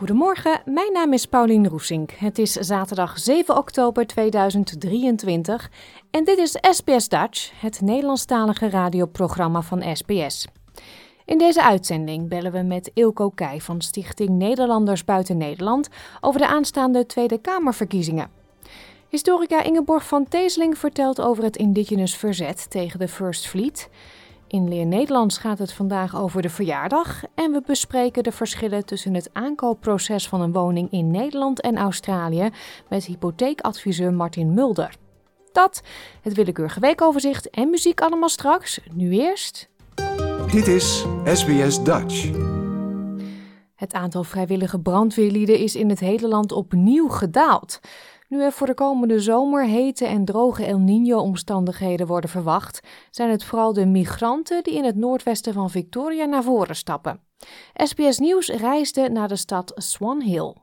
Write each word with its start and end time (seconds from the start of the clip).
Goedemorgen, 0.00 0.62
mijn 0.64 0.92
naam 0.92 1.12
is 1.12 1.26
Paulien 1.26 1.68
Roesink. 1.68 2.10
Het 2.10 2.38
is 2.38 2.52
zaterdag 2.52 3.18
7 3.18 3.56
oktober 3.56 4.06
2023 4.06 5.70
en 6.10 6.24
dit 6.24 6.38
is 6.38 6.58
SBS 6.60 7.08
Dutch, 7.08 7.60
het 7.60 7.80
Nederlandstalige 7.80 8.68
radioprogramma 8.70 9.62
van 9.62 9.96
SBS. 9.96 10.46
In 11.24 11.38
deze 11.38 11.62
uitzending 11.62 12.28
bellen 12.28 12.52
we 12.52 12.62
met 12.62 12.90
Ilko 12.94 13.30
Keij 13.30 13.60
van 13.60 13.80
Stichting 13.80 14.30
Nederlanders 14.30 15.04
Buiten 15.04 15.36
Nederland 15.36 15.88
over 16.20 16.40
de 16.40 16.46
aanstaande 16.46 17.06
Tweede 17.06 17.38
Kamerverkiezingen. 17.38 18.30
Historica 19.08 19.62
Ingeborg 19.62 20.06
van 20.06 20.28
Teeseling 20.28 20.78
vertelt 20.78 21.20
over 21.20 21.44
het 21.44 21.56
indigenous 21.56 22.16
verzet 22.16 22.70
tegen 22.70 22.98
de 22.98 23.08
First 23.08 23.46
Fleet. 23.46 23.88
In 24.50 24.68
Leer 24.68 24.86
Nederlands 24.86 25.38
gaat 25.38 25.58
het 25.58 25.72
vandaag 25.72 26.16
over 26.16 26.42
de 26.42 26.48
verjaardag 26.48 27.22
en 27.34 27.52
we 27.52 27.62
bespreken 27.66 28.22
de 28.22 28.32
verschillen 28.32 28.84
tussen 28.84 29.14
het 29.14 29.30
aankoopproces 29.32 30.28
van 30.28 30.40
een 30.40 30.52
woning 30.52 30.90
in 30.90 31.10
Nederland 31.10 31.60
en 31.60 31.76
Australië 31.76 32.50
met 32.88 33.04
hypotheekadviseur 33.04 34.12
Martin 34.12 34.54
Mulder. 34.54 34.94
Dat, 35.52 35.82
het 36.22 36.34
willekeurige 36.34 36.80
weekoverzicht 36.80 37.50
en 37.50 37.70
muziek 37.70 38.00
allemaal 38.00 38.28
straks. 38.28 38.80
Nu 38.92 39.10
eerst. 39.10 39.68
Dit 40.52 40.66
is 40.66 41.04
SBS 41.24 41.82
Dutch. 41.82 42.30
Het 43.74 43.92
aantal 43.92 44.24
vrijwillige 44.24 44.80
brandweerlieden 44.80 45.58
is 45.58 45.76
in 45.76 45.88
het 45.88 46.00
hele 46.00 46.28
land 46.28 46.52
opnieuw 46.52 47.08
gedaald. 47.08 47.80
Nu 48.30 48.42
er 48.42 48.52
voor 48.52 48.66
de 48.66 48.74
komende 48.74 49.20
zomer 49.20 49.64
hete 49.64 50.06
en 50.06 50.24
droge 50.24 50.64
El 50.64 50.78
Niño-omstandigheden 50.78 52.06
worden 52.06 52.30
verwacht, 52.30 52.80
zijn 53.10 53.30
het 53.30 53.44
vooral 53.44 53.72
de 53.72 53.86
migranten 53.86 54.62
die 54.62 54.74
in 54.74 54.84
het 54.84 54.96
noordwesten 54.96 55.52
van 55.52 55.70
Victoria 55.70 56.24
naar 56.24 56.42
voren 56.42 56.76
stappen. 56.76 57.20
SBS 57.74 58.18
Nieuws 58.18 58.48
reisde 58.48 59.08
naar 59.08 59.28
de 59.28 59.36
stad 59.36 59.72
Swan 59.74 60.20
Hill. 60.22 60.54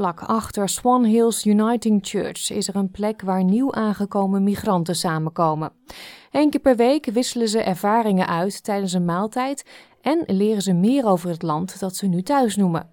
Vlak 0.00 0.20
achter 0.20 0.68
Swan 0.68 1.04
Hills 1.04 1.44
Uniting 1.44 1.98
Church 2.02 2.50
is 2.50 2.68
er 2.68 2.76
een 2.76 2.90
plek 2.90 3.22
waar 3.22 3.44
nieuw 3.44 3.72
aangekomen 3.72 4.42
migranten 4.42 4.96
samenkomen. 4.96 5.72
Eén 6.30 6.50
keer 6.50 6.60
per 6.60 6.76
week 6.76 7.06
wisselen 7.06 7.48
ze 7.48 7.62
ervaringen 7.62 8.26
uit 8.26 8.64
tijdens 8.64 8.92
een 8.92 9.04
maaltijd 9.04 9.64
en 10.00 10.22
leren 10.26 10.62
ze 10.62 10.72
meer 10.72 11.06
over 11.06 11.28
het 11.28 11.42
land 11.42 11.80
dat 11.80 11.96
ze 11.96 12.06
nu 12.06 12.22
thuis 12.22 12.56
noemen. 12.56 12.90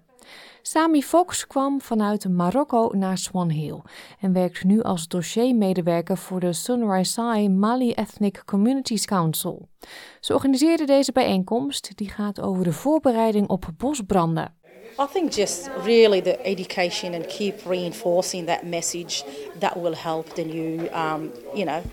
Sami 0.62 1.02
Fox 1.02 1.46
kwam 1.46 1.80
vanuit 1.80 2.28
Marokko 2.28 2.90
naar 2.92 3.18
Swan 3.18 3.50
Hill 3.50 3.80
en 4.20 4.32
werkt 4.32 4.64
nu 4.64 4.82
als 4.82 5.08
dossiermedewerker 5.08 6.16
voor 6.16 6.40
de 6.40 6.52
Sunrisai 6.52 7.48
Mali 7.48 7.92
Ethnic 7.92 8.42
Communities 8.44 9.04
Council. 9.04 9.68
Ze 10.20 10.34
organiseerde 10.34 10.84
deze 10.84 11.12
bijeenkomst 11.12 11.96
die 11.96 12.08
gaat 12.08 12.40
over 12.40 12.64
de 12.64 12.72
voorbereiding 12.72 13.48
op 13.48 13.68
bosbranden. 13.76 14.54
I 15.00 15.06
think 15.06 15.30
just 15.30 15.70
really 15.82 16.20
the 16.20 16.44
education 16.44 17.14
and 17.14 17.28
keep 17.28 17.64
reinforcing 17.64 18.46
that 18.46 18.66
message 18.66 19.22
that 19.60 19.78
will 19.78 19.94
help 19.94 20.34
the 20.34 20.44
new, 20.44 20.88
um, 20.90 21.32
you 21.54 21.64
know, 21.64 21.84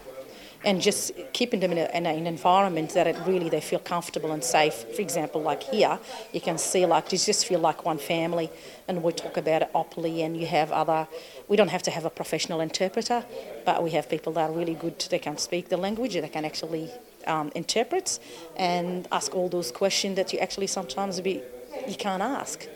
and 0.64 0.82
just 0.82 1.12
keeping 1.32 1.60
them 1.60 1.72
in, 1.72 1.78
a, 1.78 1.86
in, 1.94 2.08
an 2.08 2.26
environment 2.26 2.96
that 2.96 3.06
it 3.06 3.16
really 3.28 3.48
they 3.48 3.62
feel 3.62 3.78
comfortable 3.78 4.32
and 4.32 4.44
safe. 4.44 4.74
For 4.96 5.02
example, 5.04 5.40
like 5.44 5.62
here, 5.62 6.00
you 6.34 6.42
can 6.42 6.58
see 6.58 6.88
like 6.88 7.12
you 7.12 7.20
just 7.20 7.46
feel 7.46 7.60
like 7.60 7.86
one 7.86 8.00
family, 8.00 8.50
and 8.88 9.04
we 9.04 9.12
talk 9.12 9.38
about 9.38 9.62
it 9.62 9.70
openly. 9.76 10.24
And 10.24 10.36
you 10.36 10.48
have 10.48 10.72
other, 10.72 11.08
we 11.48 11.56
don't 11.56 11.68
have 11.68 11.84
to 11.84 11.92
have 11.92 12.06
a 12.06 12.10
professional 12.10 12.60
interpreter, 12.60 13.24
but 13.66 13.84
we 13.84 13.92
have 13.92 14.10
people 14.10 14.34
that 14.34 14.50
are 14.50 14.54
really 14.54 14.74
good. 14.74 14.98
They 15.12 15.20
can 15.20 15.38
speak 15.38 15.70
the 15.70 15.78
language, 15.78 16.16
they 16.16 16.28
can 16.28 16.44
actually 16.44 16.90
um, 17.28 17.52
interpret 17.54 18.18
and 18.56 19.08
ask 19.12 19.36
all 19.36 19.48
those 19.48 19.72
questions 19.72 20.16
that 20.16 20.34
you 20.34 20.40
actually 20.40 20.68
sometimes 20.68 21.22
be 21.22 21.44
you 21.88 21.96
can't 21.96 22.24
ask. 22.24 22.68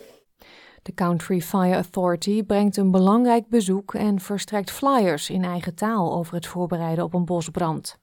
De 0.82 0.94
Country 0.94 1.42
Fire 1.42 1.74
Authority 1.74 2.44
brengt 2.44 2.78
een 2.78 2.92
belangrijk 2.92 3.50
bezoek 3.50 3.94
en 3.94 4.20
verstrekt 4.20 4.72
flyers 4.72 5.30
in 5.30 5.44
eigen 5.44 5.76
taal 5.76 6.14
over 6.14 6.34
het 6.34 6.48
voorbereiden 6.48 7.04
op 7.04 7.14
een 7.14 7.26
bosbrand. 7.26 8.00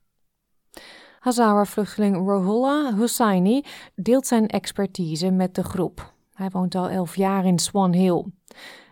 Hazara-vluchteling 1.21 2.17
Rohullah 2.17 2.95
Hussaini 2.95 3.65
deelt 3.95 4.27
zijn 4.27 4.47
expertise 4.47 5.31
met 5.31 5.55
de 5.55 5.65
groep. 5.65 6.15
Hij 6.35 6.51
woont 6.51 6.75
al 6.75 6.89
elf 6.89 7.17
jaar 7.17 7.45
in 7.45 7.59
Swan 7.59 7.93
Hill. 7.93 8.25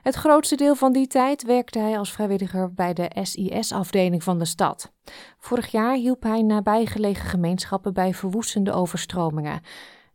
Het 0.03 0.15
grootste 0.15 0.57
deel 0.57 0.75
van 0.75 0.93
die 0.93 1.07
tijd 1.07 1.43
werkte 1.43 1.79
hij 1.79 1.99
als 1.99 2.13
vrijwilliger 2.13 2.75
bij 2.75 2.93
de 2.93 3.11
SIS-afdeling 3.23 4.23
van 4.23 4.39
de 4.39 4.45
stad. 4.45 4.93
Vorig 5.39 5.71
jaar 5.71 5.95
hielp 5.95 6.23
hij 6.23 6.43
nabijgelegen 6.43 7.29
gemeenschappen 7.29 7.95
bij 7.95 8.15
verwoestende 8.15 8.73
overstromingen. 8.73 9.61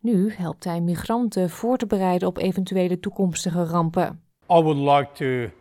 Nu 0.02 0.32
helpt 0.32 0.64
hij 0.64 0.82
migranten 0.82 1.50
voor 1.50 1.78
te 1.78 1.86
bereiden 1.86 2.28
op 2.28 2.38
eventuele 2.38 3.00
toekomstige 3.00 3.64
rampen. 3.64 4.22
I 4.50 4.62
would 4.62 4.78
like 4.78 5.12
to 5.14 5.54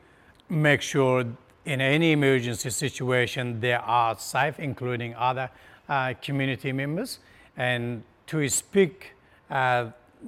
make 0.46 0.80
sure 0.80 1.26
in 1.62 1.80
any 1.80 2.10
emergency 2.10 2.68
situation 2.68 3.58
they 3.60 3.76
are 3.76 4.14
safe, 4.18 4.62
including 4.62 5.16
other 5.16 5.50
uh, 5.90 6.06
community 6.20 6.70
members, 6.70 7.20
and 7.56 8.02
to 8.24 8.46
speak 8.46 9.14
uh, 9.50 9.80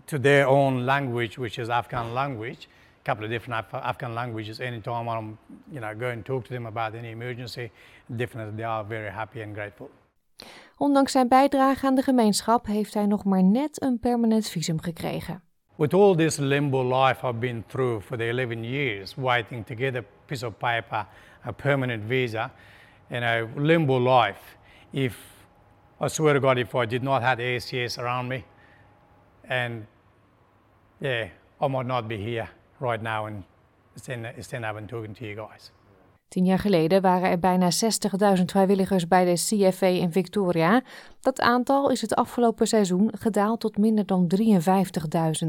to 0.04 0.20
their 0.20 0.46
own 0.46 0.84
language, 0.84 1.38
which 1.38 1.58
is 1.58 1.68
Afghan 1.68 2.12
language. 2.12 2.68
A 3.00 3.04
couple 3.04 3.24
of 3.24 3.30
different 3.30 3.64
Af 3.64 3.80
Afghan 3.82 4.14
languages. 4.14 4.60
Anytime 4.60 5.08
I'm, 5.08 5.38
you 5.72 5.80
know, 5.80 5.94
go 5.94 6.08
and 6.08 6.24
talk 6.24 6.44
to 6.44 6.52
them 6.52 6.66
about 6.66 6.94
any 6.94 7.10
emergency, 7.10 7.70
definitely 8.08 8.56
they 8.56 8.66
are 8.66 8.84
very 8.84 9.10
happy 9.10 9.42
and 9.42 9.54
grateful. 9.54 9.88
Ondanks 10.80 11.12
zijn 11.12 11.28
bijdrage 11.28 11.86
aan 11.86 11.94
de 11.94 12.02
gemeenschap 12.02 12.66
heeft 12.66 12.94
hij 12.94 13.06
nog 13.06 13.24
maar 13.24 13.42
net 13.42 13.82
een 13.82 13.98
permanent 13.98 14.48
visum 14.48 14.80
gekregen. 14.80 15.42
With 15.76 15.94
all 15.94 16.14
this 16.16 16.36
limbo 16.36 17.04
life 17.04 17.26
I've 17.26 17.38
been 17.38 17.64
through 17.66 18.04
for 18.04 18.16
the 18.16 18.24
11 18.28 18.64
years, 18.64 19.14
waiting 19.14 19.66
to 19.66 19.74
get 19.74 19.96
a 19.96 20.02
piece 20.26 20.46
of 20.46 20.56
paper, 20.56 21.06
a 21.46 21.52
permanent 21.52 22.04
visa, 22.06 22.50
and 23.10 23.24
a 23.24 23.48
limbo 23.60 23.98
life. 23.98 24.40
If 24.90 25.16
I 26.00 26.08
swear 26.08 26.34
to 26.34 26.40
God, 26.40 26.58
if 26.58 26.74
I 26.74 26.86
did 26.86 27.02
not 27.02 27.22
have 27.22 27.38
ACS 27.38 27.98
around 27.98 28.28
me, 28.28 28.44
and 29.48 29.86
yeah, 31.00 31.28
I 31.60 31.68
might 31.68 31.86
not 31.86 32.08
be 32.08 32.16
here 32.16 32.48
right 32.78 33.02
now 33.02 33.26
and 33.26 33.42
stand, 33.96 34.26
stand 34.44 34.64
up 34.64 34.76
and 34.76 34.88
talking 34.88 35.14
to 35.14 35.24
you 35.24 35.36
guys. 35.36 35.70
Tien 36.30 36.44
jaar 36.44 36.58
geleden 36.58 37.02
waren 37.02 37.30
er 37.30 37.38
bijna 37.38 37.70
60.000 38.36 38.44
vrijwilligers 38.44 39.08
bij 39.08 39.24
de 39.24 39.32
CFA 39.32 39.86
in 39.86 40.12
Victoria. 40.12 40.82
Dat 41.20 41.40
aantal 41.40 41.90
is 41.90 42.00
het 42.00 42.14
afgelopen 42.14 42.66
seizoen 42.66 43.10
gedaald 43.18 43.60
tot 43.60 43.78
minder 43.78 44.06
dan 44.06 44.30
53.000. 44.36 45.48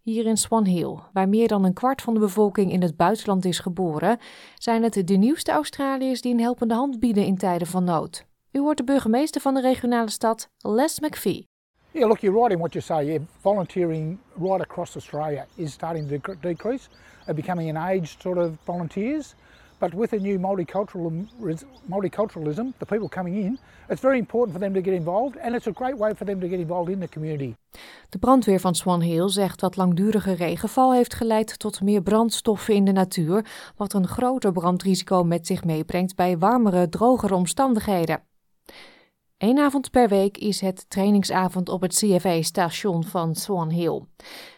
Hier 0.00 0.26
in 0.26 0.36
Swan 0.36 0.64
Hill, 0.64 0.98
waar 1.12 1.28
meer 1.28 1.48
dan 1.48 1.64
een 1.64 1.72
kwart 1.72 2.02
van 2.02 2.14
de 2.14 2.20
bevolking 2.20 2.72
in 2.72 2.82
het 2.82 2.96
buitenland 2.96 3.44
is 3.44 3.58
geboren, 3.58 4.18
zijn 4.58 4.82
het 4.82 5.06
de 5.06 5.16
nieuwste 5.16 5.52
Australiërs 5.52 6.20
die 6.20 6.32
een 6.32 6.40
helpende 6.40 6.74
hand 6.74 7.00
bieden 7.00 7.24
in 7.24 7.36
tijden 7.36 7.66
van 7.66 7.84
nood. 7.84 8.24
U 8.52 8.60
hoort 8.60 8.76
de 8.76 8.84
burgemeester 8.84 9.40
van 9.40 9.54
de 9.54 9.60
regionale 9.60 10.10
stad, 10.10 10.48
Les 10.58 11.00
McPhee. 11.00 11.46
Yeah, 11.90 12.08
look, 12.08 12.18
you're 12.18 12.38
right 12.38 12.52
in 12.52 12.58
what 12.58 12.72
you 12.72 12.84
say. 12.84 13.04
Yeah, 13.04 13.22
volunteering 13.40 14.18
right 14.38 14.60
across 14.60 14.94
Australia 14.94 15.46
is 15.54 15.72
starting 15.72 16.08
to 16.08 16.34
decrease. 16.40 16.88
They're 17.24 17.34
becoming 17.34 17.76
an 17.76 17.82
aged 17.82 18.20
sort 18.20 18.38
of 18.38 18.50
volunteers. 18.64 19.34
But 19.78 19.92
with 19.94 20.10
the 20.10 20.18
new 20.18 20.38
multicultural, 20.38 21.26
multiculturalism, 21.88 22.72
the 22.78 22.86
people 22.86 23.08
coming 23.08 23.36
in, 23.36 23.58
it's 23.88 24.00
very 24.00 24.18
important 24.18 24.52
for 24.56 24.60
them 24.60 24.74
to 24.74 24.80
get 24.80 24.94
involved 24.94 25.36
and 25.38 25.54
it's 25.54 25.66
a 25.66 25.72
great 25.72 25.96
way 25.96 26.14
for 26.14 26.26
them 26.26 26.40
to 26.40 26.48
get 26.48 26.58
involved 26.58 26.92
in 26.92 27.00
the 27.00 27.08
community. 27.08 27.54
De 28.08 28.18
brandweer 28.18 28.60
van 28.60 28.74
Swan 28.74 29.00
Hill 29.00 29.28
zegt 29.28 29.60
dat 29.60 29.76
langdurige 29.76 30.32
regenval 30.32 30.92
heeft 30.92 31.14
geleid 31.14 31.58
tot 31.58 31.82
meer 31.82 32.02
brandstoffen 32.02 32.74
in 32.74 32.84
de 32.84 32.92
natuur, 32.92 33.44
wat 33.76 33.92
een 33.92 34.08
groter 34.08 34.52
brandrisico 34.52 35.24
met 35.24 35.46
zich 35.46 35.64
meebrengt 35.64 36.16
bij 36.16 36.38
warmere, 36.38 36.88
drogere 36.88 37.34
omstandigheden. 37.34 38.22
Eén 39.44 39.58
avond 39.58 39.90
per 39.90 40.08
week 40.08 40.38
is 40.38 40.60
het 40.60 40.90
trainingsavond 40.90 41.68
op 41.68 41.80
het 41.80 41.94
CFA-station 41.94 43.04
van 43.04 43.34
Swan 43.34 43.70
Hill. 43.70 44.02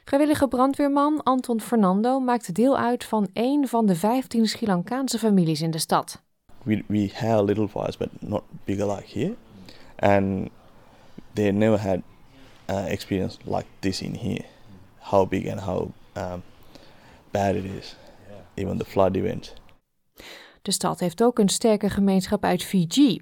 Vrijwillige 0.04 0.48
brandweerman 0.48 1.22
Anton 1.22 1.60
Fernando 1.60 2.20
maakt 2.20 2.54
deel 2.54 2.78
uit 2.78 3.04
van 3.04 3.28
één 3.32 3.68
van 3.68 3.86
de 3.86 3.94
15 3.94 4.46
Sri 4.46 4.66
Lankaanse 4.66 5.18
families 5.18 5.60
in 5.60 5.70
de 5.70 5.78
stad. 5.78 6.22
We, 6.62 6.84
we 6.86 7.10
had 7.14 7.44
little 7.44 7.68
fires, 7.68 7.96
but 7.96 8.08
not 8.18 8.42
bigger 8.64 8.86
like 8.94 9.18
here. 9.20 9.34
And 9.96 10.48
they 11.32 11.50
never 11.50 11.80
had 11.80 12.00
uh, 12.70 12.90
experience 12.90 13.38
like 13.44 13.66
this 13.78 14.02
in 14.02 14.14
here. 14.14 14.44
How 14.98 15.28
big 15.28 15.48
and 15.48 15.60
how 15.60 15.90
um, 16.16 16.42
bad 17.30 17.54
it 17.54 17.64
is. 17.64 17.96
Even 18.54 18.78
the 18.78 18.84
flood 18.84 19.16
event. 19.16 19.54
De 20.66 20.72
stad 20.72 21.00
heeft 21.00 21.22
ook 21.22 21.38
een 21.38 21.48
sterke 21.48 21.90
gemeenschap 21.90 22.44
uit 22.44 22.62
Fiji. 22.62 23.20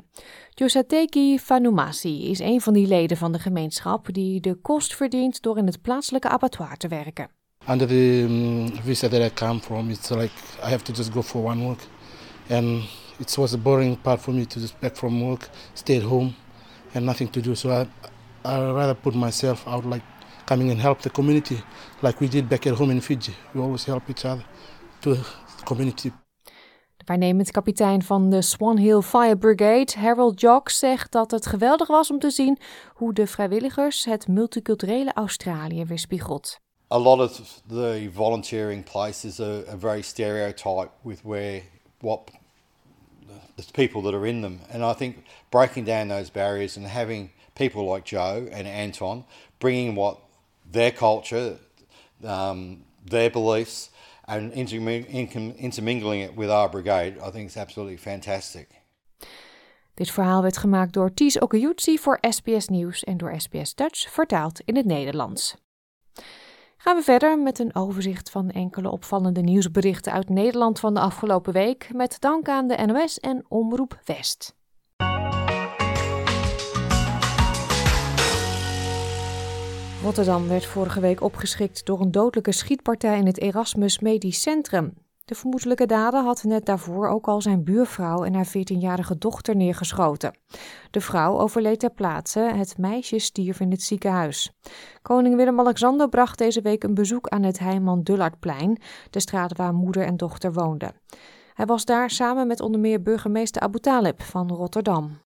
Josateki 0.51 1.39
Fanumasi 1.39 2.31
is 2.31 2.39
een 2.39 2.61
van 2.61 2.73
die 2.73 2.87
leden 2.87 3.17
van 3.17 3.33
de 3.33 3.39
gemeenschap 3.39 4.13
die 4.13 4.41
de 4.41 4.55
kost 4.55 4.95
verdient 4.95 5.43
door 5.43 5.59
in 5.59 5.67
het 5.67 5.83
plaatselijke 5.83 6.29
abattoir 6.29 6.77
te 6.77 6.89
werken. 6.89 7.29
Under 7.71 7.87
the 7.87 8.25
um, 8.29 8.83
visa 8.83 9.09
that 9.09 9.21
I 9.21 9.35
come 9.35 9.61
from, 9.61 9.91
it's 9.91 10.11
like 10.11 10.33
I 10.67 10.69
have 10.69 10.83
to 10.83 10.93
just 10.93 11.13
go 11.13 11.23
for 11.23 11.45
one 11.45 11.65
work, 11.65 11.81
and 12.51 12.83
it 13.19 13.37
was 13.37 13.55
a 13.55 13.59
boring 13.59 14.01
part 14.01 14.21
for 14.21 14.35
me 14.35 14.47
to 14.47 14.61
just 14.61 14.79
back 14.79 14.97
from 14.97 15.23
work, 15.23 15.49
stay 15.73 15.97
at 15.97 16.03
home, 16.03 16.33
and 16.95 17.05
nothing 17.05 17.31
to 17.31 17.41
do. 17.41 17.55
So 17.55 17.71
I, 17.71 17.87
I 18.45 18.73
rather 18.73 18.95
put 18.95 19.15
myself 19.15 19.67
out, 19.67 19.85
like 19.85 20.05
coming 20.45 20.71
and 20.71 20.81
help 20.81 21.01
the 21.01 21.11
community, 21.11 21.63
like 22.03 22.21
we 22.21 22.29
did 22.29 22.49
back 22.49 22.67
at 22.67 22.75
home 22.75 22.93
in 22.93 23.01
Fiji. 23.01 23.35
We 23.53 23.61
always 23.61 23.85
help 23.85 24.09
each 24.09 24.25
other 24.25 24.45
to 25.01 25.15
the 25.15 25.25
community. 25.65 26.13
Waarnemend 27.05 27.51
kapitein 27.51 28.03
van 28.03 28.31
de 28.31 28.43
Swan 28.43 28.77
Hill 28.77 29.01
Fire 29.01 29.37
Brigade, 29.37 29.93
Harold 29.99 30.41
Jock, 30.41 30.71
zegt 30.71 31.13
dat 31.13 31.31
het 31.31 31.47
geweldig 31.47 31.89
was 31.89 32.11
om 32.11 32.19
te 32.19 32.31
zien 32.31 32.59
hoe 32.95 33.13
de 33.13 33.27
vrijwilligers 33.27 34.05
het 34.05 34.29
multiculturele 34.29 35.13
Australië 35.13 35.85
weerspiegelt. 35.85 36.59
A 36.93 36.99
lot 36.99 37.21
of 37.21 37.61
the 37.69 38.11
volunteering 38.13 38.85
places 38.91 39.41
are, 39.41 39.65
are 39.69 39.79
very 39.79 40.03
stereotyped 40.03 40.91
with 41.03 41.21
where 41.23 41.63
what 42.01 42.31
the 43.57 43.65
people 43.73 44.03
that 44.03 44.15
are 44.15 44.29
in 44.29 44.41
them, 44.41 44.61
and 44.73 44.83
I 44.83 44.99
think 44.99 45.17
breaking 45.49 45.87
down 45.87 46.09
those 46.09 46.31
barriers 46.31 46.77
and 46.77 46.87
having 46.87 47.31
people 47.55 47.95
like 47.95 48.05
Joe 48.05 48.49
and 48.53 48.67
Anton 48.67 49.25
bringing 49.59 49.95
what 49.95 50.19
their 50.73 50.91
culture, 50.91 51.59
um, 52.23 52.85
their 53.11 53.31
beliefs 53.31 53.91
and 54.27 54.53
intermingling 55.57 56.23
it 56.23 56.35
with 56.37 56.49
our 56.49 56.69
brigade, 56.69 57.17
I 57.29 57.31
think 57.31 57.49
is 57.49 57.57
absolutely 57.57 57.99
fantastic. 57.99 58.83
Dit 59.95 60.11
verhaal 60.11 60.43
werd 60.43 60.57
gemaakt 60.57 60.93
door 60.93 61.15
Ties 61.15 61.39
Okayutsi 61.39 61.99
voor 61.99 62.19
SBS 62.21 62.69
Nieuws 62.69 63.05
en 63.05 63.17
door 63.17 63.41
SBS 63.41 63.75
Dutch 63.75 64.13
vertaald 64.13 64.61
in 64.61 64.77
het 64.77 64.87
Nederlands. 64.87 65.57
Gaan 66.77 66.97
we 66.97 67.03
verder 67.03 67.39
met 67.39 67.59
een 67.59 67.75
overzicht 67.75 68.31
van 68.31 68.51
enkele 68.51 68.91
opvallende 68.91 69.41
nieuwsberichten 69.41 70.13
uit 70.13 70.29
Nederland 70.29 70.81
van 70.81 70.95
de 70.95 71.01
afgelopen 71.01 71.53
week, 71.53 71.89
met 71.93 72.17
dank 72.21 72.49
aan 72.49 72.69
de 72.69 72.77
NOS 72.87 73.21
en 73.21 73.45
Omroep 73.49 74.01
West. 74.05 74.55
Rotterdam 80.05 80.49
werd 80.49 80.67
vorige 80.67 81.01
week 81.01 81.23
opgeschrikt 81.23 81.87
door 81.87 82.01
een 82.01 82.11
dodelijke 82.11 82.53
schietpartij 82.53 83.19
in 83.19 83.27
het 83.27 83.41
Erasmus 83.41 83.99
Medisch 83.99 84.41
Centrum. 84.41 84.93
De 85.25 85.35
vermoedelijke 85.35 85.87
dader 85.87 86.23
had 86.23 86.43
net 86.43 86.67
daarvoor 86.67 87.09
ook 87.09 87.27
al 87.27 87.41
zijn 87.41 87.65
buurvrouw 87.65 88.25
en 88.25 88.35
haar 88.35 88.47
14-jarige 88.47 89.19
dochter 89.19 89.57
neergeschoten. 89.57 90.39
De 90.91 91.01
vrouw 91.01 91.39
overleed 91.39 91.81
ter 91.81 91.91
plaatse, 91.91 92.41
het 92.41 92.79
meisje 92.79 93.19
stierf 93.19 93.61
in 93.61 93.71
het 93.71 93.83
ziekenhuis. 93.83 94.53
Koning 95.03 95.37
Willem-Alexander 95.37 96.09
bracht 96.09 96.39
deze 96.39 96.61
week 96.61 96.83
een 96.83 96.95
bezoek 96.95 97.29
aan 97.29 97.43
het 97.43 97.59
Heiman 97.59 98.03
Dullardplein, 98.03 98.83
de 99.11 99.21
straat 99.21 99.57
waar 99.57 99.75
moeder 99.75 100.05
en 100.05 100.17
dochter 100.17 100.53
woonden. 100.53 100.95
Hij 101.55 101.67
was 101.67 101.85
daar 101.85 102.11
samen 102.11 102.47
met 102.47 102.61
onder 102.61 102.81
meer 102.81 103.03
burgemeester 103.03 103.63
Abu 103.63 103.79
Talib 103.79 104.23
van 104.23 104.49
Rotterdam. 104.49 105.19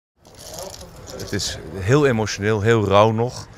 Het 1.11 1.33
is 1.33 1.59
heel 1.75 2.07
emotioneel, 2.07 2.61
heel 2.61 2.85
rauw 2.85 3.11
nog. 3.11 3.49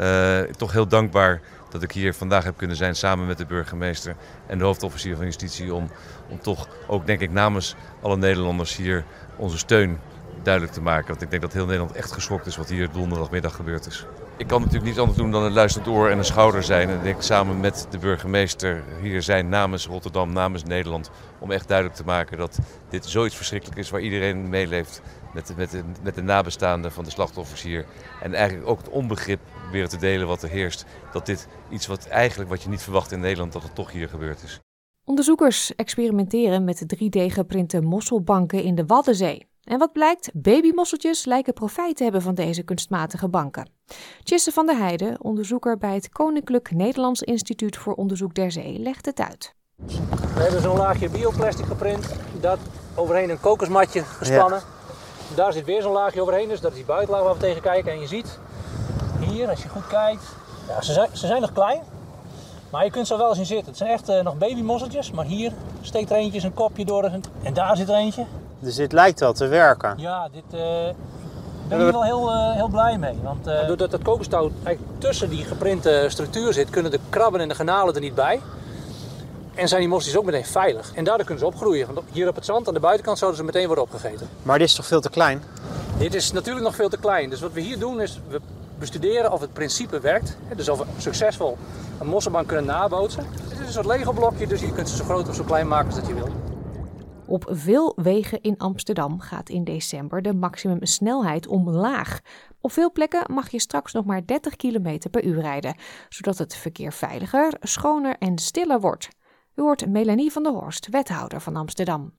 Uh, 0.00 0.40
toch 0.40 0.72
heel 0.72 0.88
dankbaar 0.88 1.40
dat 1.70 1.82
ik 1.82 1.92
hier 1.92 2.14
vandaag 2.14 2.44
heb 2.44 2.56
kunnen 2.56 2.76
zijn 2.76 2.94
samen 2.94 3.26
met 3.26 3.38
de 3.38 3.46
burgemeester 3.46 4.16
en 4.46 4.58
de 4.58 4.64
hoofdofficier 4.64 5.16
van 5.16 5.24
justitie. 5.24 5.74
Om, 5.74 5.90
om 6.28 6.40
toch 6.40 6.68
ook 6.86 7.06
denk 7.06 7.20
ik 7.20 7.30
namens 7.30 7.74
alle 8.02 8.16
Nederlanders 8.16 8.76
hier 8.76 9.04
onze 9.36 9.58
steun 9.58 9.98
duidelijk 10.42 10.74
te 10.74 10.82
maken. 10.82 11.08
Want 11.08 11.22
ik 11.22 11.30
denk 11.30 11.42
dat 11.42 11.52
heel 11.52 11.64
Nederland 11.64 11.92
echt 11.92 12.12
geschokt 12.12 12.46
is 12.46 12.56
wat 12.56 12.68
hier 12.68 12.88
donderdagmiddag 12.92 13.54
gebeurd 13.54 13.86
is. 13.86 14.06
Ik 14.36 14.46
kan 14.46 14.58
natuurlijk 14.58 14.86
niets 14.86 14.98
anders 14.98 15.18
doen 15.18 15.30
dan 15.30 15.42
een 15.42 15.52
luisterend 15.52 15.90
oor 15.90 16.08
en 16.08 16.18
een 16.18 16.24
schouder 16.24 16.62
zijn. 16.62 16.88
En 16.88 16.96
ik 16.96 17.02
denk 17.02 17.22
samen 17.22 17.60
met 17.60 17.86
de 17.90 17.98
burgemeester 17.98 18.82
hier 19.00 19.22
zijn 19.22 19.48
namens 19.48 19.86
Rotterdam, 19.86 20.32
namens 20.32 20.64
Nederland. 20.64 21.10
Om 21.38 21.50
echt 21.50 21.68
duidelijk 21.68 21.96
te 21.96 22.04
maken 22.04 22.38
dat 22.38 22.58
dit 22.88 23.06
zoiets 23.06 23.36
verschrikkelijk 23.36 23.78
is 23.78 23.90
waar 23.90 24.00
iedereen 24.00 24.48
meeleeft 24.48 25.02
met, 25.32 25.52
met, 25.56 25.82
met 26.02 26.14
de 26.14 26.22
nabestaanden 26.22 26.92
van 26.92 27.04
de 27.04 27.10
slachtoffers 27.10 27.62
hier. 27.62 27.84
En 28.22 28.34
eigenlijk 28.34 28.68
ook 28.68 28.78
het 28.78 28.88
onbegrip 28.88 29.40
weer 29.70 29.88
te 29.88 29.96
delen 29.96 30.26
wat 30.26 30.42
er 30.42 30.48
heerst. 30.48 30.84
Dat 31.12 31.26
dit 31.26 31.48
iets 31.70 31.86
wat 31.86 32.06
eigenlijk 32.06 32.50
wat 32.50 32.62
je 32.62 32.68
niet 32.68 32.82
verwacht 32.82 33.12
in 33.12 33.20
Nederland, 33.20 33.52
dat 33.52 33.62
het 33.62 33.74
toch 33.74 33.92
hier 33.92 34.08
gebeurd 34.08 34.42
is. 34.42 34.60
Onderzoekers 35.04 35.74
experimenteren 35.74 36.64
met 36.64 36.84
3D-geprinte 36.96 37.80
mosselbanken 37.80 38.62
in 38.62 38.74
de 38.74 38.86
Waddenzee. 38.86 39.46
En 39.64 39.78
wat 39.78 39.92
blijkt? 39.92 40.30
Babymosseltjes 40.34 41.24
lijken 41.24 41.52
profijt 41.52 41.96
te 41.96 42.02
hebben 42.02 42.22
van 42.22 42.34
deze 42.34 42.62
kunstmatige 42.62 43.28
banken. 43.28 43.70
Chisse 44.22 44.52
van 44.52 44.66
der 44.66 44.76
Heijden, 44.76 45.22
onderzoeker 45.22 45.78
bij 45.78 45.94
het 45.94 46.08
Koninklijk 46.08 46.70
Nederlands 46.70 47.22
Instituut 47.22 47.76
voor 47.76 47.94
Onderzoek 47.94 48.34
der 48.34 48.52
Zee, 48.52 48.78
legt 48.78 49.06
het 49.06 49.20
uit. 49.20 49.54
We 50.34 50.42
hebben 50.42 50.62
zo'n 50.62 50.76
laagje 50.76 51.10
bioplastic 51.10 51.66
geprint, 51.66 52.14
dat 52.40 52.58
overheen 52.94 53.30
een 53.30 53.40
kokosmatje 53.40 54.02
gespannen. 54.02 54.62
Daar 55.34 55.52
zit 55.52 55.64
weer 55.64 55.82
zo'n 55.82 55.92
laagje 55.92 56.20
overheen, 56.20 56.48
dus 56.48 56.60
dat 56.60 56.70
is 56.70 56.76
die 56.76 56.86
buitenlaag 56.86 57.22
waar 57.22 57.34
we 57.34 57.40
tegen 57.40 57.62
kijken. 57.62 57.92
En 57.92 58.00
je 58.00 58.06
ziet 58.06 58.38
hier, 59.20 59.48
als 59.48 59.62
je 59.62 59.68
goed 59.68 59.86
kijkt, 59.86 60.22
ja, 60.68 60.82
ze, 60.82 60.92
zijn, 60.92 61.08
ze 61.12 61.26
zijn 61.26 61.40
nog 61.40 61.52
klein, 61.52 61.80
maar 62.70 62.84
je 62.84 62.90
kunt 62.90 63.06
ze 63.06 63.16
wel 63.16 63.34
zien 63.34 63.46
zitten. 63.46 63.66
Het 63.66 63.76
zijn 63.76 63.90
echt 63.90 64.08
uh, 64.08 64.20
nog 64.20 64.38
babymosseltjes, 64.38 65.10
maar 65.10 65.24
hier 65.24 65.52
steekt 65.80 66.10
er 66.10 66.16
eentje 66.16 66.44
een 66.44 66.54
kopje 66.54 66.84
door 66.84 67.10
en 67.42 67.54
daar 67.54 67.76
zit 67.76 67.88
er 67.88 67.94
eentje. 67.94 68.24
Dus 68.58 68.74
dit 68.74 68.92
lijkt 68.92 69.20
wel 69.20 69.32
te 69.32 69.46
werken. 69.46 69.94
Ja, 69.96 70.28
dit 70.32 70.44
uh, 70.54 70.60
ben 71.68 71.86
ik 71.86 71.92
wel 71.92 72.04
heel, 72.04 72.30
uh, 72.30 72.52
heel 72.52 72.68
blij 72.68 72.98
mee. 72.98 73.18
Want 73.22 73.44
doordat 73.44 73.92
het 73.92 74.02
kokostouw 74.02 74.50
eigenlijk 74.64 75.00
tussen 75.00 75.30
die 75.30 75.44
geprinte 75.44 76.04
structuur 76.08 76.52
zit, 76.52 76.70
kunnen 76.70 76.90
de 76.90 77.00
krabben 77.08 77.40
en 77.40 77.48
de 77.48 77.54
granalen 77.54 77.94
er 77.94 78.00
niet 78.00 78.14
bij. 78.14 78.40
En 79.54 79.68
zijn 79.68 79.80
die 79.80 79.88
mosseltjes 79.88 80.20
ook 80.20 80.26
meteen 80.26 80.44
veilig. 80.44 80.92
En 80.94 81.04
daardoor 81.04 81.26
kunnen 81.26 81.44
ze 81.44 81.50
opgroeien. 81.50 81.94
Want 81.94 82.06
hier 82.12 82.28
op 82.28 82.34
het 82.34 82.44
zand 82.44 82.68
aan 82.68 82.74
de 82.74 82.80
buitenkant 82.80 83.18
zouden 83.18 83.40
ze 83.40 83.46
meteen 83.46 83.66
worden 83.66 83.84
opgegeten. 83.84 84.28
Maar 84.42 84.58
dit 84.58 84.68
is 84.68 84.74
toch 84.74 84.86
veel 84.86 85.00
te 85.00 85.10
klein? 85.10 85.42
Dit 85.98 86.14
is 86.14 86.32
natuurlijk 86.32 86.64
nog 86.64 86.74
veel 86.74 86.88
te 86.88 86.98
klein. 86.98 87.30
Dus 87.30 87.40
wat 87.40 87.52
we 87.52 87.60
hier 87.60 87.78
doen 87.78 88.00
is, 88.00 88.20
we 88.28 88.40
bestuderen 88.78 89.32
of 89.32 89.40
het 89.40 89.52
principe 89.52 90.00
werkt. 90.00 90.36
Dus 90.56 90.68
of 90.68 90.78
we 90.78 90.84
succesvol 90.98 91.58
een 92.00 92.06
mosselbank 92.06 92.46
kunnen 92.46 92.66
nabootsen. 92.66 93.26
Het 93.48 93.52
is 93.52 93.66
een 93.66 93.72
soort 93.72 93.86
Lego 93.86 94.12
blokje, 94.12 94.46
dus 94.46 94.60
je 94.60 94.72
kunt 94.72 94.88
ze 94.88 94.96
zo 94.96 95.04
groot 95.04 95.28
of 95.28 95.34
zo 95.34 95.44
klein 95.44 95.68
maken 95.68 95.86
als 95.86 95.94
dat 95.94 96.06
je 96.06 96.14
wil. 96.14 96.28
Op 97.26 97.44
veel 97.50 97.92
wegen 97.96 98.40
in 98.40 98.56
Amsterdam 98.58 99.20
gaat 99.20 99.48
in 99.48 99.64
december 99.64 100.22
de 100.22 100.34
maximumsnelheid 100.34 101.46
omlaag. 101.46 102.20
Op 102.60 102.72
veel 102.72 102.92
plekken 102.92 103.32
mag 103.32 103.50
je 103.50 103.60
straks 103.60 103.92
nog 103.92 104.04
maar 104.04 104.26
30 104.26 104.56
km 104.56 104.98
per 105.10 105.24
uur 105.24 105.40
rijden, 105.40 105.76
zodat 106.08 106.38
het 106.38 106.54
verkeer 106.54 106.92
veiliger, 106.92 107.52
schoner 107.60 108.16
en 108.18 108.38
stiller 108.38 108.80
wordt. 108.80 109.08
U 109.54 109.62
hoort 109.62 109.88
Melanie 109.88 110.32
van 110.32 110.42
der 110.42 110.52
Horst, 110.52 110.88
wethouder 110.90 111.40
van 111.40 111.56
Amsterdam. 111.56 112.12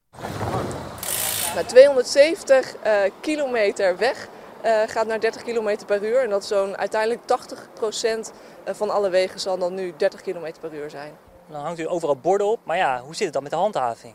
Na 1.56 1.64
270 1.66 2.76
uh, 2.76 2.92
kilometer 3.22 3.98
weg 3.98 4.30
uh, 4.66 4.82
gaat 4.86 5.08
naar 5.08 5.20
30 5.20 5.44
km 5.44 5.78
per 5.86 6.04
uur. 6.04 6.24
En 6.24 6.30
dat 6.30 6.46
zo'n 6.46 6.78
uiteindelijk 6.78 7.22
80% 7.22 7.26
eh, 8.64 8.74
van 8.74 8.90
alle 8.90 9.10
wegen 9.10 9.40
zal 9.40 9.58
dan 9.58 9.74
nu 9.74 9.94
30 9.98 10.22
km 10.22 10.52
per 10.60 10.74
uur 10.74 10.90
zijn. 10.90 11.18
Dan 11.48 11.62
hangt 11.62 11.80
u 11.80 11.90
overal 11.90 12.16
borden 12.16 12.48
op, 12.48 12.60
maar 12.64 12.78
ja, 12.78 13.02
hoe 13.02 13.16
zit 13.16 13.24
het 13.24 13.34
dan 13.34 13.44
met 13.44 13.52
de 13.52 13.58
handhaving? 13.58 14.14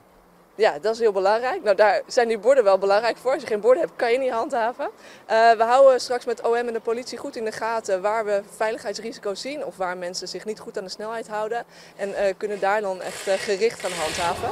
Ja, 0.57 0.79
dat 0.79 0.95
is 0.95 1.01
heel 1.01 1.13
belangrijk. 1.13 1.63
Nou, 1.63 1.77
daar 1.77 2.03
zijn 2.07 2.29
die 2.29 2.39
borden 2.39 2.65
wel 2.65 2.79
belangrijk 2.79 3.17
voor. 3.17 3.33
Als 3.33 3.41
je 3.41 3.47
geen 3.47 3.61
borden 3.61 3.83
hebt, 3.83 3.97
kan 3.97 4.13
je 4.13 4.19
niet 4.19 4.31
handhaven. 4.31 4.85
Uh, 5.31 5.53
we 5.53 5.63
houden 5.63 6.01
straks 6.01 6.25
met 6.25 6.43
OM 6.43 6.55
en 6.55 6.73
de 6.73 6.81
politie 6.81 7.19
goed 7.19 7.37
in 7.37 7.45
de 7.45 7.53
gaten 7.53 8.03
waar 8.03 8.25
we 8.25 8.43
veiligheidsrisico's 8.57 9.41
zien 9.41 9.65
of 9.65 9.77
waar 9.77 9.97
mensen 9.97 10.29
zich 10.29 10.45
niet 10.45 10.61
goed 10.61 10.79
aan 10.79 10.85
de 10.85 10.91
snelheid 10.91 11.29
houden. 11.29 11.65
En 11.97 12.09
uh, 12.09 12.17
kunnen 12.37 12.61
daar 12.61 12.81
dan 12.81 13.03
echt 13.03 13.31
gericht 13.31 13.81
gaan 13.81 13.93
handhaven. 13.93 14.49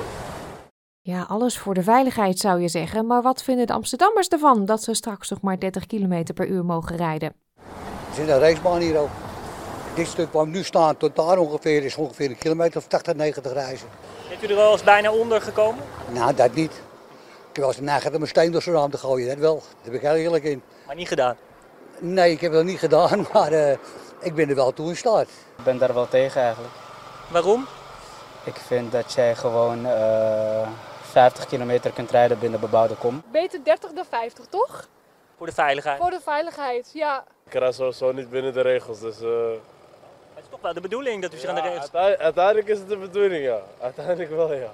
Ja, 1.05 1.23
alles 1.29 1.59
voor 1.59 1.75
de 1.75 1.83
veiligheid 1.83 2.39
zou 2.39 2.61
je 2.61 2.69
zeggen. 2.69 3.07
Maar 3.07 3.23
wat 3.23 3.43
vinden 3.43 3.67
de 3.67 3.73
Amsterdammers 3.73 4.29
ervan 4.29 4.65
dat 4.65 4.83
ze 4.83 4.95
straks 4.95 5.31
nog 5.31 5.41
maar 5.41 5.59
30 5.59 5.87
km 5.87 6.25
per 6.35 6.47
uur 6.47 6.65
mogen 6.65 6.97
rijden? 6.97 7.33
Er 8.09 8.15
zit 8.15 8.29
een 8.29 8.39
racebaan 8.39 8.81
hier 8.81 8.99
ook. 8.99 9.09
Dit 9.95 10.07
stuk 10.07 10.33
waar 10.33 10.45
we 10.45 10.51
nu 10.51 10.63
staan 10.63 10.97
tot 10.97 11.17
daar 11.17 11.39
ongeveer 11.39 11.85
is 11.85 11.97
ongeveer 11.97 12.31
een 12.31 12.39
kilometer 12.39 12.77
of 12.77 12.87
80, 12.87 13.15
90 13.15 13.53
reizen. 13.53 13.89
Bent 14.29 14.43
u 14.43 14.47
er 14.47 14.57
wel 14.57 14.73
eens 14.73 14.83
bijna 14.83 15.13
onder 15.13 15.41
gekomen? 15.41 15.85
Nou, 16.13 16.35
dat 16.35 16.55
niet. 16.55 16.73
Ik 16.73 17.47
heb 17.53 17.57
wel 17.57 17.69
eens 17.69 17.81
neigend 17.81 18.15
om 18.15 18.23
een 18.23 18.29
steen 18.29 18.53
door 18.53 18.63
zijn 18.63 18.75
raam 18.75 18.91
te 18.91 18.99
gooien, 18.99 19.29
dat 19.29 19.39
wel. 19.39 19.55
Daar 19.55 19.91
ben 19.91 19.95
ik 19.95 20.01
heel 20.01 20.15
eerlijk 20.15 20.45
in. 20.45 20.63
Maar 20.87 20.97
niet 20.97 21.09
gedaan? 21.09 21.37
Nee, 21.99 22.33
ik 22.33 22.41
heb 22.41 22.53
dat 22.53 22.65
niet 22.65 22.79
gedaan, 22.79 23.27
maar 23.33 23.53
uh, 23.53 23.71
ik 24.21 24.35
ben 24.35 24.49
er 24.49 24.55
wel 24.55 24.73
toe 24.73 24.89
in 24.89 24.97
staat. 24.97 25.29
Ik 25.59 25.65
ben 25.65 25.79
daar 25.79 25.95
wel 25.95 26.09
tegen 26.09 26.43
eigenlijk. 26.43 26.75
Waarom? 27.29 27.67
Ik 28.45 28.57
vind 28.57 28.93
dat 28.93 29.13
jij 29.13 29.35
gewoon 29.35 29.87
uh, 29.87 30.69
50 31.13 31.47
kilometer 31.47 31.93
kunt 31.93 32.11
rijden 32.11 32.39
binnen 32.39 32.61
bebouwde 32.61 32.95
kom. 32.95 33.23
Beter 33.33 33.65
30 33.65 33.93
dan 33.93 34.05
50, 34.05 34.47
toch? 34.47 34.89
Voor 35.37 35.47
de 35.47 35.53
veiligheid? 35.53 36.01
Voor 36.01 36.11
de 36.11 36.21
veiligheid, 36.21 36.91
ja. 36.95 37.25
Ik 37.47 37.55
rijd 37.55 37.75
sowieso 37.75 38.13
niet 38.13 38.31
binnen 38.31 38.53
de 38.53 38.61
regels, 38.61 39.01
dus... 39.01 39.21
Uh... 39.21 39.51
Het 40.35 40.45
is 40.45 40.51
toch 40.51 40.61
wel 40.61 40.73
de 40.73 40.81
bedoeling 40.81 41.23
dat 41.23 41.35
u 41.35 41.37
zich 41.37 41.49
aan 41.49 41.55
de 41.55 41.61
regels... 41.61 41.81
Uiteindelijk, 41.81 42.23
uiteindelijk 42.23 42.69
is 42.69 42.79
het 42.79 42.89
de 42.89 42.97
bedoeling, 42.97 43.45
ja. 43.45 43.61
Uiteindelijk 43.81 44.31
wel, 44.31 44.55
ja. 44.55 44.71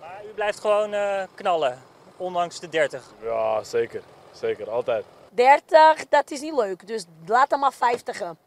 Maar 0.00 0.20
u 0.24 0.28
blijft 0.34 0.60
gewoon 0.60 0.94
uh, 0.94 1.22
knallen, 1.34 1.82
ondanks 2.16 2.60
de 2.60 2.68
30? 2.68 3.02
Ja, 3.22 3.62
zeker. 3.62 4.02
Zeker, 4.32 4.70
altijd. 4.70 5.04
30, 5.30 6.08
dat 6.08 6.30
is 6.30 6.40
niet 6.40 6.54
leuk, 6.54 6.86
dus 6.86 7.04
laat 7.26 7.50
hem 7.50 7.60
maar 7.60 7.72
50 7.72 8.16
gaan. 8.16 8.38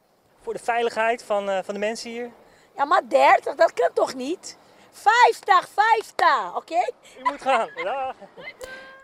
Voor 0.42 0.54
de 0.54 0.60
veiligheid 0.60 1.24
van, 1.24 1.50
uh, 1.50 1.60
van 1.64 1.74
de 1.74 1.80
mensen 1.80 2.10
hier? 2.10 2.30
Ja, 2.76 2.86
maar 2.86 3.02
30, 3.08 3.56
dat 3.56 3.74
kan 3.74 3.90
toch 3.94 4.14
niet? 4.14 4.58
50, 4.92 5.70
50, 5.70 6.48
oké? 6.48 6.58
Okay? 6.58 6.92
U 7.20 7.30
moet 7.32 7.42
gaan, 7.42 7.70
ja. 7.76 8.16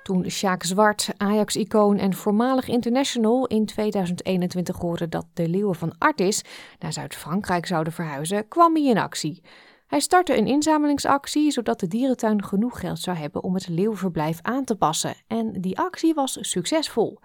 Toen 0.04 0.30
Sjaak 0.30 0.63
Zwart, 0.63 1.10
Ajax-icoon 1.18 1.98
en 1.98 2.13
voormalig 2.13 2.68
international 2.68 3.48
in 3.48 3.65
2021 3.65 4.77
hoorde 4.77 5.10
dat 5.10 5.25
de 5.34 5.50
leeuwen 5.50 5.75
van 5.75 5.96
Artis 5.98 6.44
naar 6.80 6.94
Zuid-Frankrijk 6.94 7.65
zouden 7.65 7.94
verhuizen, 7.94 8.48
kwam 8.48 8.75
hij 8.75 8.84
in 8.84 8.98
actie. 8.98 9.42
Hij 9.88 10.00
startte 10.00 10.38
een 10.38 10.48
inzamelingsactie 10.48 11.51
zodat 11.51 11.80
de 11.80 11.88
dierentuin 11.88 12.44
genoeg 12.44 12.80
geld 12.80 13.00
zou 13.00 13.18
hebben 13.18 13.44
om 13.44 13.54
het 13.54 13.68
leeuwverblijf 13.68 14.39
aan 14.42 14.63
te 14.63 14.75
passen. 14.75 15.15
En 15.27 15.62
die 15.62 15.80
actie 15.80 16.13
was 16.13 16.38
succesvol. 16.42 17.20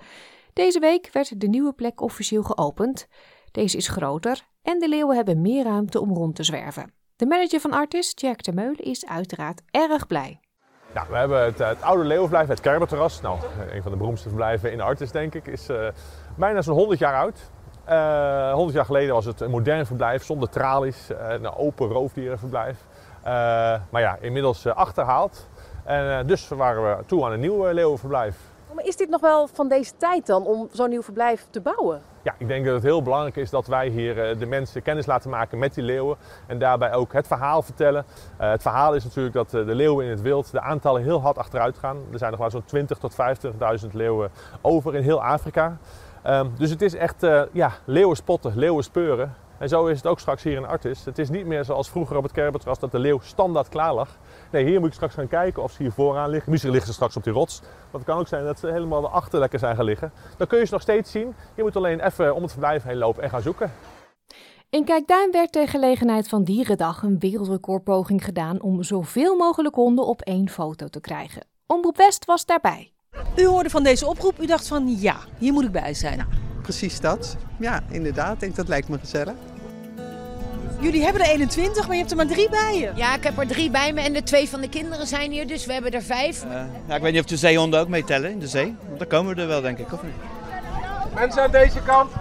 Deze 0.52 0.78
week 0.80 1.10
werd 1.12 1.40
de 1.40 1.48
nieuwe 1.48 1.72
plek 1.72 2.00
officieel 2.00 2.42
geopend. 2.42 3.06
Deze 3.50 3.76
is 3.76 3.88
groter 3.88 4.46
en 4.62 4.78
de 4.78 4.88
leeuwen 4.88 5.16
hebben 5.16 5.40
meer 5.40 5.64
ruimte 5.64 6.00
om 6.00 6.14
rond 6.14 6.34
te 6.34 6.42
zwerven. 6.42 6.99
De 7.20 7.26
manager 7.26 7.60
van 7.60 7.72
Artis, 7.72 8.12
Jack 8.14 8.42
de 8.42 8.52
Meulen, 8.52 8.78
is 8.78 9.06
uiteraard 9.06 9.62
erg 9.70 10.06
blij. 10.06 10.40
Ja, 10.94 11.06
we 11.08 11.16
hebben 11.16 11.44
het, 11.44 11.58
het 11.58 11.82
oude 11.82 12.04
leeuwenverblijf, 12.04 12.48
het 12.48 12.60
Kerberterras. 12.60 13.20
Nou, 13.20 13.38
een 13.70 13.82
van 13.82 13.92
de 13.92 13.98
beroemdste 13.98 14.28
verblijven 14.28 14.72
in 14.72 14.80
Artis, 14.80 15.10
denk 15.10 15.34
ik. 15.34 15.46
Is 15.46 15.68
uh, 15.68 15.88
bijna 16.36 16.62
zo'n 16.62 16.74
100 16.74 16.98
jaar 16.98 17.14
oud. 17.14 17.50
Uh, 17.88 18.48
eh, 18.48 18.54
100 18.54 18.76
jaar 18.76 18.84
geleden 18.84 19.14
was 19.14 19.24
het 19.24 19.40
een 19.40 19.50
modern 19.50 19.86
verblijf 19.86 20.24
zonder 20.24 20.48
tralies. 20.48 21.10
Uh, 21.10 21.30
een 21.30 21.54
open 21.54 21.88
roofdierenverblijf. 21.88 22.84
maar 23.90 24.00
ja, 24.00 24.16
inmiddels 24.20 24.66
achterhaald. 24.66 25.48
En 25.84 26.26
dus 26.26 26.48
waren 26.48 26.96
we 26.96 27.04
toe 27.06 27.24
aan 27.24 27.32
een 27.32 27.40
nieuw 27.40 27.70
leeuwenverblijf. 27.70 28.36
Maar 28.74 28.84
is 28.84 28.96
dit 28.96 29.08
nog 29.08 29.20
wel 29.20 29.46
van 29.46 29.68
deze 29.68 29.96
tijd 29.96 30.26
dan 30.26 30.46
om 30.46 30.68
zo'n 30.72 30.88
nieuw 30.88 31.02
verblijf 31.02 31.46
te 31.50 31.60
bouwen? 31.60 32.02
Ja, 32.22 32.34
ik 32.38 32.48
denk 32.48 32.64
dat 32.64 32.74
het 32.74 32.82
heel 32.82 33.02
belangrijk 33.02 33.36
is 33.36 33.50
dat 33.50 33.66
wij 33.66 33.88
hier 33.88 34.38
de 34.38 34.46
mensen 34.46 34.82
kennis 34.82 35.06
laten 35.06 35.30
maken 35.30 35.58
met 35.58 35.74
die 35.74 35.84
leeuwen. 35.84 36.16
En 36.46 36.58
daarbij 36.58 36.92
ook 36.92 37.12
het 37.12 37.26
verhaal 37.26 37.62
vertellen. 37.62 38.04
Uh, 38.40 38.50
het 38.50 38.62
verhaal 38.62 38.94
is 38.94 39.04
natuurlijk 39.04 39.34
dat 39.34 39.50
de 39.50 39.74
leeuwen 39.74 40.04
in 40.04 40.10
het 40.10 40.20
wild, 40.20 40.50
de 40.50 40.60
aantallen 40.60 41.02
heel 41.02 41.20
hard 41.20 41.38
achteruit 41.38 41.78
gaan. 41.78 41.96
Er 42.12 42.18
zijn 42.18 42.30
nog 42.30 42.40
maar 42.40 42.50
zo'n 42.50 42.64
20 42.64 42.98
tot 42.98 43.16
50.000 43.82 43.90
leeuwen 43.92 44.30
over 44.60 44.96
in 44.96 45.02
heel 45.02 45.24
Afrika. 45.24 45.76
Um, 46.26 46.52
dus 46.58 46.70
het 46.70 46.82
is 46.82 46.94
echt 46.94 47.26
ja, 47.52 47.72
leeuwen 47.84 48.16
spotten, 48.16 48.52
leeuwen 48.56 48.84
speuren. 48.84 49.34
En 49.60 49.68
zo 49.68 49.86
is 49.86 49.96
het 49.96 50.06
ook 50.06 50.20
straks 50.20 50.42
hier 50.42 50.56
in 50.56 50.66
Artis. 50.66 51.04
Het 51.04 51.18
is 51.18 51.30
niet 51.30 51.46
meer 51.46 51.64
zoals 51.64 51.90
vroeger 51.90 52.16
op 52.16 52.22
het 52.22 52.32
Kerbertras 52.32 52.78
dat 52.78 52.90
de 52.90 52.98
leeuw 52.98 53.18
standaard 53.22 53.68
klaar 53.68 53.94
lag. 53.94 54.08
Nee, 54.50 54.64
hier 54.64 54.78
moet 54.78 54.88
ik 54.88 54.94
straks 54.94 55.14
gaan 55.14 55.28
kijken 55.28 55.62
of 55.62 55.72
ze 55.72 55.82
hier 55.82 55.92
vooraan 55.92 56.30
liggen. 56.30 56.50
Misschien 56.50 56.72
liggen 56.72 56.88
ze 56.88 56.94
straks 56.94 57.16
op 57.16 57.24
die 57.24 57.32
rots. 57.32 57.60
Want 57.60 58.04
het 58.04 58.04
kan 58.04 58.18
ook 58.18 58.28
zijn 58.28 58.44
dat 58.44 58.58
ze 58.58 58.66
helemaal 58.66 59.04
erachter 59.04 59.38
lekker 59.38 59.58
zijn 59.58 59.76
gaan 59.76 59.84
liggen. 59.84 60.12
Dan 60.36 60.46
kun 60.46 60.58
je 60.58 60.64
ze 60.64 60.72
nog 60.72 60.82
steeds 60.82 61.10
zien. 61.10 61.34
Je 61.54 61.62
moet 61.62 61.76
alleen 61.76 62.00
even 62.00 62.34
om 62.34 62.42
het 62.42 62.50
verblijf 62.50 62.82
heen 62.82 62.96
lopen 62.96 63.22
en 63.22 63.30
gaan 63.30 63.42
zoeken. 63.42 63.72
In 64.70 64.84
Kijkduin 64.84 65.30
werd 65.32 65.52
ter 65.52 65.68
gelegenheid 65.68 66.28
van 66.28 66.44
Dierendag 66.44 67.02
een 67.02 67.18
wereldrecordpoging 67.18 68.24
gedaan 68.24 68.62
om 68.62 68.82
zoveel 68.82 69.36
mogelijk 69.36 69.74
honden 69.74 70.06
op 70.06 70.20
één 70.20 70.48
foto 70.48 70.88
te 70.88 71.00
krijgen. 71.00 71.46
Omroep 71.66 71.96
West 71.96 72.24
was 72.24 72.46
daarbij. 72.46 72.92
U 73.36 73.46
hoorde 73.46 73.70
van 73.70 73.82
deze 73.82 74.06
oproep, 74.06 74.40
u 74.40 74.46
dacht 74.46 74.68
van 74.68 75.00
ja, 75.00 75.16
hier 75.38 75.52
moet 75.52 75.64
ik 75.64 75.72
bij 75.72 75.94
zijn. 75.94 76.18
Nou, 76.18 76.28
precies 76.62 77.00
dat. 77.00 77.36
Ja, 77.58 77.82
inderdaad. 77.90 78.34
Ik 78.34 78.40
denk 78.40 78.56
dat 78.56 78.68
lijkt 78.68 78.88
me 78.88 78.98
gezellig. 78.98 79.34
Jullie 80.80 81.02
hebben 81.02 81.22
er 81.22 81.28
21, 81.28 81.86
maar 81.86 81.92
je 81.92 81.98
hebt 81.98 82.10
er 82.10 82.16
maar 82.16 82.26
drie 82.26 82.48
bij 82.48 82.78
je. 82.78 82.90
Ja, 82.94 83.14
ik 83.16 83.24
heb 83.24 83.38
er 83.38 83.46
drie 83.46 83.70
bij 83.70 83.92
me 83.92 84.00
en 84.00 84.12
de 84.12 84.22
twee 84.22 84.48
van 84.48 84.60
de 84.60 84.68
kinderen 84.68 85.06
zijn 85.06 85.30
hier, 85.30 85.46
dus 85.46 85.66
we 85.66 85.72
hebben 85.72 85.92
er 85.92 86.02
vijf. 86.02 86.44
Uh, 86.44 86.62
ja, 86.88 86.94
ik 86.94 87.02
weet 87.02 87.12
niet 87.12 87.20
of 87.20 87.26
de 87.26 87.36
zeehonden 87.36 87.80
ook 87.80 87.88
meetellen 87.88 88.30
in 88.30 88.38
de 88.38 88.48
zee. 88.48 88.76
Want 88.86 88.98
dan 88.98 89.08
komen 89.08 89.34
we 89.34 89.40
er 89.40 89.48
wel, 89.48 89.60
denk 89.60 89.78
ik, 89.78 89.92
of 89.92 90.02
niet? 90.02 90.12
Mensen 91.14 91.42
aan 91.42 91.50
deze 91.50 91.82
kant. 91.82 92.12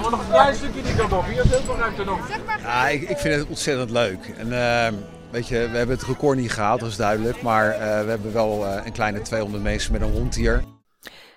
Nog 0.00 0.12
een 0.12 0.28
klein 0.30 0.54
stukje 0.54 0.82
die 0.82 0.94
kant 0.94 1.12
op. 1.12 1.24
Hier 1.26 1.44
is 1.44 1.50
heel 1.50 1.60
veel 1.60 1.76
ruimte 1.76 2.04
nog. 2.04 2.28
Ja, 2.62 2.88
ik, 2.88 3.02
ik 3.02 3.18
vind 3.18 3.34
het 3.34 3.48
ontzettend 3.48 3.90
leuk. 3.90 4.34
En, 4.38 4.46
uh, 4.46 4.88
weet 5.30 5.48
je, 5.48 5.68
we 5.70 5.76
hebben 5.76 5.96
het 5.96 6.06
record 6.06 6.38
niet 6.38 6.52
gehaald, 6.52 6.80
dat 6.80 6.88
is 6.88 6.96
duidelijk. 6.96 7.42
Maar 7.42 7.72
uh, 7.72 7.78
we 7.78 8.10
hebben 8.10 8.32
wel 8.32 8.66
een 8.66 8.92
kleine 8.92 9.22
200 9.22 9.62
mensen 9.62 9.92
met 9.92 10.00
een 10.00 10.12
hond 10.12 10.34
hier. 10.34 10.62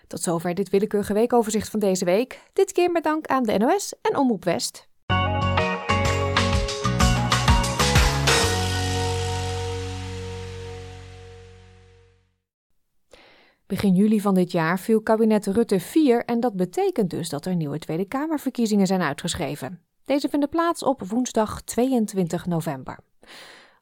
Tot 0.08 0.22
zover 0.22 0.56
dit 0.56 0.70
willekeurige 0.70 1.14
weekoverzicht 1.14 1.70
van 1.70 1.80
deze 1.80 2.06
week. 2.06 2.40
Dit 2.54 2.72
keer 2.72 2.92
met 2.92 3.04
dank 3.04 3.28
aan 3.28 3.44
de 3.44 3.58
NOS 3.58 3.94
en 4.02 4.18
Omroep 4.18 4.44
West. 4.44 4.88
Begin 13.68 13.94
juli 13.94 14.22
van 14.22 14.34
dit 14.34 14.52
jaar 14.52 14.80
viel 14.80 15.02
kabinet 15.02 15.46
Rutte 15.46 15.80
4 15.80 16.26
en 16.26 16.40
dat 16.40 16.56
betekent 16.56 17.10
dus 17.10 17.30
dat 17.30 17.46
er 17.46 17.56
nieuwe 17.56 17.80
Tweede 17.80 18.06
Kamerverkiezingen 18.06 18.88
zijn 18.88 19.02
uitgeschreven. 19.02 19.82
Deze 20.06 20.30
vinden 20.30 20.50
plaats 20.50 20.84
op 20.84 21.02
woensdag 21.02 21.62
22 21.62 22.46
november. 22.46 23.00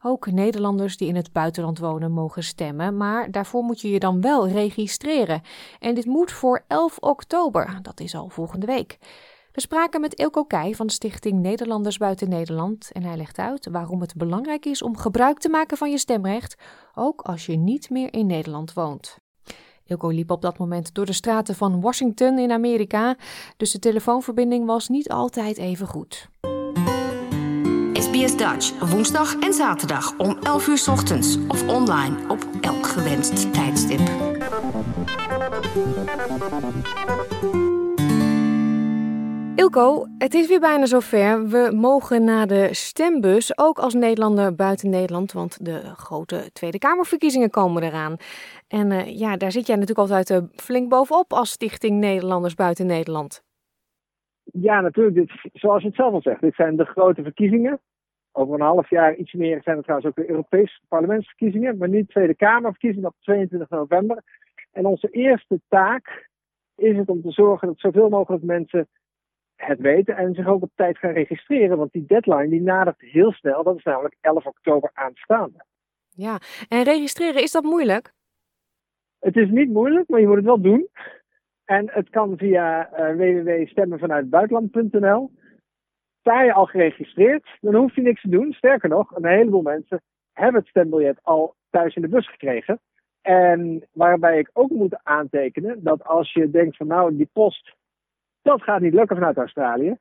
Ook 0.01 0.32
Nederlanders 0.32 0.98
die 0.98 1.08
in 1.08 1.15
het 1.15 1.32
buitenland 1.32 1.80
wonen 1.80 2.12
mogen 2.12 2.44
stemmen, 2.44 2.98
maar 2.98 3.32
daarvoor 3.32 3.63
moet 3.63 3.82
je 3.82 3.89
je 3.89 4.00
dan 4.00 4.22
wel 4.22 4.48
registreren. 4.48 5.42
En 5.80 5.96
dit 5.96 6.06
moet 6.06 6.32
voor 6.32 6.63
11 6.68 6.98
oktober, 7.00 7.80
dat 7.82 8.00
is 8.00 8.15
al 8.15 8.30
volgende 8.30 8.65
week. 8.65 8.98
We 9.51 9.62
spraken 9.62 10.01
met 10.01 10.13
Ilko 10.13 10.44
Keij 10.44 10.75
van 10.75 10.89
Stichting 10.89 11.39
Nederlanders 11.39 11.98
Buiten 11.98 12.30
Nederland 12.30 12.92
en 12.92 13.04
hij 13.04 13.18
legt 13.18 13.38
uit 13.38 13.68
waarom 13.72 14.01
het 14.01 14.15
belangrijk 14.15 14.65
is 14.65 14.82
om 14.82 14.98
gebruik 14.98 15.38
te 15.38 15.50
maken 15.50 15.77
van 15.77 15.92
je 15.92 15.98
stemrecht, 15.98 16.56
ook 16.96 17.22
als 17.22 17.46
je 17.46 17.56
niet 17.56 17.89
meer 17.89 18.13
in 18.13 18.25
Nederland 18.25 18.74
woont. 18.74 19.24
Ilko 19.88 20.08
liep 20.08 20.32
op 20.32 20.42
dat 20.42 20.58
moment 20.58 20.94
door 20.94 21.06
de 21.06 21.13
straten 21.13 21.56
van 21.56 21.82
Washington 21.82 22.39
in 22.39 22.51
Amerika, 22.51 23.15
dus 23.58 23.72
de 23.72 23.80
telefoonverbinding 23.80 24.65
was 24.65 24.88
niet 24.88 25.10
altijd 25.10 25.58
even 25.58 25.88
goed. 25.88 26.30
SBS 27.94 28.38
Dutch, 28.38 28.89
woensdag 28.89 29.39
en 29.39 29.54
zaterdag 29.54 30.18
om 30.18 30.38
11 30.44 30.68
uur 30.68 30.84
ochtends 30.89 31.38
of 31.48 31.68
online 31.68 32.15
op 32.27 32.48
elk 32.62 32.88
gewenst 32.88 33.54
tijdstip. 33.54 34.00
Ilko, 39.56 40.08
het 40.18 40.34
is 40.34 40.48
weer 40.48 40.60
bijna 40.60 40.86
zover. 40.86 41.48
We 41.48 41.72
mogen 41.75 42.24
naar 42.24 42.48
de 42.48 42.70
stembus, 42.72 43.58
ook 43.58 43.80
als 43.80 43.94
Nederlander 43.94 44.56
buiten 44.56 44.89
Nederland, 44.89 45.32
want 45.32 45.58
de 45.65 45.82
grote 45.96 46.50
Tweede 46.54 46.77
Kamerverkiezingen 46.77 47.50
komen 47.50 47.84
eraan. 47.84 48.15
En 48.68 48.92
uh, 48.92 49.20
ja, 49.20 49.38
daar 49.38 49.52
zit 49.52 49.68
jij 49.68 49.76
natuurlijk 49.76 50.10
altijd 50.10 50.30
uh, 50.30 50.50
flink 50.56 50.90
bovenop 50.90 51.34
als 51.34 51.52
Stichting 51.52 52.00
Nederlanders 52.00 52.54
buiten 52.54 52.86
Nederland. 52.86 53.44
Ja, 54.44 54.82
natuurlijk. 54.82 55.16
Dit, 55.16 55.52
zoals 55.54 55.82
je 55.82 55.88
het 55.88 55.98
zelf 55.98 56.14
al 56.14 56.22
zegt, 56.22 56.42
dit 56.42 56.56
zijn 56.56 56.76
de 56.76 56.86
grote 56.86 57.24
verkiezingen. 57.24 57.80
Over 58.32 58.54
een 58.54 58.62
half 58.62 58.90
jaar, 58.90 59.16
iets 59.16 59.34
meer, 59.34 59.62
zijn 59.64 59.76
het 59.76 59.86
trouwens 59.86 60.10
ook 60.10 60.26
de 60.26 60.30
Europese 60.30 60.80
parlementsverkiezingen, 60.88 61.78
maar 61.78 61.90
niet 61.90 62.10
Tweede 62.10 62.36
Kamerverkiezingen 62.36 63.08
op 63.08 63.16
22 63.20 63.70
november. 63.70 64.24
En 64.72 64.86
onze 64.86 65.10
eerste 65.10 65.62
taak 65.68 66.30
is 66.76 66.98
het 66.98 67.10
om 67.10 67.22
te 67.22 67.32
zorgen 67.32 67.68
dat 67.68 67.80
zoveel 67.80 68.10
mogelijk 68.10 68.44
mensen 68.44 68.88
het 69.56 69.80
weten 69.80 70.18
en 70.18 70.34
zich 70.34 70.48
ook 70.48 70.62
op 70.62 70.72
tijd 70.76 70.98
gaan 70.98 71.12
registreren. 71.12 71.78
Want 71.78 71.92
die 71.92 72.06
deadline 72.06 72.50
die 72.50 72.62
nadert 72.62 73.02
heel 73.02 73.32
snel. 73.32 73.64
Dat 73.64 73.78
is 73.78 73.84
namelijk 73.84 74.16
11 74.22 74.46
oktober 74.46 74.90
aanstaande. 74.94 75.66
Ja, 76.10 76.38
en 76.68 76.84
registreren, 76.84 77.42
is 77.42 77.52
dat 77.52 77.64
moeilijk? 77.64 78.14
Het 79.25 79.38
is 79.38 79.50
niet 79.50 79.70
moeilijk, 79.70 80.10
maar 80.10 80.20
je 80.20 80.27
moet 80.27 80.36
het 80.36 80.46
wel 80.46 80.62
doen. 80.62 80.88
En 81.63 81.89
het 81.91 82.10
kan 82.10 82.38
via 82.38 82.89
uh, 82.91 83.15
www.stemmenvanuitbuitenland.nl. 83.15 85.32
Sta 86.20 86.41
je 86.41 86.53
al 86.53 86.65
geregistreerd, 86.65 87.58
dan 87.62 87.75
hoef 87.75 87.96
je 87.96 88.01
niks 88.01 88.22
te 88.22 88.29
doen. 88.29 88.53
Sterker 88.53 88.89
nog, 88.89 89.15
een 89.15 89.25
heleboel 89.25 89.62
mensen 89.62 90.01
hebben 90.34 90.62
het 90.62 90.70
stembiljet 90.70 91.20
al 91.22 91.55
thuis 91.70 91.96
in 91.96 92.01
de 92.01 92.08
bus 92.08 92.29
gekregen. 92.29 92.79
En 93.22 93.88
waarbij 93.91 94.39
ik 94.39 94.50
ook 94.53 94.70
moet 94.70 95.00
aantekenen 95.03 95.84
dat 95.84 96.03
als 96.03 96.34
je 96.34 96.50
denkt 96.50 96.77
van 96.77 96.88
nou, 96.88 97.15
die 97.15 97.29
post, 97.34 97.75
dat 98.41 98.63
gaat 98.63 98.82
niet 98.82 98.94
lukken 98.94 99.15
vanuit 99.15 99.38
Australië. 99.38 99.98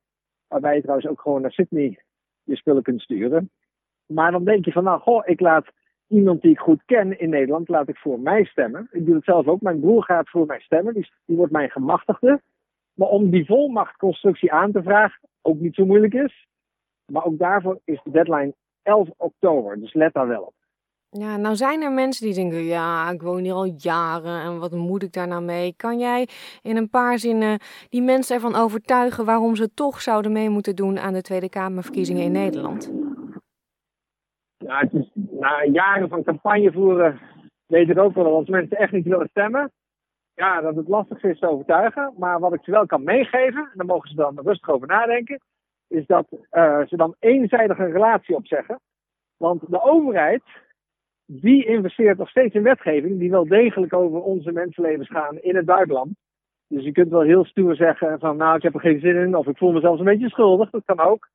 Waarbij 0.48 0.74
je 0.74 0.80
trouwens 0.80 1.08
ook 1.08 1.20
gewoon 1.20 1.40
naar 1.40 1.52
Sydney 1.52 2.02
je 2.42 2.56
spullen 2.56 2.82
kunt 2.82 3.00
sturen. 3.00 3.50
Maar 4.06 4.30
dan 4.30 4.44
denk 4.44 4.64
je 4.64 4.72
van 4.72 4.84
nou, 4.84 5.00
goh, 5.00 5.22
ik 5.26 5.40
laat 5.40 5.72
iemand 6.14 6.42
die 6.42 6.50
ik 6.50 6.58
goed 6.58 6.82
ken 6.84 7.18
in 7.18 7.30
Nederland, 7.30 7.68
laat 7.68 7.88
ik 7.88 7.96
voor 7.96 8.20
mij 8.20 8.44
stemmen. 8.44 8.88
Ik 8.90 9.06
doe 9.06 9.14
het 9.14 9.24
zelf 9.24 9.46
ook. 9.46 9.60
Mijn 9.60 9.80
broer 9.80 10.02
gaat 10.04 10.30
voor 10.30 10.46
mij 10.46 10.60
stemmen. 10.60 10.94
Die, 10.94 11.10
die 11.24 11.36
wordt 11.36 11.52
mijn 11.52 11.70
gemachtigde. 11.70 12.40
Maar 12.94 13.08
om 13.08 13.30
die 13.30 13.46
volmachtconstructie 13.46 14.52
aan 14.52 14.72
te 14.72 14.82
vragen, 14.82 15.20
ook 15.42 15.58
niet 15.58 15.74
zo 15.74 15.86
moeilijk 15.86 16.14
is. 16.14 16.46
Maar 17.12 17.24
ook 17.24 17.38
daarvoor 17.38 17.80
is 17.84 18.00
de 18.04 18.10
deadline 18.10 18.54
11 18.82 19.08
oktober. 19.16 19.80
Dus 19.80 19.94
let 19.94 20.12
daar 20.14 20.28
wel 20.28 20.42
op. 20.42 20.54
Ja, 21.10 21.36
nou 21.36 21.56
zijn 21.56 21.82
er 21.82 21.92
mensen 21.92 22.26
die 22.26 22.34
denken, 22.34 22.64
ja, 22.64 23.10
ik 23.10 23.22
woon 23.22 23.42
hier 23.42 23.52
al 23.52 23.74
jaren 23.76 24.40
en 24.40 24.58
wat 24.58 24.72
moet 24.72 25.02
ik 25.02 25.12
daar 25.12 25.28
nou 25.28 25.42
mee? 25.42 25.74
Kan 25.76 25.98
jij 25.98 26.28
in 26.62 26.76
een 26.76 26.90
paar 26.90 27.18
zinnen 27.18 27.58
die 27.88 28.02
mensen 28.02 28.34
ervan 28.34 28.54
overtuigen 28.54 29.24
waarom 29.24 29.56
ze 29.56 29.74
toch 29.74 30.00
zouden 30.00 30.32
mee 30.32 30.48
moeten 30.48 30.76
doen 30.76 30.98
aan 30.98 31.12
de 31.12 31.22
Tweede 31.22 31.48
Kamerverkiezingen 31.48 32.22
in 32.22 32.32
Nederland? 32.32 32.92
Ja, 34.66 34.88
na 35.30 35.64
jaren 35.64 36.08
van 36.08 36.22
campagne 36.24 36.72
voeren 36.72 37.20
weet 37.66 37.88
ik 37.88 37.98
ook 37.98 38.14
wel 38.14 38.24
dat 38.24 38.32
als 38.32 38.48
mensen 38.48 38.76
echt 38.76 38.92
niet 38.92 39.06
willen 39.06 39.28
stemmen, 39.28 39.72
ja, 40.34 40.60
dat 40.60 40.76
het 40.76 40.88
lastig 40.88 41.22
is 41.22 41.38
te 41.38 41.48
overtuigen. 41.48 42.14
Maar 42.16 42.40
wat 42.40 42.54
ik 42.54 42.64
ze 42.64 42.70
wel 42.70 42.86
kan 42.86 43.04
meegeven, 43.04 43.62
en 43.62 43.72
daar 43.74 43.86
mogen 43.86 44.08
ze 44.08 44.14
dan 44.14 44.40
rustig 44.40 44.68
over 44.68 44.86
nadenken, 44.86 45.40
is 45.88 46.06
dat 46.06 46.26
uh, 46.30 46.86
ze 46.86 46.96
dan 46.96 47.14
eenzijdig 47.18 47.78
een 47.78 47.92
relatie 47.92 48.36
opzeggen. 48.36 48.80
Want 49.36 49.70
de 49.70 49.82
overheid, 49.82 50.42
die 51.26 51.66
investeert 51.66 52.18
nog 52.18 52.28
steeds 52.28 52.54
in 52.54 52.62
wetgeving 52.62 53.18
die 53.18 53.30
wel 53.30 53.46
degelijk 53.46 53.92
over 53.92 54.22
onze 54.22 54.52
mensenlevens 54.52 55.08
gaan 55.08 55.38
in 55.38 55.56
het 55.56 55.64
buitenland. 55.64 56.10
Dus 56.68 56.84
je 56.84 56.92
kunt 56.92 57.10
wel 57.10 57.20
heel 57.20 57.44
stoer 57.44 57.76
zeggen 57.76 58.18
van 58.18 58.36
nou 58.36 58.56
ik 58.56 58.62
heb 58.62 58.74
er 58.74 58.80
geen 58.80 59.00
zin 59.00 59.16
in 59.16 59.36
of 59.36 59.46
ik 59.46 59.56
voel 59.56 59.72
me 59.72 59.80
zelfs 59.80 59.98
een 59.98 60.04
beetje 60.04 60.28
schuldig, 60.28 60.70
dat 60.70 60.84
kan 60.84 61.00
ook. 61.00 61.28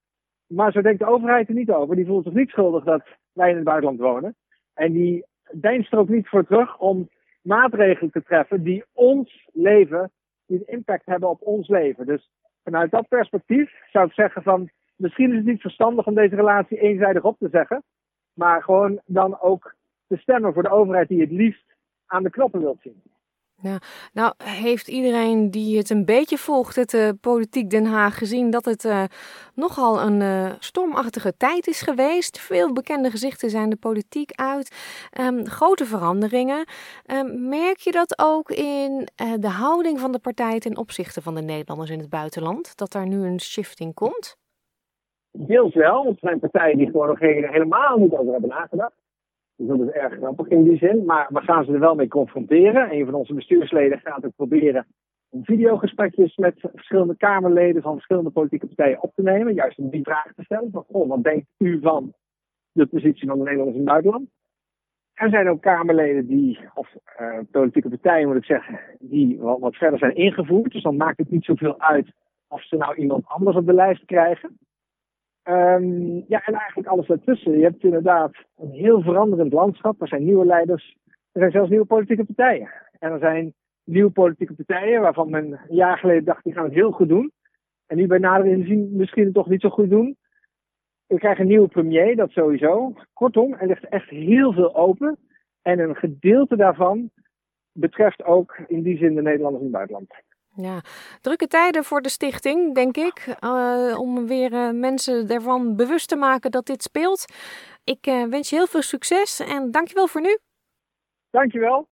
Maar 0.50 0.72
zo 0.72 0.82
denkt 0.82 1.00
de 1.00 1.06
overheid 1.06 1.48
er 1.48 1.54
niet 1.54 1.72
over. 1.72 1.96
Die 1.96 2.06
voelt 2.06 2.24
zich 2.24 2.34
niet 2.34 2.50
schuldig 2.50 2.84
dat 2.84 3.04
wij 3.34 3.50
in 3.50 3.56
het 3.56 3.64
buitenland 3.64 4.00
wonen. 4.00 4.36
En 4.74 4.92
die 4.92 5.26
deinst 5.52 5.92
er 5.92 6.00
ook 6.00 6.10
niet 6.10 6.28
voor 6.28 6.46
terug 6.46 6.78
om 6.78 7.10
maatregelen 7.42 8.12
te 8.12 8.24
treffen 8.24 8.64
die 8.64 8.84
ons 8.94 9.48
leven, 9.54 10.12
die 10.46 10.66
impact 10.66 11.06
hebben 11.06 11.30
op 11.30 11.42
ons 11.42 11.68
leven. 11.68 12.06
Dus 12.06 12.30
vanuit 12.64 12.92
dat 12.92 13.08
perspectief 13.08 13.72
zou 13.92 14.06
ik 14.06 14.14
zeggen 14.14 14.44
van 14.44 14.70
misschien 14.96 15.30
is 15.30 15.36
het 15.38 15.46
niet 15.46 15.62
verstandig 15.62 16.06
om 16.06 16.16
deze 16.16 16.36
relatie 16.36 16.80
eenzijdig 16.80 17.24
op 17.24 17.38
te 17.38 17.50
zeggen. 17.52 17.84
Maar 18.34 18.64
gewoon 18.64 19.02
dan 19.06 19.40
ook 19.40 19.76
te 20.08 20.18
stemmen 20.18 20.54
voor 20.54 20.64
de 20.64 20.72
overheid 20.72 21.08
die 21.08 21.22
het 21.22 21.32
liefst 21.32 21.76
aan 22.06 22.24
de 22.24 22.30
knoppen 22.30 22.62
wilt 22.62 22.82
zien. 22.82 23.02
Nou 24.14 24.34
heeft 24.44 24.88
iedereen 24.88 25.52
die 25.52 25.78
het 25.78 25.90
een 25.90 26.06
beetje 26.06 26.38
volgt, 26.38 26.76
het 26.76 26.94
uh, 26.94 27.10
politiek 27.22 27.70
Den 27.70 27.86
Haag, 27.86 28.18
gezien 28.18 28.50
dat 28.50 28.66
het 28.66 28.84
uh, 28.84 29.04
nogal 29.54 30.02
een 30.02 30.22
uh, 30.22 30.52
stormachtige 30.60 31.38
tijd 31.38 31.68
is 31.68 31.82
geweest. 31.82 32.40
Veel 32.40 32.74
bekende 32.74 33.10
gezichten 33.10 33.50
zijn 33.50 33.70
de 33.70 33.76
politiek 33.76 34.32
uit. 34.32 34.76
Um, 35.22 35.46
grote 35.46 35.86
veranderingen. 35.86 36.68
Um, 37.06 37.50
merk 37.50 37.78
je 37.78 37.92
dat 37.92 38.14
ook 38.20 38.50
in 38.52 39.08
de 39.40 39.50
houding 39.50 40.00
van 40.00 40.12
de 40.12 40.20
partij 40.20 40.60
ten 40.60 40.78
opzichte 40.78 41.22
van 41.22 41.36
de 41.36 41.42
Nederlanders 41.42 41.90
in 41.90 42.00
het 42.00 42.10
buitenland? 42.10 42.78
Dat 42.78 42.92
daar 42.92 43.08
nu 43.08 43.26
een 43.26 43.40
shifting 43.40 43.94
komt? 43.94 44.38
Deels 45.32 45.74
wel, 45.74 46.04
want 46.04 46.16
er 46.16 46.30
zijn 46.30 46.40
partijen 46.40 46.78
die 46.78 46.90
gewoon 46.90 47.08
nog 47.08 47.20
helemaal 47.20 47.98
niet 47.98 48.14
over 48.14 48.32
hebben 48.32 48.50
nagedacht. 48.50 48.94
Dat 49.68 49.80
is 49.80 49.90
erg 49.90 50.14
grappig 50.14 50.48
in 50.48 50.64
die 50.64 50.78
zin. 50.78 51.06
Maar 51.06 51.28
we 51.30 51.42
gaan 51.42 51.66
ze 51.66 51.74
er 51.74 51.80
wel 51.80 51.96
mee 51.96 52.08
confronteren. 52.08 52.94
Een 52.94 53.06
van 53.06 53.14
onze 53.14 53.34
bestuursleden 53.34 54.00
gaat 54.00 54.26
ook 54.26 54.36
proberen 54.36 54.86
om 55.30 55.44
videogesprekjes 55.46 56.36
met 56.36 56.54
verschillende 56.74 57.18
Kamerleden 57.18 57.82
van 57.82 57.94
verschillende 57.94 58.30
politieke 58.30 58.66
partijen 58.66 59.04
op 59.04 59.12
te 59.16 59.22
nemen. 59.22 59.54
Juist 59.54 59.78
om 59.78 59.90
die 59.90 60.04
vraag 60.04 60.34
te 60.36 60.44
stellen. 60.44 60.72
Van, 60.72 61.08
wat 61.08 61.24
denkt 61.24 61.46
u 61.58 61.80
van 61.82 62.14
de 62.72 62.86
positie 62.86 63.28
van 63.28 63.38
de 63.38 63.44
Nederlanders 63.44 63.78
in 63.78 63.84
het 63.84 63.92
buitenland? 63.92 64.30
Er 65.14 65.30
zijn 65.30 65.50
ook 65.50 65.62
Kamerleden 65.62 66.28
die, 66.28 66.60
of 66.74 66.96
uh, 67.22 67.40
politieke 67.52 67.90
partijen 67.90 68.28
moet 68.28 68.38
ik 68.38 68.46
zeggen, 68.46 68.80
die 69.00 69.40
wat, 69.40 69.60
wat 69.60 69.76
verder 69.76 70.00
zijn 70.00 70.16
ingevoerd. 70.16 70.72
Dus 70.72 70.84
dan 70.84 70.98
maakt 70.98 71.18
het 71.18 71.32
niet 71.32 71.46
zoveel 71.46 71.82
uit 71.82 72.12
of 72.48 72.64
ze 72.64 72.76
nou 72.76 72.96
iemand 72.96 73.26
anders 73.28 73.58
op 73.58 73.66
de 73.66 73.74
lijst 73.74 74.06
krijgen. 74.06 74.58
Um, 75.44 76.24
ja, 76.28 76.46
en 76.46 76.54
eigenlijk 76.54 76.88
alles 76.88 77.08
ertussen. 77.08 77.58
Je 77.58 77.64
hebt 77.64 77.84
inderdaad 77.84 78.32
een 78.58 78.72
heel 78.72 79.02
veranderend 79.02 79.54
landschap. 79.54 80.02
Er 80.02 80.08
zijn 80.08 80.24
nieuwe 80.24 80.46
leiders. 80.46 80.98
Er 81.06 81.40
zijn 81.40 81.52
zelfs 81.52 81.70
nieuwe 81.70 81.86
politieke 81.86 82.26
partijen. 82.26 82.70
En 83.00 83.12
er 83.12 83.20
zijn 83.20 83.54
nieuwe 83.84 84.12
politieke 84.12 84.54
partijen 84.54 85.02
waarvan 85.02 85.30
men 85.30 85.52
een 85.52 85.76
jaar 85.76 85.98
geleden 85.98 86.26
dacht, 86.26 86.44
die 86.44 86.54
gaan 86.54 86.64
het 86.64 86.74
heel 86.74 86.92
goed 86.92 87.10
doen. 87.10 87.32
En 87.88 87.98
nu 87.98 88.08
bij 88.08 88.18
nader 88.18 88.46
inzien 88.46 88.90
misschien 88.96 89.24
het 89.24 89.34
toch 89.34 89.50
niet 89.50 89.62
zo 89.62 89.70
goed 89.70 89.90
doen. 89.90 90.18
We 91.08 91.18
krijgen 91.18 91.42
een 91.42 91.50
nieuwe 91.50 91.68
premier, 91.68 92.16
dat 92.16 92.30
sowieso. 92.30 92.94
Kortom, 93.14 93.54
er 93.54 93.68
ligt 93.68 93.88
echt 93.88 94.10
heel 94.10 94.54
veel 94.54 94.76
open. 94.76 95.18
En 95.62 95.80
een 95.80 95.96
gedeelte 95.96 96.56
daarvan 96.56 97.10
betreft 97.72 98.24
ook 98.24 98.60
in 98.68 98.82
die 98.82 98.98
zin 98.98 99.16
de 99.16 99.22
Nederlanders 99.22 99.64
in 99.64 99.70
het 99.70 99.78
buitenland. 99.78 100.14
Ja, 100.62 100.82
drukke 101.22 101.48
tijden 101.48 101.84
voor 101.84 102.02
de 102.02 102.10
stichting, 102.10 102.76
denk 102.76 102.98
ik. 102.98 103.36
Uh, 103.44 104.00
om 104.00 104.28
weer 104.28 104.54
uh, 104.54 104.72
mensen 104.72 105.30
ervan 105.30 105.76
bewust 105.76 106.08
te 106.08 106.16
maken 106.16 106.52
dat 106.52 106.66
dit 106.66 106.84
speelt. 106.84 107.26
Ik 107.84 108.08
uh, 108.08 108.26
wens 108.26 108.50
je 108.50 108.56
heel 108.56 108.68
veel 108.68 108.82
succes 108.82 109.40
en 109.40 109.72
dankjewel 109.72 110.08
voor 110.08 110.22
nu. 110.22 110.38
Dankjewel. 111.30 111.88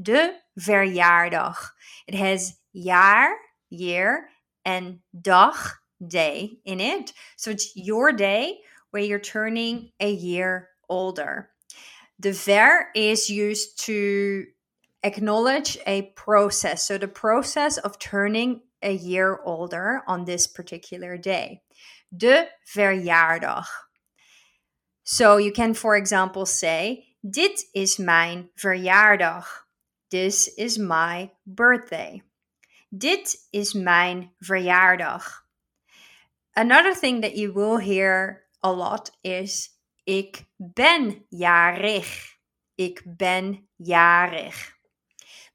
De 0.01 0.35
verjaardag. 0.59 1.73
It 2.07 2.15
has 2.15 2.55
jaar, 2.73 3.35
year, 3.71 4.29
and 4.65 4.99
dag, 5.19 5.81
day 6.07 6.59
in 6.65 6.81
it. 6.81 7.13
So 7.37 7.51
it's 7.51 7.73
your 7.75 8.13
day 8.13 8.59
where 8.91 9.03
you're 9.03 9.19
turning 9.19 9.91
a 10.01 10.11
year 10.11 10.69
older. 10.89 11.51
The 12.19 12.33
ver 12.33 12.89
is 12.95 13.31
used 13.31 13.85
to 13.87 14.45
acknowledge 15.03 15.79
a 15.87 16.03
process. 16.17 16.87
So 16.87 16.99
the 16.99 17.09
process 17.09 17.79
of 17.79 17.99
turning 17.99 18.61
a 18.83 18.93
year 18.93 19.41
older 19.45 20.03
on 20.07 20.25
this 20.25 20.47
particular 20.47 21.17
day. 21.17 21.63
De 22.17 22.49
verjaardag. 22.65 23.67
So 25.03 25.37
you 25.37 25.53
can, 25.53 25.75
for 25.75 25.97
example, 25.97 26.47
say, 26.47 27.15
Dit 27.21 27.69
is 27.73 27.97
mijn 27.97 28.51
verjaardag. 28.55 29.67
This 30.11 30.55
is 30.55 30.79
my 30.79 31.31
birthday. 31.45 32.23
Dit 32.89 33.49
is 33.51 33.73
mijn 33.73 34.33
verjaardag. 34.39 35.47
Another 36.53 36.95
thing 36.95 37.23
that 37.23 37.37
you 37.37 37.53
will 37.53 37.79
hear 37.79 38.45
a 38.63 38.71
lot 38.71 39.11
is 39.23 39.71
ik 40.05 40.45
ben 40.57 41.25
jarig. 41.29 42.37
Ik 42.75 43.03
ben 43.17 43.69
jarig. 43.77 44.73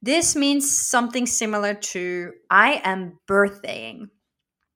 This 0.01 0.33
means 0.35 0.89
something 0.89 1.27
similar 1.27 1.75
to 1.75 2.31
I 2.49 2.79
am 2.83 3.19
birthdaying. 3.25 4.11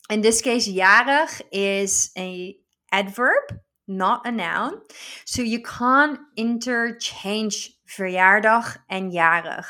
In 0.09 0.21
this 0.21 0.41
case, 0.41 0.67
jarig 0.67 1.41
is 1.51 2.11
a 2.17 2.55
adverb, 2.91 3.59
not 3.87 4.27
a 4.27 4.31
noun. 4.31 4.81
So 5.25 5.41
you 5.41 5.61
can't 5.61 6.19
interchange 6.35 7.71
verjaardag 7.87 8.77
and 8.89 9.11
jarig. 9.11 9.65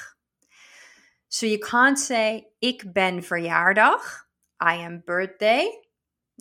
So 1.30 1.46
you 1.46 1.60
can't 1.60 1.98
say 1.98 2.46
ik 2.62 2.94
ben 2.94 3.22
verjaardag, 3.22 4.02
I 4.60 4.76
am 4.76 5.04
birthday. 5.06 5.70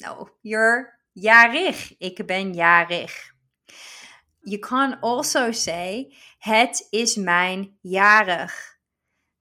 No, 0.01 0.29
you're 0.43 0.93
jarig, 1.15 1.97
ik 2.01 2.27
ben 2.27 2.55
jarig. 2.55 3.13
You 4.45 4.59
can 4.59 4.99
also 5.03 5.53
say 5.53 6.13
het 6.39 6.83
is 6.93 7.17
mijn 7.17 7.77
jarig. 7.83 8.53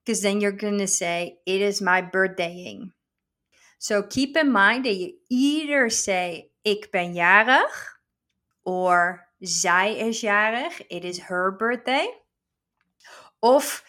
Because 0.04 0.22
then 0.22 0.40
you're 0.40 0.56
going 0.56 0.78
to 0.78 0.86
say 0.86 1.38
it 1.46 1.60
is 1.60 1.80
my 1.80 2.02
birthdaying. 2.02 2.92
So 3.82 4.04
keep 4.04 4.36
in 4.36 4.52
mind 4.52 4.84
that 4.84 4.94
you 4.94 5.14
either 5.28 5.90
say 5.90 6.52
ik 6.62 6.92
ben 6.92 7.14
jarig 7.14 7.98
or 8.62 9.26
zij 9.40 9.96
is 9.96 10.20
jarig, 10.20 10.86
it 10.88 11.04
is 11.04 11.18
her 11.18 11.50
birthday. 11.50 12.08
Of 13.40 13.84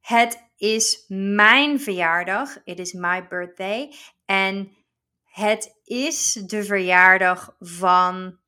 het 0.00 0.38
is 0.58 1.04
mijn 1.08 1.80
verjaardag, 1.80 2.58
it 2.66 2.78
is 2.78 2.92
my 2.92 3.26
birthday. 3.28 3.94
En 4.26 4.76
het 5.24 5.74
is 5.84 6.32
de 6.32 6.64
verjaardag 6.64 7.56
van 7.60 8.38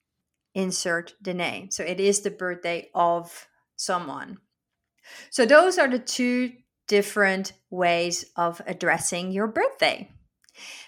insert 0.52 1.16
the 1.22 1.32
name. 1.32 1.66
So 1.68 1.82
it 1.82 2.00
is 2.00 2.20
the 2.20 2.30
birthday 2.30 2.88
of 2.92 3.48
someone. 3.74 4.40
So 5.30 5.46
those 5.46 5.80
are 5.80 5.90
the 5.90 6.02
two 6.02 6.52
different 6.84 7.52
ways 7.70 8.30
of 8.34 8.60
addressing 8.66 9.32
your 9.32 9.52
birthday. 9.52 10.10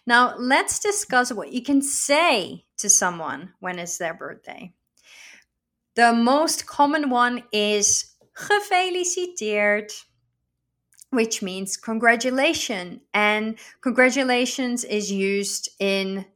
Now, 0.07 0.35
let's 0.39 0.79
discuss 0.79 1.33
what 1.33 1.53
you 1.53 1.63
can 1.63 1.83
say 1.83 2.65
to 2.79 2.89
someone 2.89 3.53
when 3.61 3.79
it's 3.79 3.99
their 3.99 4.15
birthday. 4.15 4.73
The 5.95 6.13
most 6.13 6.67
common 6.67 7.09
one 7.09 7.45
is 7.53 8.17
gefeliciteerd, 8.37 9.93
which 11.11 11.41
means 11.41 11.77
congratulation. 11.77 13.01
And 13.13 13.57
congratulations 13.81 14.83
is 14.85 15.13
used 15.13 15.69
in 15.79 16.27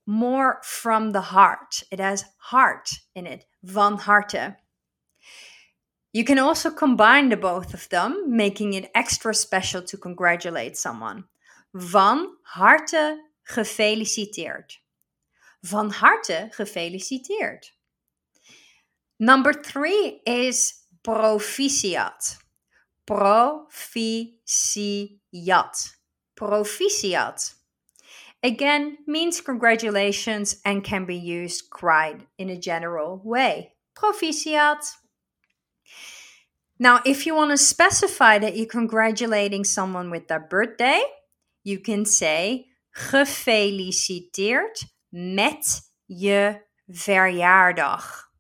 more 0.05 0.59
from 0.63 1.11
the 1.11 1.21
heart. 1.21 1.83
It 1.91 1.99
has 1.99 2.25
heart 2.37 2.89
in 3.15 3.27
it. 3.27 3.45
Van 3.63 3.97
harte. 3.97 4.55
You 6.11 6.23
can 6.23 6.39
also 6.39 6.71
combine 6.71 7.29
the 7.29 7.37
both 7.37 7.73
of 7.73 7.87
them, 7.89 8.35
making 8.35 8.73
it 8.73 8.89
extra 8.95 9.33
special 9.33 9.81
to 9.83 9.97
congratulate 9.97 10.75
someone. 10.75 11.25
Van 11.73 12.27
harte 12.43 13.19
gefeliciteerd. 13.43 14.79
Van 15.61 15.91
harte 15.91 16.49
gefeliciteerd. 16.51 17.71
Number 19.19 19.53
three 19.53 20.21
is 20.25 20.85
proficiat. 21.03 22.37
Proficiat. 23.05 24.39
Proficiat. 26.35 27.53
Again, 28.41 28.97
means 29.05 29.41
congratulations 29.41 30.61
and 30.63 30.83
can 30.83 31.05
be 31.05 31.17
used 31.17 31.69
quite 31.69 32.25
in 32.37 32.49
a 32.49 32.57
general 32.57 33.21
way. 33.23 33.73
Proficiat. 33.93 34.95
Now, 36.77 37.01
if 37.05 37.25
you 37.25 37.35
want 37.35 37.51
to 37.51 37.57
specify 37.57 38.39
that 38.39 38.55
you're 38.55 38.65
congratulating 38.65 39.65
someone 39.65 40.09
with 40.09 40.27
their 40.27 40.39
birthday, 40.39 41.03
you 41.63 41.79
can 41.79 42.05
say 42.05 42.67
gefeliciteerd 42.91 44.85
met 45.09 45.81
je 46.05 46.61
verjaardag. 46.87 48.31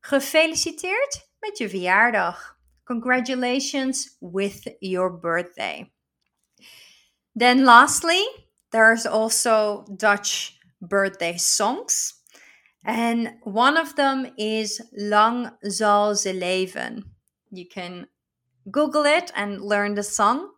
Gefeliciteerd 0.00 1.28
met 1.40 1.58
je 1.58 1.68
verjaardag. 1.68 2.58
Congratulations 2.84 4.16
with 4.20 4.76
your 4.80 5.10
birthday. 5.10 5.90
Then, 7.34 7.64
lastly, 7.64 8.22
there's 8.70 9.06
also 9.06 9.84
Dutch 9.96 10.58
birthday 10.80 11.38
songs. 11.38 12.21
And 12.84 13.34
one 13.44 13.76
of 13.76 13.94
them 13.96 14.32
is 14.36 14.80
Lang 14.96 15.50
zal 15.68 16.14
ze 16.14 16.32
leven. 16.32 17.04
You 17.50 17.66
can 17.66 18.08
Google 18.70 19.04
it 19.04 19.30
and 19.36 19.60
learn 19.60 19.94
the 19.94 20.02
song. 20.02 20.50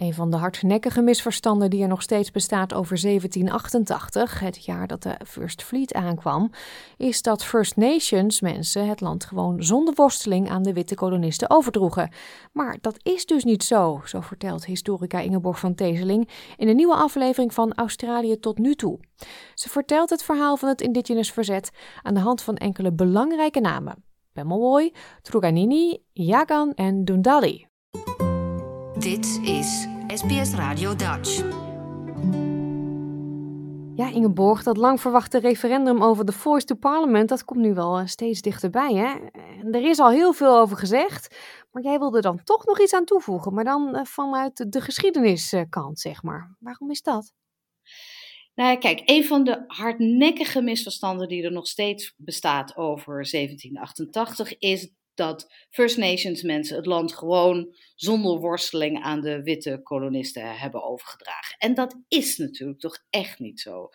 Een 0.00 0.14
van 0.14 0.30
de 0.30 0.36
hardnekkige 0.36 1.02
misverstanden 1.02 1.70
die 1.70 1.82
er 1.82 1.88
nog 1.88 2.02
steeds 2.02 2.30
bestaat 2.30 2.74
over 2.74 3.00
1788, 3.00 4.40
het 4.40 4.64
jaar 4.64 4.86
dat 4.86 5.02
de 5.02 5.16
First 5.26 5.62
Fleet 5.62 5.94
aankwam, 5.94 6.50
is 6.96 7.22
dat 7.22 7.44
First 7.44 7.76
Nations 7.76 8.40
mensen 8.40 8.88
het 8.88 9.00
land 9.00 9.24
gewoon 9.24 9.62
zonder 9.62 9.94
worsteling 9.94 10.50
aan 10.50 10.62
de 10.62 10.72
witte 10.72 10.94
kolonisten 10.94 11.50
overdroegen. 11.50 12.12
Maar 12.52 12.76
dat 12.80 12.96
is 13.02 13.26
dus 13.26 13.44
niet 13.44 13.62
zo, 13.64 14.00
zo 14.04 14.20
vertelt 14.20 14.64
historica 14.64 15.18
Ingeborg 15.18 15.58
van 15.58 15.74
Teeseling 15.74 16.28
in 16.56 16.68
een 16.68 16.76
nieuwe 16.76 16.94
aflevering 16.94 17.54
van 17.54 17.74
Australië 17.74 18.38
tot 18.38 18.58
nu 18.58 18.74
toe. 18.74 18.98
Ze 19.54 19.68
vertelt 19.68 20.10
het 20.10 20.22
verhaal 20.22 20.56
van 20.56 20.68
het 20.68 20.80
indigenous 20.80 21.32
verzet 21.32 21.70
aan 22.02 22.14
de 22.14 22.20
hand 22.20 22.42
van 22.42 22.56
enkele 22.56 22.92
belangrijke 22.92 23.60
namen: 23.60 24.04
Pemulwuy, 24.32 24.94
Truganini, 25.22 25.98
Yagan 26.12 26.72
en 26.74 27.04
Dundalli. 27.04 27.69
Dit 29.00 29.40
is 29.42 29.86
SBS 30.06 30.54
Radio 30.54 30.96
Dutch. 30.96 31.36
Ja, 33.96 34.10
Ingeborg, 34.12 34.62
dat 34.62 34.76
lang 34.76 35.00
verwachte 35.00 35.38
referendum 35.38 36.02
over 36.02 36.24
de 36.24 36.32
Voice 36.32 36.66
to 36.66 36.74
Parliament, 36.74 37.28
dat 37.28 37.44
komt 37.44 37.60
nu 37.60 37.74
wel 37.74 37.98
eh, 37.98 38.06
steeds 38.06 38.40
dichterbij. 38.40 38.94
Hè? 38.94 39.16
Er 39.70 39.88
is 39.88 39.98
al 39.98 40.10
heel 40.10 40.32
veel 40.32 40.58
over 40.58 40.76
gezegd, 40.76 41.36
Maar 41.70 41.82
jij 41.82 41.98
wilde 41.98 42.20
dan 42.20 42.42
toch 42.44 42.64
nog 42.64 42.80
iets 42.80 42.94
aan 42.94 43.04
toevoegen, 43.04 43.54
maar 43.54 43.64
dan 43.64 43.96
uh, 43.96 44.04
vanuit 44.04 44.72
de 44.72 44.80
geschiedeniskant, 44.80 46.00
zeg 46.00 46.22
maar. 46.22 46.56
Waarom 46.58 46.90
is 46.90 47.02
dat? 47.02 47.32
Nou 48.54 48.70
ja, 48.70 48.76
kijk, 48.76 49.02
een 49.04 49.24
van 49.24 49.44
de 49.44 49.64
hardnekkige 49.66 50.62
misverstanden 50.62 51.28
die 51.28 51.42
er 51.42 51.52
nog 51.52 51.66
steeds 51.66 52.14
bestaat 52.16 52.76
over 52.76 53.12
1788 53.30 54.58
is 54.58 54.92
dat 55.14 55.52
First 55.70 55.96
Nations 55.96 56.42
mensen 56.42 56.76
het 56.76 56.86
land 56.86 57.14
gewoon 57.14 57.74
zonder 57.94 58.38
worsteling 58.38 59.02
aan 59.02 59.20
de 59.20 59.42
witte 59.42 59.80
kolonisten 59.82 60.58
hebben 60.58 60.82
overgedragen. 60.82 61.56
En 61.58 61.74
dat 61.74 62.00
is 62.08 62.36
natuurlijk 62.36 62.80
toch 62.80 62.98
echt 63.10 63.38
niet 63.38 63.60
zo. 63.60 63.88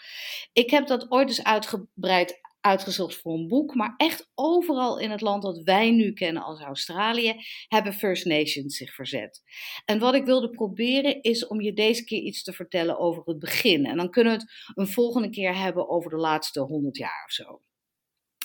Ik 0.54 0.70
heb 0.70 0.88
dat 0.88 1.12
ooit 1.12 1.28
eens 1.28 1.44
uitgebreid 1.44 2.40
uitgezocht 2.66 3.16
voor 3.16 3.34
een 3.34 3.48
boek, 3.48 3.76
maar 3.76 3.94
echt 3.98 4.32
overal 4.36 5.00
in 5.00 5.12
het 5.12 5.22
land 5.22 5.42
dat 5.42 5.64
wij 5.64 5.92
nu 5.92 6.14
kennen 6.14 6.44
als 6.44 6.62
Australië, 6.62 7.36
hebben 7.68 7.94
First 7.94 8.26
Nations 8.26 8.78
zich 8.78 8.94
verzet. 8.94 9.42
En 9.86 10.00
wat 10.00 10.16
ik 10.16 10.26
wilde 10.26 10.50
proberen 10.50 11.22
is 11.22 11.48
om 11.48 11.62
je 11.62 11.74
deze 11.74 12.04
keer 12.04 12.22
iets 12.22 12.44
te 12.44 12.54
vertellen 12.54 13.00
over 13.00 13.24
het 13.26 13.40
begin. 13.40 13.86
En 13.86 13.98
dan 13.98 14.10
kunnen 14.10 14.34
we 14.34 14.40
het 14.40 14.52
een 14.76 14.88
volgende 14.88 15.30
keer 15.30 15.58
hebben 15.58 15.90
over 15.90 16.10
de 16.10 16.18
laatste 16.18 16.60
honderd 16.60 16.98
jaar 16.98 17.24
of 17.26 17.32
zo. 17.32 17.62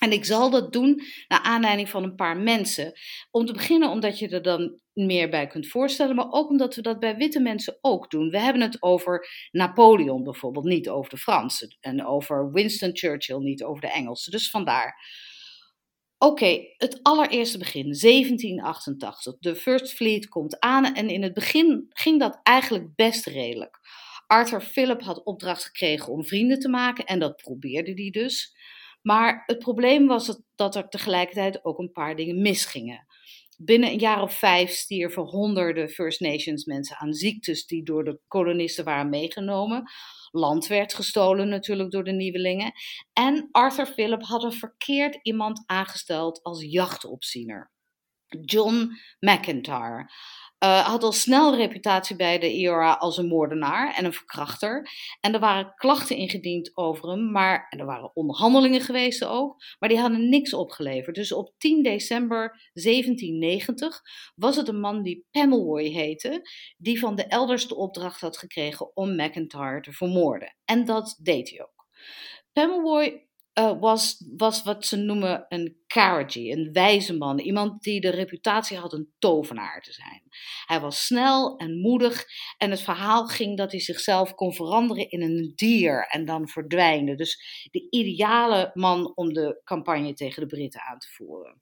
En 0.00 0.12
ik 0.12 0.24
zal 0.24 0.50
dat 0.50 0.72
doen 0.72 1.02
naar 1.28 1.40
aanleiding 1.42 1.88
van 1.88 2.02
een 2.02 2.14
paar 2.14 2.36
mensen. 2.36 2.92
Om 3.30 3.46
te 3.46 3.52
beginnen 3.52 3.88
omdat 3.90 4.18
je 4.18 4.28
er 4.28 4.42
dan 4.42 4.80
meer 4.92 5.28
bij 5.30 5.46
kunt 5.46 5.68
voorstellen, 5.68 6.16
maar 6.16 6.30
ook 6.30 6.48
omdat 6.48 6.74
we 6.74 6.82
dat 6.82 6.98
bij 6.98 7.16
witte 7.16 7.40
mensen 7.40 7.78
ook 7.80 8.10
doen. 8.10 8.30
We 8.30 8.38
hebben 8.38 8.62
het 8.62 8.82
over 8.82 9.28
Napoleon 9.50 10.22
bijvoorbeeld, 10.22 10.64
niet 10.64 10.88
over 10.88 11.10
de 11.10 11.16
Fransen. 11.16 11.76
En 11.80 12.06
over 12.06 12.52
Winston 12.52 12.90
Churchill, 12.92 13.38
niet 13.38 13.62
over 13.62 13.80
de 13.80 13.92
Engelsen. 13.92 14.32
Dus 14.32 14.50
vandaar. 14.50 14.94
Oké, 16.18 16.60
het 16.76 16.98
allereerste 17.02 17.58
begin, 17.58 17.82
1788. 17.82 19.36
De 19.38 19.56
First 19.56 19.92
Fleet 19.92 20.28
komt 20.28 20.60
aan 20.60 20.94
en 20.94 21.08
in 21.08 21.22
het 21.22 21.34
begin 21.34 21.86
ging 21.88 22.20
dat 22.20 22.40
eigenlijk 22.42 22.94
best 22.94 23.26
redelijk. 23.26 23.78
Arthur 24.26 24.60
Phillip 24.60 25.02
had 25.02 25.24
opdracht 25.24 25.64
gekregen 25.64 26.12
om 26.12 26.24
vrienden 26.24 26.58
te 26.58 26.68
maken 26.68 27.04
en 27.04 27.18
dat 27.18 27.36
probeerde 27.36 27.92
hij 27.92 28.10
dus. 28.10 28.54
Maar 29.02 29.42
het 29.46 29.58
probleem 29.58 30.06
was 30.06 30.40
dat 30.54 30.76
er 30.76 30.88
tegelijkertijd 30.88 31.64
ook 31.64 31.78
een 31.78 31.92
paar 31.92 32.16
dingen 32.16 32.40
misgingen. 32.40 33.06
Binnen 33.56 33.90
een 33.90 33.98
jaar 33.98 34.22
of 34.22 34.34
vijf 34.34 34.70
stierven 34.70 35.22
honderden 35.22 35.88
First 35.88 36.20
Nations 36.20 36.64
mensen 36.64 36.96
aan 36.96 37.12
ziektes 37.12 37.66
die 37.66 37.82
door 37.82 38.04
de 38.04 38.20
kolonisten 38.28 38.84
waren 38.84 39.10
meegenomen. 39.10 39.90
Land 40.30 40.66
werd 40.66 40.94
gestolen 40.94 41.48
natuurlijk 41.48 41.90
door 41.90 42.04
de 42.04 42.12
nieuwelingen. 42.12 42.72
En 43.12 43.48
Arthur 43.50 43.86
Phillip 43.86 44.22
had 44.22 44.42
een 44.42 44.52
verkeerd 44.52 45.18
iemand 45.22 45.62
aangesteld 45.66 46.42
als 46.42 46.62
jachtopziener. 46.62 47.70
John 48.44 48.90
McIntyre. 49.20 50.10
Uh, 50.64 50.86
had 50.86 51.02
al 51.02 51.12
snel 51.12 51.56
reputatie 51.56 52.16
bij 52.16 52.38
de 52.38 52.52
IORA 52.52 52.92
als 52.92 53.16
een 53.16 53.28
moordenaar 53.28 53.94
en 53.94 54.04
een 54.04 54.12
verkrachter. 54.12 54.88
En 55.20 55.34
er 55.34 55.40
waren 55.40 55.74
klachten 55.74 56.16
ingediend 56.16 56.76
over 56.76 57.08
hem, 57.08 57.30
maar 57.30 57.66
en 57.70 57.78
er 57.78 57.86
waren 57.86 58.16
onderhandelingen 58.16 58.80
geweest 58.80 59.24
ook, 59.24 59.56
maar 59.78 59.88
die 59.88 59.98
hadden 59.98 60.28
niks 60.28 60.54
opgeleverd. 60.54 61.16
Dus 61.16 61.32
op 61.32 61.54
10 61.58 61.82
december 61.82 62.70
1790 62.72 64.00
was 64.34 64.56
het 64.56 64.68
een 64.68 64.80
man 64.80 65.02
die 65.02 65.26
Pemmelwoy 65.30 65.84
heette, 65.84 66.48
die 66.76 66.98
van 66.98 67.14
de 67.14 67.24
elders 67.24 67.68
de 67.68 67.76
opdracht 67.76 68.20
had 68.20 68.38
gekregen 68.38 68.96
om 68.96 69.16
McIntyre 69.16 69.80
te 69.80 69.92
vermoorden. 69.92 70.56
En 70.64 70.84
dat 70.84 71.18
deed 71.22 71.50
hij 71.50 71.62
ook. 71.62 71.86
Pemmelwoy 72.52 73.29
uh, 73.58 73.80
was, 73.80 74.24
was 74.36 74.62
wat 74.62 74.86
ze 74.86 74.96
noemen 74.96 75.46
een 75.48 75.76
Karaji, 75.86 76.52
een 76.52 76.72
wijze 76.72 77.16
man. 77.16 77.38
Iemand 77.38 77.82
die 77.82 78.00
de 78.00 78.10
reputatie 78.10 78.76
had 78.76 78.92
een 78.92 79.12
tovenaar 79.18 79.82
te 79.82 79.92
zijn. 79.92 80.22
Hij 80.66 80.80
was 80.80 81.06
snel 81.06 81.56
en 81.56 81.80
moedig 81.80 82.24
en 82.58 82.70
het 82.70 82.80
verhaal 82.80 83.26
ging 83.26 83.56
dat 83.56 83.70
hij 83.70 83.80
zichzelf 83.80 84.34
kon 84.34 84.54
veranderen 84.54 85.10
in 85.10 85.22
een 85.22 85.52
dier 85.54 86.06
en 86.06 86.24
dan 86.24 86.48
verdwijnen. 86.48 87.16
Dus 87.16 87.68
de 87.70 87.86
ideale 87.90 88.70
man 88.74 89.16
om 89.16 89.32
de 89.32 89.60
campagne 89.64 90.12
tegen 90.12 90.42
de 90.42 90.54
Britten 90.54 90.80
aan 90.80 90.98
te 90.98 91.08
voeren. 91.08 91.60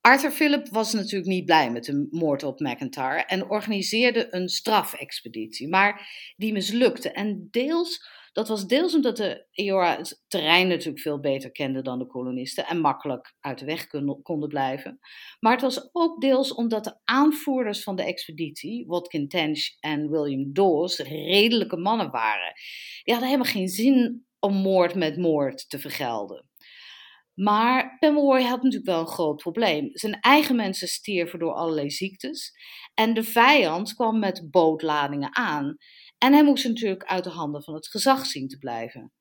Arthur 0.00 0.30
Phillip 0.30 0.68
was 0.68 0.92
natuurlijk 0.92 1.30
niet 1.30 1.44
blij 1.44 1.70
met 1.70 1.84
de 1.84 2.08
moord 2.10 2.42
op 2.42 2.60
McIntyre 2.60 3.24
en 3.24 3.48
organiseerde 3.50 4.26
een 4.30 4.48
strafexpeditie, 4.48 5.68
maar 5.68 6.08
die 6.36 6.52
mislukte. 6.52 7.10
En 7.10 7.48
deels 7.50 8.00
dat 8.34 8.48
was 8.48 8.66
deels 8.66 8.94
omdat 8.94 9.16
de 9.16 9.46
Eora 9.50 9.96
het 9.96 10.24
terrein 10.28 10.68
natuurlijk 10.68 11.00
veel 11.00 11.20
beter 11.20 11.50
kende 11.50 11.82
dan 11.82 11.98
de 11.98 12.06
kolonisten 12.06 12.66
en 12.66 12.80
makkelijk 12.80 13.34
uit 13.40 13.58
de 13.58 13.64
weg 13.64 13.86
konden 14.22 14.48
blijven. 14.48 14.98
Maar 15.40 15.52
het 15.52 15.60
was 15.60 15.88
ook 15.92 16.20
deels 16.20 16.54
omdat 16.54 16.84
de 16.84 17.00
aanvoerders 17.04 17.82
van 17.82 17.96
de 17.96 18.04
expeditie, 18.04 18.86
Watkin 18.86 19.28
Tench 19.28 19.76
en 19.80 20.10
William 20.10 20.52
Dawes, 20.52 20.98
redelijke 20.98 21.76
mannen 21.76 22.10
waren. 22.10 22.52
Die 23.02 23.14
hadden 23.14 23.32
helemaal 23.32 23.52
geen 23.52 23.68
zin 23.68 24.26
om 24.38 24.54
moord 24.54 24.94
met 24.94 25.16
moord 25.16 25.68
te 25.68 25.78
vergelden. 25.78 26.48
Maar 27.34 27.96
Pomeroy 27.98 28.42
had 28.42 28.62
natuurlijk 28.62 28.90
wel 28.90 29.00
een 29.00 29.06
groot 29.06 29.42
probleem. 29.42 29.88
Zijn 29.92 30.20
eigen 30.20 30.56
mensen 30.56 30.88
stierven 30.88 31.38
door 31.38 31.52
allerlei 31.52 31.90
ziektes. 31.90 32.52
En 32.94 33.14
de 33.14 33.22
vijand 33.22 33.94
kwam 33.94 34.18
met 34.18 34.48
bootladingen 34.50 35.36
aan. 35.36 35.76
En 36.24 36.32
hij 36.32 36.44
moest 36.44 36.64
natuurlijk 36.64 37.04
uit 37.04 37.24
de 37.24 37.30
handen 37.30 37.62
van 37.62 37.74
het 37.74 37.86
gezag 37.86 38.26
zien 38.26 38.48
te 38.48 38.58
blijven. 38.58 39.12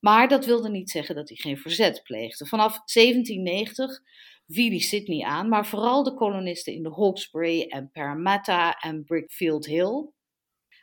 Maar 0.00 0.28
dat 0.28 0.44
wilde 0.44 0.70
niet 0.70 0.90
zeggen 0.90 1.14
dat 1.14 1.28
hij 1.28 1.36
geen 1.36 1.58
verzet 1.58 2.02
pleegde. 2.02 2.46
Vanaf 2.46 2.72
1790 2.72 4.00
viel 4.46 4.70
hij 4.70 4.78
Sydney 4.78 5.24
aan, 5.24 5.48
maar 5.48 5.66
vooral 5.66 6.02
de 6.02 6.14
kolonisten 6.14 6.72
in 6.72 6.82
de 6.82 6.94
Hawkesbury 6.94 7.62
en 7.62 7.90
Parramatta 7.90 8.74
en 8.74 9.04
Brickfield 9.04 9.66
Hill 9.66 10.10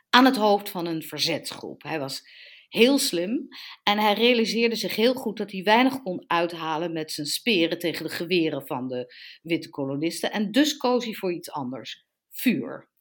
aan 0.10 0.26
het 0.26 0.36
hoofd 0.36 0.70
van 0.70 0.86
een 0.86 1.02
verzetsgroep. 1.02 1.84
Hij 1.84 2.00
was 2.00 2.22
heel 2.70 2.98
slim 2.98 3.48
en 3.84 3.98
hij 3.98 4.14
realiseerde 4.14 4.76
zich 4.76 4.96
heel 4.96 5.14
goed 5.14 5.38
dat 5.38 5.52
hij 5.52 5.64
weinig 5.64 6.02
kon 6.02 6.24
uithalen 6.28 6.94
met 6.94 7.12
zijn 7.12 7.28
speren 7.28 7.80
tegen 7.80 8.06
de 8.06 8.12
geweren 8.12 8.68
van 8.68 8.88
de 8.88 9.14
witte 9.42 9.70
kolonisten 9.70 10.32
en 10.32 10.52
dus 10.52 10.78
koos 10.78 11.06
hij 11.06 11.14
voor 11.14 11.34
iets 11.34 11.52
anders: 11.52 12.06
vuur. 12.30 12.94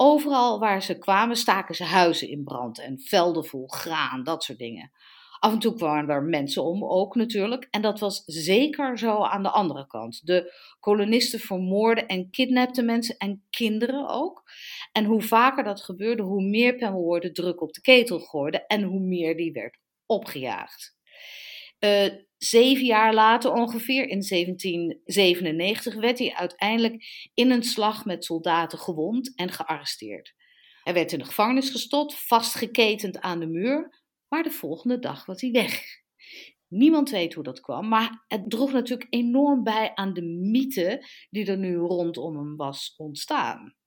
Overal 0.00 0.58
waar 0.58 0.82
ze 0.82 0.98
kwamen 0.98 1.36
staken 1.36 1.74
ze 1.74 1.84
huizen 1.84 2.28
in 2.28 2.44
brand 2.44 2.78
en 2.78 3.00
velden 3.00 3.44
vol 3.44 3.66
graan, 3.66 4.24
dat 4.24 4.44
soort 4.44 4.58
dingen. 4.58 4.90
Af 5.38 5.52
en 5.52 5.58
toe 5.58 5.74
kwamen 5.74 6.10
er 6.10 6.22
mensen 6.22 6.64
om 6.64 6.84
ook 6.84 7.14
natuurlijk. 7.14 7.68
En 7.70 7.82
dat 7.82 7.98
was 7.98 8.22
zeker 8.24 8.98
zo 8.98 9.22
aan 9.22 9.42
de 9.42 9.50
andere 9.50 9.86
kant. 9.86 10.26
De 10.26 10.52
kolonisten 10.80 11.38
vermoorden 11.38 12.06
en 12.06 12.30
kidnapten 12.30 12.84
mensen 12.84 13.16
en 13.16 13.46
kinderen 13.50 14.08
ook. 14.08 14.42
En 14.92 15.04
hoe 15.04 15.22
vaker 15.22 15.64
dat 15.64 15.82
gebeurde, 15.82 16.22
hoe 16.22 16.42
meer 16.42 16.76
Pemmelwoord 16.76 17.34
druk 17.34 17.62
op 17.62 17.72
de 17.72 17.80
ketel 17.80 18.18
gooide 18.18 18.66
en 18.66 18.82
hoe 18.82 19.00
meer 19.00 19.36
die 19.36 19.52
werd 19.52 19.78
opgejaagd. 20.06 20.96
Uh, 21.80 22.08
zeven 22.38 22.84
jaar 22.84 23.14
later 23.14 23.52
ongeveer, 23.52 24.08
in 24.08 24.24
1797, 24.28 25.94
werd 25.94 26.18
hij 26.18 26.34
uiteindelijk 26.34 27.04
in 27.34 27.50
een 27.50 27.62
slag 27.62 28.04
met 28.04 28.24
soldaten 28.24 28.78
gewond 28.78 29.34
en 29.36 29.52
gearresteerd. 29.52 30.34
Hij 30.82 30.94
werd 30.94 31.12
in 31.12 31.18
de 31.18 31.24
gevangenis 31.24 31.70
gestopt, 31.70 32.14
vastgeketend 32.14 33.20
aan 33.20 33.40
de 33.40 33.46
muur, 33.46 34.02
maar 34.28 34.42
de 34.42 34.50
volgende 34.50 34.98
dag 34.98 35.26
was 35.26 35.40
hij 35.40 35.50
weg. 35.50 35.82
Niemand 36.68 37.10
weet 37.10 37.34
hoe 37.34 37.44
dat 37.44 37.60
kwam, 37.60 37.88
maar 37.88 38.24
het 38.26 38.50
droeg 38.50 38.72
natuurlijk 38.72 39.06
enorm 39.10 39.62
bij 39.62 39.94
aan 39.94 40.12
de 40.12 40.22
mythe 40.22 41.06
die 41.30 41.46
er 41.46 41.58
nu 41.58 41.76
rondom 41.76 42.36
hem 42.36 42.56
was 42.56 42.94
ontstaan. 42.96 43.77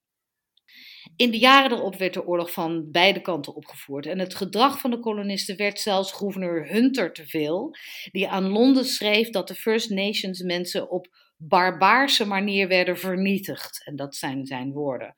In 1.15 1.31
de 1.31 1.37
jaren 1.37 1.71
erop 1.71 1.95
werd 1.95 2.13
de 2.13 2.25
oorlog 2.25 2.51
van 2.51 2.91
beide 2.91 3.21
kanten 3.21 3.55
opgevoerd. 3.55 4.05
En 4.05 4.19
het 4.19 4.35
gedrag 4.35 4.79
van 4.79 4.91
de 4.91 4.99
kolonisten 4.99 5.57
werd 5.57 5.79
zelfs 5.79 6.11
gouverneur 6.11 6.67
Hunter 6.67 7.13
te 7.13 7.27
veel, 7.27 7.75
die 8.11 8.29
aan 8.29 8.49
Londen 8.49 8.85
schreef 8.85 9.29
dat 9.29 9.47
de 9.47 9.55
First 9.55 9.89
Nations 9.89 10.41
mensen 10.41 10.89
op 10.89 11.07
barbaarse 11.37 12.27
manier 12.27 12.67
werden 12.67 12.97
vernietigd. 12.97 13.81
En 13.85 13.95
dat 13.95 14.15
zijn 14.15 14.45
zijn 14.45 14.71
woorden. 14.71 15.15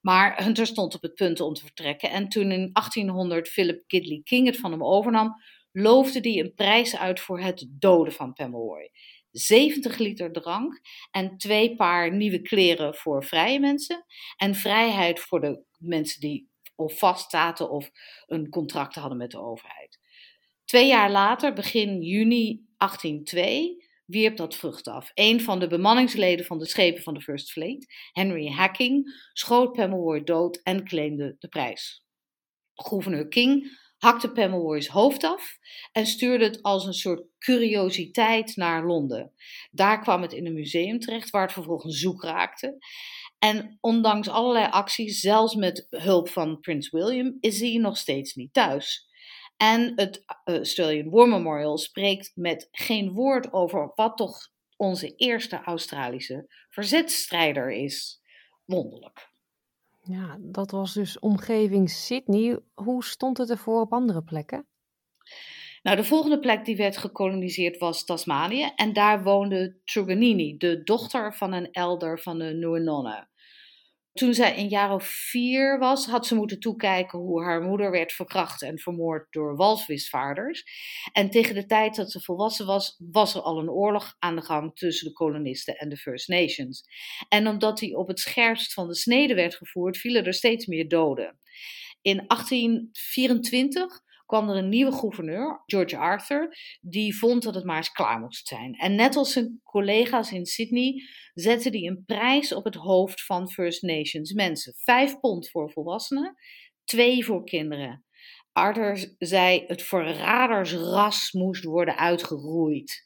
Maar 0.00 0.42
Hunter 0.44 0.66
stond 0.66 0.94
op 0.94 1.02
het 1.02 1.14
punt 1.14 1.40
om 1.40 1.54
te 1.54 1.60
vertrekken. 1.60 2.10
En 2.10 2.28
toen 2.28 2.52
in 2.52 2.70
1800 2.72 3.48
Philip 3.48 3.82
Kidley 3.86 4.20
King 4.24 4.46
het 4.46 4.56
van 4.56 4.70
hem 4.70 4.84
overnam, 4.84 5.34
loofde 5.72 6.20
hij 6.20 6.40
een 6.40 6.54
prijs 6.54 6.96
uit 6.96 7.20
voor 7.20 7.40
het 7.40 7.66
doden 7.70 8.12
van 8.12 8.32
Pomeroy. 8.32 8.90
70 9.34 9.98
liter 9.98 10.32
drank 10.32 10.80
en 11.10 11.36
twee 11.36 11.76
paar 11.76 12.12
nieuwe 12.12 12.40
kleren 12.40 12.94
voor 12.94 13.24
vrije 13.24 13.60
mensen. 13.60 14.04
En 14.36 14.54
vrijheid 14.54 15.20
voor 15.20 15.40
de 15.40 15.62
mensen 15.78 16.20
die 16.20 16.48
of 16.76 16.98
vast 16.98 17.30
zaten 17.30 17.70
of 17.70 17.90
een 18.26 18.48
contract 18.48 18.94
hadden 18.94 19.18
met 19.18 19.30
de 19.30 19.40
overheid. 19.40 19.98
Twee 20.64 20.86
jaar 20.86 21.10
later, 21.10 21.52
begin 21.52 22.02
juni 22.02 22.66
1802, 22.76 23.84
wierp 24.04 24.36
dat 24.36 24.56
vrucht 24.56 24.88
af. 24.88 25.10
Een 25.14 25.40
van 25.40 25.60
de 25.60 25.66
bemanningsleden 25.66 26.44
van 26.44 26.58
de 26.58 26.66
schepen 26.66 27.02
van 27.02 27.14
de 27.14 27.20
First 27.20 27.52
Fleet, 27.52 27.94
Henry 28.12 28.48
Hacking, 28.48 29.28
schoot 29.32 29.72
Pomeroy 29.72 30.24
dood 30.24 30.60
en 30.62 30.84
claimde 30.84 31.36
de 31.38 31.48
prijs. 31.48 32.04
Gouverneur 32.74 33.28
King 33.28 33.82
hakte 34.04 34.32
Pemmelwoy's 34.32 34.86
hoofd 34.86 35.24
af 35.24 35.58
en 35.92 36.06
stuurde 36.06 36.44
het 36.44 36.62
als 36.62 36.86
een 36.86 36.94
soort 36.94 37.22
curiositeit 37.38 38.56
naar 38.56 38.86
Londen. 38.86 39.32
Daar 39.70 40.00
kwam 40.00 40.22
het 40.22 40.32
in 40.32 40.46
een 40.46 40.54
museum 40.54 40.98
terecht, 40.98 41.30
waar 41.30 41.42
het 41.42 41.52
vervolgens 41.52 41.98
zoek 41.98 42.22
raakte. 42.22 42.78
En 43.38 43.78
ondanks 43.80 44.28
allerlei 44.28 44.66
acties, 44.70 45.20
zelfs 45.20 45.54
met 45.54 45.86
hulp 45.90 46.28
van 46.28 46.60
Prins 46.60 46.90
William, 46.90 47.36
is 47.40 47.60
hij 47.60 47.76
nog 47.76 47.96
steeds 47.96 48.34
niet 48.34 48.52
thuis. 48.52 49.08
En 49.56 49.92
het 49.96 50.24
uh, 50.44 50.56
Australian 50.56 51.10
War 51.10 51.28
Memorial 51.28 51.78
spreekt 51.78 52.32
met 52.34 52.68
geen 52.70 53.12
woord 53.12 53.52
over 53.52 53.92
wat 53.94 54.16
toch 54.16 54.48
onze 54.76 55.14
eerste 55.16 55.60
Australische 55.62 56.46
verzetstrijder 56.68 57.72
is. 57.72 58.20
Wonderlijk. 58.64 59.33
Ja, 60.06 60.36
dat 60.40 60.70
was 60.70 60.94
dus 60.94 61.18
omgeving 61.18 61.90
Sydney. 61.90 62.58
Hoe 62.74 63.04
stond 63.04 63.38
het 63.38 63.50
ervoor 63.50 63.80
op 63.80 63.92
andere 63.92 64.22
plekken? 64.22 64.66
Nou, 65.82 65.96
de 65.96 66.04
volgende 66.04 66.38
plek 66.38 66.64
die 66.64 66.76
werd 66.76 66.96
gekoloniseerd 66.96 67.78
was 67.78 68.04
Tasmanië. 68.04 68.72
En 68.76 68.92
daar 68.92 69.22
woonde 69.22 69.80
Truganini, 69.84 70.56
de 70.56 70.82
dochter 70.82 71.34
van 71.34 71.52
een 71.52 71.72
elder 71.72 72.20
van 72.20 72.38
de 72.38 72.44
Nuenonne. 72.44 73.28
Toen 74.14 74.34
zij 74.34 74.58
een 74.58 74.68
jaar 74.68 74.92
of 74.92 75.06
vier 75.06 75.78
was, 75.78 76.06
had 76.06 76.26
ze 76.26 76.34
moeten 76.34 76.60
toekijken 76.60 77.18
hoe 77.18 77.42
haar 77.42 77.62
moeder 77.62 77.90
werd 77.90 78.12
verkracht 78.12 78.62
en 78.62 78.78
vermoord 78.78 79.26
door 79.32 79.56
walvisvaarders. 79.56 80.64
En 81.12 81.30
tegen 81.30 81.54
de 81.54 81.66
tijd 81.66 81.96
dat 81.96 82.10
ze 82.10 82.20
volwassen 82.20 82.66
was, 82.66 82.96
was 83.10 83.34
er 83.34 83.40
al 83.40 83.58
een 83.58 83.70
oorlog 83.70 84.16
aan 84.18 84.36
de 84.36 84.42
gang 84.42 84.76
tussen 84.76 85.08
de 85.08 85.12
kolonisten 85.12 85.76
en 85.76 85.88
de 85.88 85.96
First 85.96 86.28
Nations. 86.28 86.84
En 87.28 87.48
omdat 87.48 87.78
die 87.78 87.96
op 87.96 88.08
het 88.08 88.20
scherpst 88.20 88.72
van 88.72 88.88
de 88.88 88.94
snede 88.94 89.34
werd 89.34 89.54
gevoerd, 89.54 89.96
vielen 89.96 90.24
er 90.24 90.34
steeds 90.34 90.66
meer 90.66 90.88
doden. 90.88 91.38
In 92.02 92.24
1824 92.26 94.02
kwam 94.26 94.48
er 94.48 94.56
een 94.56 94.68
nieuwe 94.68 94.92
gouverneur, 94.92 95.62
George 95.66 95.96
Arthur, 95.96 96.56
die 96.80 97.18
vond 97.18 97.42
dat 97.42 97.54
het 97.54 97.64
maar 97.64 97.76
eens 97.76 97.92
klaar 97.92 98.20
moest 98.20 98.46
zijn. 98.46 98.74
En 98.74 98.94
net 98.94 99.16
als 99.16 99.32
zijn 99.32 99.60
collega's 99.62 100.32
in 100.32 100.46
Sydney 100.46 101.02
zette 101.34 101.68
hij 101.68 101.82
een 101.82 102.04
prijs 102.06 102.54
op 102.54 102.64
het 102.64 102.74
hoofd 102.74 103.24
van 103.24 103.50
First 103.50 103.82
Nations 103.82 104.32
mensen. 104.32 104.74
Vijf 104.76 105.20
pond 105.20 105.50
voor 105.50 105.70
volwassenen, 105.70 106.34
twee 106.84 107.24
voor 107.24 107.44
kinderen. 107.44 108.04
Arthur 108.52 109.14
zei 109.18 109.64
het 109.66 109.82
verradersras 109.82 111.32
moest 111.32 111.64
worden 111.64 111.96
uitgeroeid. 111.96 113.02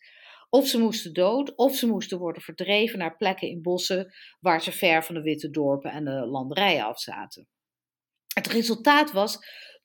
Of 0.51 0.67
ze 0.67 0.79
moesten 0.79 1.13
dood, 1.13 1.55
of 1.55 1.77
ze 1.77 1.87
moesten 1.87 2.19
worden 2.19 2.43
verdreven 2.43 2.99
naar 2.99 3.17
plekken 3.17 3.49
in 3.49 3.63
bossen 3.63 4.15
waar 4.41 4.63
ze 4.63 4.73
ver 4.73 5.05
van 5.05 5.15
de 5.15 5.23
witte 5.23 5.51
dorpen 5.51 5.91
en 5.91 6.05
de 6.05 6.27
landerijen 6.27 6.85
afzaten. 6.85 7.49
Het 8.35 8.47
resultaat 8.47 9.13
was 9.13 9.39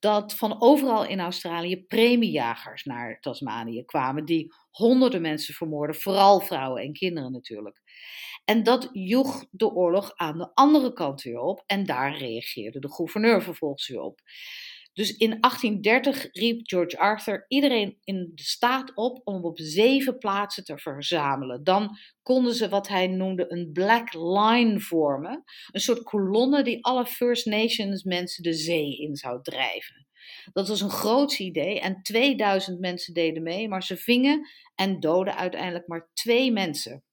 dat 0.04 0.36
van 0.36 0.62
overal 0.62 1.06
in 1.06 1.20
Australië 1.20 1.86
premiejagers 1.86 2.84
naar 2.84 3.20
Tasmanië 3.20 3.86
kwamen, 3.86 4.26
die 4.26 4.54
honderden 4.70 5.22
mensen 5.22 5.54
vermoorden, 5.54 5.96
vooral 5.96 6.40
vrouwen 6.40 6.82
en 6.82 6.94
kinderen 6.94 7.32
natuurlijk. 7.32 7.82
En 8.46 8.64
dat 8.64 8.90
joeg 8.92 9.46
de 9.52 9.72
oorlog 9.72 10.12
aan 10.16 10.38
de 10.38 10.52
andere 10.54 10.94
kant 10.94 11.22
weer 11.22 11.40
op 11.40 11.64
en 11.66 11.86
daar 11.86 12.18
reageerde 12.18 12.80
de 12.80 12.94
gouverneur 12.94 13.42
vervolgens 13.42 13.88
weer 13.88 14.02
op. 14.02 14.22
Dus 14.94 15.18
in 15.18 15.38
1830 15.40 16.28
riep 16.32 16.68
George 16.68 16.98
Arthur 16.98 17.46
iedereen 17.48 17.98
in 18.04 18.32
de 18.36 18.44
staat 18.44 18.92
op 18.96 19.22
om 19.24 19.44
op 19.44 19.60
zeven 19.60 20.18
plaatsen 20.18 20.64
te 20.64 20.78
verzamelen. 20.78 21.64
Dan 21.64 21.98
konden 22.22 22.54
ze 22.54 22.70
wat 22.70 22.88
hij 22.88 23.08
noemde 23.08 23.46
een 23.48 23.72
black 23.72 24.14
line 24.14 24.80
vormen. 24.80 25.44
Een 25.72 25.82
soort 25.82 26.04
kolonne 26.04 26.64
die 26.64 26.86
alle 26.86 27.06
First 27.06 27.46
Nations 27.46 28.04
mensen 28.04 28.44
de 28.44 28.54
zee 28.54 28.98
in 28.98 29.16
zou 29.16 29.42
drijven. 29.42 30.08
Dat 30.54 30.68
was 30.68 30.82
een 30.82 30.90
groot 30.90 31.40
idee 31.40 31.80
en 31.80 32.02
2000 32.02 32.80
mensen 32.80 33.14
deden 33.14 33.44
mee, 33.44 33.68
maar 33.68 33.84
ze 33.84 33.98
vingen 33.98 34.48
en 34.76 35.00
doden 35.00 35.36
uiteindelijk 35.36 35.88
maar 35.88 36.10
twee 36.14 36.52
mensen. 36.52 37.04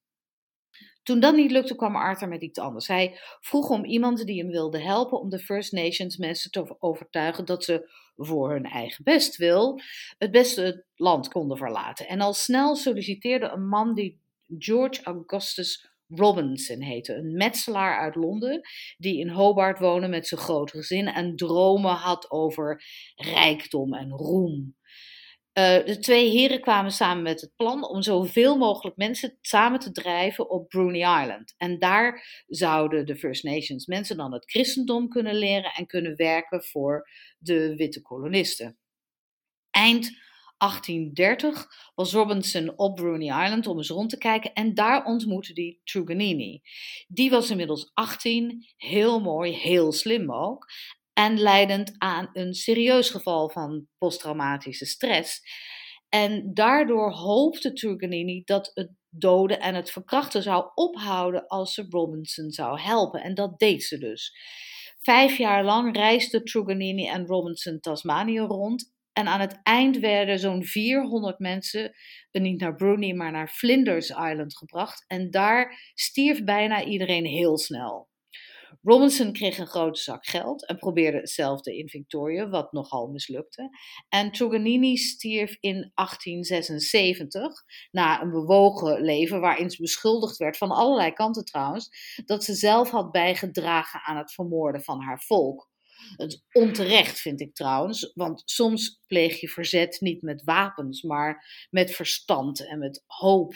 Toen 1.02 1.20
dat 1.20 1.34
niet 1.34 1.50
lukte, 1.50 1.76
kwam 1.76 1.96
Arthur 1.96 2.28
met 2.28 2.42
iets 2.42 2.58
anders. 2.58 2.86
Hij 2.86 3.18
vroeg 3.40 3.68
om 3.68 3.84
iemand 3.84 4.26
die 4.26 4.40
hem 4.40 4.50
wilde 4.50 4.80
helpen 4.80 5.20
om 5.20 5.28
de 5.28 5.38
First 5.38 5.72
Nations 5.72 6.16
mensen 6.16 6.50
te 6.50 6.76
overtuigen 6.78 7.44
dat 7.44 7.64
ze 7.64 7.90
voor 8.16 8.50
hun 8.50 8.64
eigen 8.64 9.04
bestwil 9.04 9.80
het 10.18 10.30
beste 10.30 10.62
het 10.62 10.84
land 10.94 11.28
konden 11.28 11.56
verlaten. 11.56 12.08
En 12.08 12.20
al 12.20 12.32
snel 12.32 12.76
solliciteerde 12.76 13.48
een 13.48 13.68
man 13.68 13.94
die 13.94 14.20
George 14.58 15.02
Augustus 15.02 15.90
Robinson 16.14 16.80
heette, 16.80 17.14
een 17.14 17.36
metselaar 17.36 17.98
uit 17.98 18.14
Londen, 18.14 18.60
die 18.96 19.18
in 19.18 19.28
Hobart 19.28 19.78
woonde 19.78 20.08
met 20.08 20.26
zijn 20.26 20.40
groot 20.40 20.70
gezin 20.70 21.08
en 21.08 21.36
dromen 21.36 21.94
had 21.94 22.30
over 22.30 22.84
rijkdom 23.14 23.94
en 23.94 24.10
roem. 24.10 24.78
Uh, 25.54 25.84
de 25.84 25.98
twee 26.00 26.30
heren 26.30 26.60
kwamen 26.60 26.92
samen 26.92 27.22
met 27.22 27.40
het 27.40 27.52
plan 27.56 27.88
om 27.88 28.02
zoveel 28.02 28.56
mogelijk 28.56 28.96
mensen 28.96 29.38
samen 29.40 29.80
te 29.80 29.92
drijven 29.92 30.50
op 30.50 30.68
Bruny 30.68 30.98
Island. 30.98 31.54
En 31.56 31.78
daar 31.78 32.42
zouden 32.46 33.06
de 33.06 33.16
First 33.16 33.44
Nations 33.44 33.86
mensen 33.86 34.16
dan 34.16 34.32
het 34.32 34.50
christendom 34.50 35.08
kunnen 35.08 35.34
leren 35.34 35.72
en 35.72 35.86
kunnen 35.86 36.16
werken 36.16 36.64
voor 36.64 37.08
de 37.38 37.76
witte 37.76 38.02
kolonisten. 38.02 38.78
Eind 39.70 40.18
1830 40.58 41.66
was 41.94 42.12
Robinson 42.12 42.78
op 42.78 42.94
Bruny 42.96 43.24
Island 43.24 43.66
om 43.66 43.76
eens 43.76 43.88
rond 43.88 44.10
te 44.10 44.18
kijken 44.18 44.52
en 44.52 44.74
daar 44.74 45.04
ontmoette 45.04 45.52
hij 45.52 45.78
Truganini. 45.84 46.60
Die 47.08 47.30
was 47.30 47.50
inmiddels 47.50 47.90
18, 47.94 48.66
heel 48.76 49.20
mooi, 49.20 49.52
heel 49.52 49.92
slim 49.92 50.32
ook 50.32 50.66
en 51.12 51.38
leidend 51.38 51.94
aan 51.99 52.31
een 52.33 52.55
serieus 52.55 53.11
geval 53.11 53.51
van 53.51 53.87
posttraumatische 53.99 54.87
stress. 54.87 55.40
En 56.09 56.55
daardoor 56.55 57.12
hoopte 57.12 57.73
Truganini 57.73 58.42
dat 58.44 58.70
het 58.75 58.90
doden 59.09 59.61
en 59.61 59.75
het 59.75 59.90
verkrachten 59.90 60.42
zou 60.42 60.70
ophouden 60.75 61.46
als 61.46 61.75
ze 61.75 61.87
Robinson 61.88 62.51
zou 62.51 62.81
helpen. 62.81 63.23
En 63.23 63.35
dat 63.35 63.59
deed 63.59 63.83
ze 63.83 63.99
dus. 63.99 64.33
Vijf 64.99 65.38
jaar 65.38 65.64
lang 65.64 65.96
reisden 65.96 66.44
Truganini 66.44 67.07
en 67.07 67.27
Robinson 67.27 67.81
Tasmanië 67.81 68.38
rond. 68.38 68.92
En 69.12 69.27
aan 69.27 69.40
het 69.40 69.61
eind 69.62 69.99
werden 69.99 70.38
zo'n 70.38 70.64
400 70.64 71.38
mensen 71.38 71.92
niet 72.33 72.61
naar 72.61 72.75
Brunei, 72.75 73.14
maar 73.14 73.33
naar 73.33 73.49
Flinders 73.49 74.09
Island 74.09 74.57
gebracht. 74.57 75.05
En 75.07 75.31
daar 75.31 75.92
stierf 75.94 76.44
bijna 76.44 76.85
iedereen 76.85 77.25
heel 77.27 77.59
snel. 77.59 78.10
Robinson 78.83 79.33
kreeg 79.33 79.59
een 79.59 79.66
grote 79.66 80.00
zak 80.00 80.26
geld 80.26 80.66
en 80.66 80.76
probeerde 80.76 81.18
hetzelfde 81.18 81.76
in 81.76 81.88
Victoria, 81.88 82.48
wat 82.48 82.72
nogal 82.72 83.06
mislukte. 83.09 83.68
En 84.09 84.33
Truganini 84.33 84.96
stierf 84.96 85.56
in 85.61 85.92
1876 85.94 87.64
na 87.90 88.22
een 88.22 88.30
bewogen 88.30 89.00
leven 89.00 89.40
waarin 89.40 89.70
ze 89.70 89.83
beschuldigd 89.83 90.37
werd 90.37 90.56
van 90.56 90.70
allerlei 90.70 91.12
kanten 91.12 91.44
trouwens, 91.44 91.88
dat 92.24 92.44
ze 92.44 92.54
zelf 92.54 92.90
had 92.90 93.11
bijgedragen 93.11 94.00
aan 94.02 94.16
het 94.16 94.33
vermoorden 94.33 94.83
van 94.83 95.02
haar 95.02 95.22
volk. 95.22 95.68
Het 96.16 96.44
onterecht 96.52 97.20
vind 97.20 97.40
ik 97.40 97.54
trouwens, 97.54 98.12
want 98.14 98.42
soms 98.44 99.02
pleeg 99.06 99.40
je 99.40 99.48
verzet 99.48 100.00
niet 100.00 100.22
met 100.22 100.44
wapens, 100.44 101.02
maar 101.02 101.66
met 101.70 101.90
verstand 101.90 102.66
en 102.66 102.78
met 102.78 103.04
hoop 103.06 103.54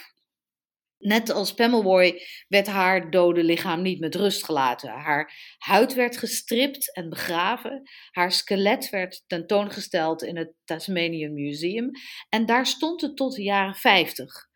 Net 1.04 1.30
als 1.30 1.54
Pemmelwoy 1.54 2.22
werd 2.48 2.66
haar 2.66 3.10
dode 3.10 3.44
lichaam 3.44 3.82
niet 3.82 4.00
met 4.00 4.14
rust 4.14 4.44
gelaten. 4.44 4.90
Haar 4.90 5.54
huid 5.58 5.94
werd 5.94 6.16
gestript 6.16 6.94
en 6.94 7.08
begraven. 7.08 7.82
Haar 8.10 8.32
skelet 8.32 8.90
werd 8.90 9.24
tentoongesteld 9.26 10.22
in 10.22 10.36
het 10.36 10.52
Tasmanian 10.64 11.32
Museum. 11.32 11.90
En 12.28 12.46
daar 12.46 12.66
stond 12.66 13.00
het 13.00 13.16
tot 13.16 13.34
de 13.34 13.42
jaren 13.42 13.74
50. 13.74 14.46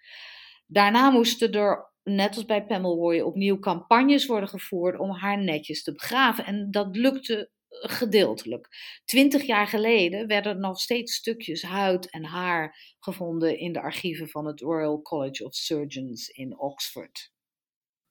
Daarna 0.67 1.11
moesten 1.11 1.53
er, 1.53 1.93
net 2.03 2.37
als 2.37 2.45
bij 2.45 2.65
Pemmelwoy, 2.65 3.21
opnieuw 3.21 3.59
campagnes 3.59 4.27
worden 4.27 4.49
gevoerd 4.49 4.99
om 4.99 5.11
haar 5.11 5.39
netjes 5.39 5.83
te 5.83 5.93
begraven. 5.93 6.45
En 6.45 6.71
dat 6.71 6.97
lukte 6.97 7.51
gedeeltelijk. 7.81 8.69
Twintig 9.05 9.43
jaar 9.43 9.67
geleden 9.67 10.27
werden 10.27 10.61
nog 10.61 10.81
steeds 10.81 11.15
stukjes 11.15 11.63
huid 11.63 12.11
en 12.11 12.25
haar 12.25 12.95
gevonden 12.99 13.59
in 13.59 13.73
de 13.73 13.81
archieven 13.81 14.29
van 14.29 14.47
het 14.47 14.61
Royal 14.61 15.03
College 15.03 15.45
of 15.45 15.55
Surgeons 15.55 16.29
in 16.29 16.59
Oxford. 16.59 17.33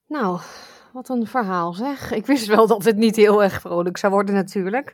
Nou, 0.08 0.40
wat 0.94 1.10
een 1.10 1.28
verhaal 1.28 1.74
zeg. 1.74 2.12
Ik 2.12 2.26
wist 2.26 2.46
wel 2.46 2.68
dat 2.68 2.84
het 2.84 2.96
niet 2.96 3.16
heel 3.16 3.44
erg 3.44 3.62
vrolijk 3.62 3.98
zou 3.98 4.14
worden 4.14 4.36
natuurlijk. 4.36 4.94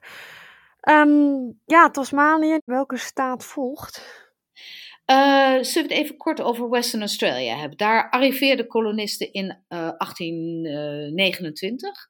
Um, 0.90 1.60
ja, 1.66 1.90
Tasmanië, 1.90 2.60
welke 2.66 2.98
staat 2.98 3.46
volgt? 3.46 4.22
Uh, 5.12 5.58
zullen 5.62 5.90
we 5.90 5.96
het 5.96 6.04
even 6.04 6.18
kort 6.18 6.42
over 6.42 6.70
Western 6.70 7.02
Australia 7.02 7.58
hebben? 7.58 7.78
Daar 7.78 8.10
arriveerden 8.10 8.68
kolonisten 8.68 9.34
in 9.34 9.46
uh, 9.46 9.88
eh, 9.88 9.98
1829. 9.98 12.10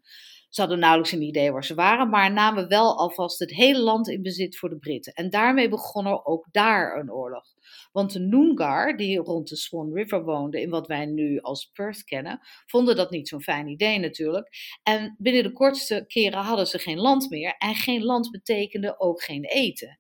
Ze 0.54 0.62
hadden 0.62 0.80
nauwelijks 0.80 1.12
een 1.12 1.22
idee 1.22 1.52
waar 1.52 1.64
ze 1.66 1.74
waren, 1.74 2.10
maar 2.10 2.34
namen 2.34 2.68
wel 2.68 2.98
alvast 2.98 3.40
het 3.40 3.52
hele 3.52 3.80
land 3.80 4.08
in 4.08 4.22
bezit 4.22 4.58
voor 4.58 4.70
de 4.70 4.78
Britten. 4.78 5.14
En 5.14 5.30
daarmee 5.30 5.70
begon 5.70 6.06
er 6.06 6.26
ook 6.26 6.48
daar 6.52 7.00
een 7.00 7.12
oorlog. 7.12 7.46
Want 7.92 8.14
de 8.14 8.20
Noongar, 8.20 8.98
die 8.98 9.20
rond 9.20 9.50
de 9.50 9.56
Swan 9.56 9.94
River 9.94 10.24
woonden, 10.24 10.62
in 10.62 10.70
wat 10.70 10.88
wij 10.88 11.06
nu 11.06 11.40
als 11.40 11.70
Perth 11.74 12.04
kennen, 12.04 12.40
vonden 12.66 12.96
dat 12.96 13.12
niet 13.12 13.28
zo'n 13.28 13.42
fijn 13.42 13.68
idee 13.68 14.00
natuurlijk. 14.00 14.50
En 14.84 15.16
binnen 15.18 15.44
de 15.44 15.54
kortste 15.54 16.04
keren 16.08 16.40
hadden 16.40 16.68
ze 16.68 16.80
geen 16.80 17.00
land 17.00 17.30
meer. 17.30 17.56
En 17.58 17.76
geen 17.76 18.04
land 18.04 18.32
betekende 18.32 19.00
ook 19.00 19.24
geen 19.24 19.44
eten. 19.44 20.00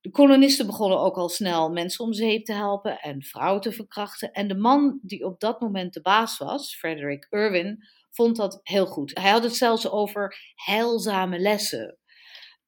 De 0.00 0.10
kolonisten 0.10 0.66
begonnen 0.66 0.98
ook 0.98 1.16
al 1.16 1.28
snel 1.28 1.70
mensen 1.70 2.04
om 2.04 2.12
zeep 2.12 2.44
te 2.44 2.52
helpen 2.52 2.98
en 3.00 3.22
vrouwen 3.22 3.60
te 3.60 3.72
verkrachten. 3.72 4.32
En 4.32 4.48
de 4.48 4.56
man 4.56 4.98
die 5.02 5.24
op 5.24 5.40
dat 5.40 5.60
moment 5.60 5.92
de 5.92 6.00
baas 6.00 6.38
was, 6.38 6.76
Frederick 6.76 7.26
Irwin, 7.30 7.84
vond 8.18 8.36
dat 8.36 8.60
heel 8.62 8.86
goed. 8.86 9.10
Hij 9.14 9.30
had 9.30 9.42
het 9.42 9.56
zelfs 9.56 9.90
over 9.90 10.52
heilzame 10.54 11.38
lessen. 11.38 11.98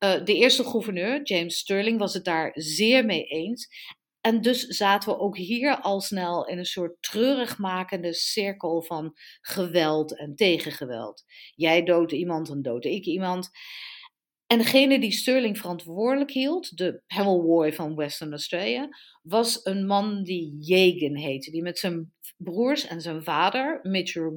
Uh, 0.05 0.25
de 0.25 0.35
eerste 0.35 0.65
gouverneur, 0.65 1.23
James 1.23 1.59
Sterling, 1.59 1.99
was 1.99 2.15
het 2.15 2.25
daar 2.25 2.51
zeer 2.55 3.05
mee 3.05 3.25
eens. 3.25 3.69
En 4.21 4.41
dus 4.41 4.67
zaten 4.67 5.09
we 5.09 5.19
ook 5.19 5.37
hier 5.37 5.81
al 5.81 6.01
snel 6.01 6.47
in 6.47 6.59
een 6.59 6.65
soort 6.65 6.97
treurigmakende 7.01 8.15
cirkel 8.15 8.83
van 8.83 9.13
geweld 9.41 10.19
en 10.19 10.35
tegengeweld. 10.35 11.25
Jij 11.55 11.83
doodt 11.83 12.13
iemand, 12.13 12.47
dan 12.47 12.63
dood 12.63 12.85
ik 12.85 13.05
iemand. 13.05 13.51
En 14.51 14.59
degene 14.59 15.01
die 15.01 15.13
Sterling 15.13 15.59
verantwoordelijk 15.59 16.31
hield, 16.31 16.77
de 16.77 17.03
Pemulwuy 17.07 17.73
van 17.73 17.95
Western 17.95 18.31
Australia, 18.31 18.89
was 19.23 19.61
een 19.63 19.87
man 19.87 20.23
die 20.23 20.57
Jagan 20.59 21.17
heette, 21.17 21.51
die 21.51 21.63
met 21.63 21.79
zijn 21.79 22.13
broers 22.37 22.87
en 22.87 23.01
zijn 23.01 23.23
vader, 23.23 23.79
Mitchell 23.83 24.33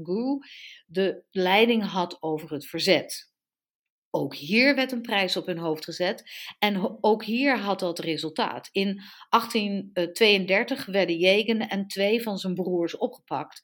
de 0.86 1.24
leiding 1.32 1.84
had 1.84 2.18
over 2.22 2.51
het 2.51 2.66
verzet. 2.66 3.32
Ook 4.09 4.36
hier 4.36 4.76
werd 4.76 4.91
een 4.91 5.01
prijs 5.01 5.38
op 5.38 5.45
hun 5.45 5.57
hoofd 5.57 5.84
gezet 5.84 6.24
en 6.59 6.97
ook 7.01 7.24
hier 7.24 7.57
had 7.57 7.80
dat 7.80 7.99
resultaat. 7.99 8.70
In 8.72 9.01
1832 9.30 10.86
werden 10.86 11.18
Jagan 11.18 11.59
en 11.59 11.88
twee 11.88 12.22
van 12.22 12.38
zijn 12.38 12.53
broers 12.53 12.97
opgepakt. 12.97 13.61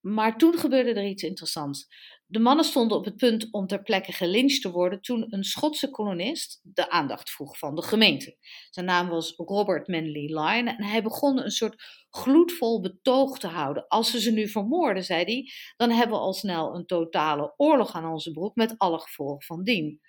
Maar 0.00 0.38
toen 0.38 0.58
gebeurde 0.58 0.92
er 0.92 1.08
iets 1.08 1.22
interessants. 1.22 1.88
De 2.26 2.38
mannen 2.38 2.64
stonden 2.64 2.96
op 2.96 3.04
het 3.04 3.16
punt 3.16 3.48
om 3.50 3.66
ter 3.66 3.82
plekke 3.82 4.12
gelyncht 4.12 4.62
te 4.62 4.70
worden 4.70 5.00
toen 5.00 5.26
een 5.28 5.44
Schotse 5.44 5.90
kolonist 5.90 6.60
de 6.62 6.90
aandacht 6.90 7.30
vroeg 7.30 7.58
van 7.58 7.74
de 7.74 7.82
gemeente. 7.82 8.36
Zijn 8.70 8.86
naam 8.86 9.08
was 9.08 9.34
Robert 9.36 9.88
Manley 9.88 10.26
Lyon 10.26 10.66
en 10.66 10.84
hij 10.84 11.02
begon 11.02 11.44
een 11.44 11.50
soort 11.50 11.82
gloedvol 12.10 12.80
betoog 12.80 13.38
te 13.38 13.46
houden. 13.46 13.86
Als 13.88 14.10
ze 14.10 14.20
ze 14.20 14.30
nu 14.30 14.48
vermoorden, 14.48 15.04
zei 15.04 15.24
hij, 15.24 15.50
dan 15.76 15.90
hebben 15.90 16.16
we 16.16 16.22
al 16.22 16.32
snel 16.32 16.74
een 16.74 16.86
totale 16.86 17.54
oorlog 17.56 17.94
aan 17.94 18.12
onze 18.12 18.30
broek 18.30 18.54
met 18.54 18.74
alle 18.78 18.98
gevolgen 18.98 19.42
van 19.42 19.64
dien. 19.64 20.00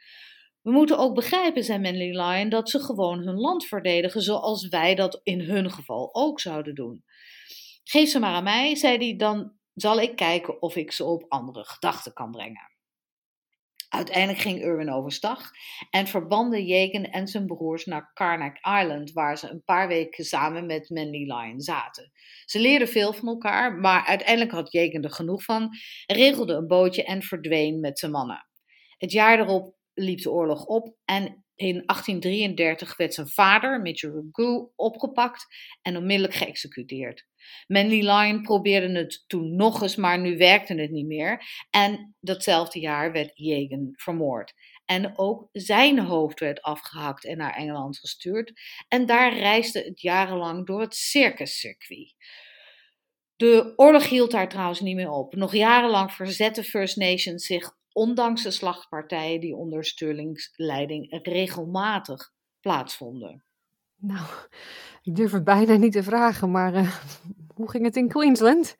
We 0.62 0.72
moeten 0.72 0.98
ook 0.98 1.16
begrijpen, 1.16 1.64
zei 1.64 1.80
Manley 1.80 2.12
Lyon, 2.12 2.50
dat 2.50 2.70
ze 2.70 2.80
gewoon 2.80 3.20
hun 3.20 3.38
land 3.38 3.66
verdedigen 3.66 4.22
zoals 4.22 4.68
wij 4.68 4.96
dat 4.96 5.20
in 5.24 5.42
hun 5.42 5.72
geval 5.72 6.16
ook 6.16 6.39
zouden 6.39 6.76
doen. 6.76 7.04
Geef 7.84 8.10
ze 8.10 8.20
maar 8.20 8.34
aan 8.34 8.44
mij, 8.44 8.76
zei 8.76 8.98
hij, 8.98 9.16
dan 9.16 9.60
zal 9.74 9.99
ik 9.99 10.15
kijken 10.15 10.61
of 10.61 10.76
ik 10.76 10.91
ze 10.91 11.03
op 11.03 11.26
andere 11.28 11.63
gedachten 11.63 12.13
kan 12.13 12.32
brengen. 12.32 12.72
Uiteindelijk 13.89 14.39
ging 14.39 14.61
Irwin 14.61 14.91
overstag 14.91 15.51
en 15.89 16.07
verbanden 16.07 16.65
Jagan 16.65 17.03
en 17.03 17.28
zijn 17.28 17.45
broers 17.45 17.86
naar 17.86 18.11
Karnak 18.13 18.57
Island, 18.57 19.11
waar 19.11 19.38
ze 19.38 19.49
een 19.49 19.63
paar 19.63 19.88
weken 19.88 20.26
samen 20.26 20.65
met 20.65 20.89
Manly 20.89 21.34
Lion 21.34 21.61
zaten. 21.61 22.11
Ze 22.45 22.59
leerden 22.59 22.88
veel 22.88 23.13
van 23.13 23.28
elkaar, 23.28 23.74
maar 23.74 24.05
uiteindelijk 24.05 24.51
had 24.51 24.72
Jagan 24.72 25.03
er 25.03 25.11
genoeg 25.11 25.43
van, 25.43 25.69
regelde 26.05 26.53
een 26.53 26.67
bootje 26.67 27.03
en 27.03 27.22
verdween 27.22 27.80
met 27.80 27.99
zijn 27.99 28.11
mannen. 28.11 28.47
Het 28.97 29.11
jaar 29.11 29.39
erop 29.39 29.76
liep 29.93 30.22
de 30.22 30.32
oorlog 30.32 30.65
op 30.65 30.95
en 31.05 31.24
in 31.55 31.84
1833 31.86 32.97
werd 32.97 33.13
zijn 33.13 33.28
vader, 33.28 33.82
Ragoo, 33.84 34.72
opgepakt 34.76 35.45
en 35.82 35.97
onmiddellijk 35.97 36.34
geëxecuteerd. 36.34 37.30
Manly 37.68 38.10
Lion 38.10 38.42
probeerde 38.42 39.00
het 39.00 39.24
toen 39.28 39.56
nog 39.56 39.82
eens, 39.82 39.96
maar 39.96 40.20
nu 40.20 40.38
werkte 40.38 40.76
het 40.76 40.92
niet 40.92 41.06
meer. 41.06 41.44
En 41.70 42.16
datzelfde 42.20 42.80
jaar 42.80 43.12
werd 43.12 43.32
Jagan 43.34 43.89
vermoord. 43.96 44.54
En 44.86 45.18
ook 45.18 45.50
zijn 45.52 46.00
hoofd 46.00 46.39
werd 46.39 46.62
afgehakt 46.62 47.26
en 47.26 47.38
naar 47.38 47.56
Engeland 47.56 48.00
gestuurd. 48.00 48.52
En 48.88 49.06
daar 49.06 49.38
reisde 49.38 49.84
het 49.84 50.02
jarenlang 50.02 50.66
door 50.66 50.82
het 50.82 50.96
circuscircuit. 50.96 52.16
De 53.36 53.74
oorlog 53.76 54.10
hield 54.10 54.32
daar 54.32 54.50
trouwens 54.50 54.80
niet 54.80 54.96
meer 54.96 55.10
op. 55.10 55.36
Nog 55.36 55.54
jarenlang 55.54 56.12
verzetten 56.12 56.64
First 56.64 56.98
Nations 56.98 57.46
zich, 57.46 57.72
ondanks 57.92 58.44
de 58.44 58.52
slachtpartijen 58.52 59.39
die 59.39 59.56
onder 59.56 59.86
Sterling's 59.86 60.54
leiding 60.56 61.20
regelmatig 61.24 62.32
plaatsvonden. 62.60 63.46
Nou, 64.02 64.26
ik 65.04 65.16
durf 65.16 65.32
het 65.32 65.43
bijna 65.43 65.76
niet 65.76 65.91
te 65.91 66.04
vragen, 66.04 66.52
maar 66.52 66.74
uh, 66.74 66.95
hoe 67.56 67.70
ging 67.70 67.84
het 67.84 67.95
in 67.95 68.08
Queensland? 68.08 68.76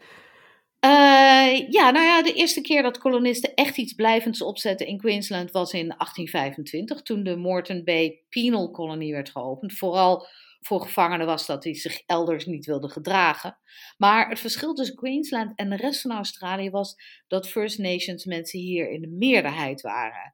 Uh, 0.86 1.70
ja, 1.70 1.92
nou 1.92 2.06
ja, 2.06 2.24
de 2.24 2.34
eerste 2.34 2.62
keer 2.62 2.82
dat 2.82 2.98
kolonisten 2.98 3.54
echt 3.54 3.78
iets 3.78 3.94
blijvends 3.94 4.42
opzetten 4.42 4.88
in 4.88 4.98
Queensland 4.98 5.52
was 5.52 5.74
in 5.74 5.88
1825, 5.88 7.02
toen 7.02 7.24
de 7.24 7.36
Moreton 7.36 7.84
Bay 7.84 8.22
Penal 8.30 8.72
Colony 8.72 9.12
werd 9.12 9.30
geopend. 9.30 9.74
Vooral 9.74 10.28
voor 10.62 10.82
gevangenen 10.82 11.26
was 11.26 11.46
dat 11.46 11.62
die 11.64 11.76
zich 11.76 12.02
elders 12.06 12.46
niet 12.46 12.66
wilden 12.66 12.90
gedragen. 12.90 13.58
Maar 13.98 14.30
het 14.30 14.40
verschil 14.40 14.74
tussen 14.74 14.96
Queensland 14.96 15.52
en 15.56 15.70
de 15.70 15.76
rest 15.76 16.02
van 16.02 16.12
Australië 16.12 16.70
was 16.70 16.96
dat 17.28 17.48
First 17.48 17.78
Nations 17.78 18.26
mensen 18.26 18.60
hier 18.60 18.90
in 18.90 19.02
de 19.02 19.08
meerderheid 19.08 19.82
waren. 19.82 20.32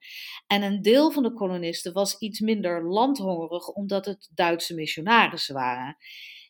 En 0.48 0.62
een 0.62 0.82
deel 0.82 1.12
van 1.12 1.24
de 1.24 1.34
kolonisten 1.34 1.94
was 1.94 2.18
iets 2.18 2.40
minder 2.40 2.90
landhongerig 2.90 3.68
omdat 3.68 4.06
het 4.06 4.30
Duitse 4.34 4.74
missionarissen 4.74 5.54
waren. 5.56 5.98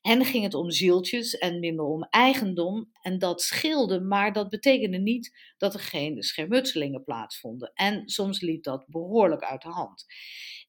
Hen 0.01 0.25
ging 0.25 0.43
het 0.43 0.53
om 0.53 0.71
zieltjes 0.71 1.37
en 1.37 1.59
minder 1.59 1.85
om 1.85 2.03
eigendom. 2.09 2.89
En 3.01 3.19
dat 3.19 3.41
scheelde, 3.41 3.99
maar 3.99 4.33
dat 4.33 4.49
betekende 4.49 4.97
niet 4.97 5.53
dat 5.57 5.73
er 5.73 5.79
geen 5.79 6.23
schermutselingen 6.23 7.03
plaatsvonden. 7.03 7.71
En 7.73 8.09
soms 8.09 8.41
liep 8.41 8.63
dat 8.63 8.85
behoorlijk 8.87 9.43
uit 9.43 9.61
de 9.61 9.69
hand. 9.69 10.05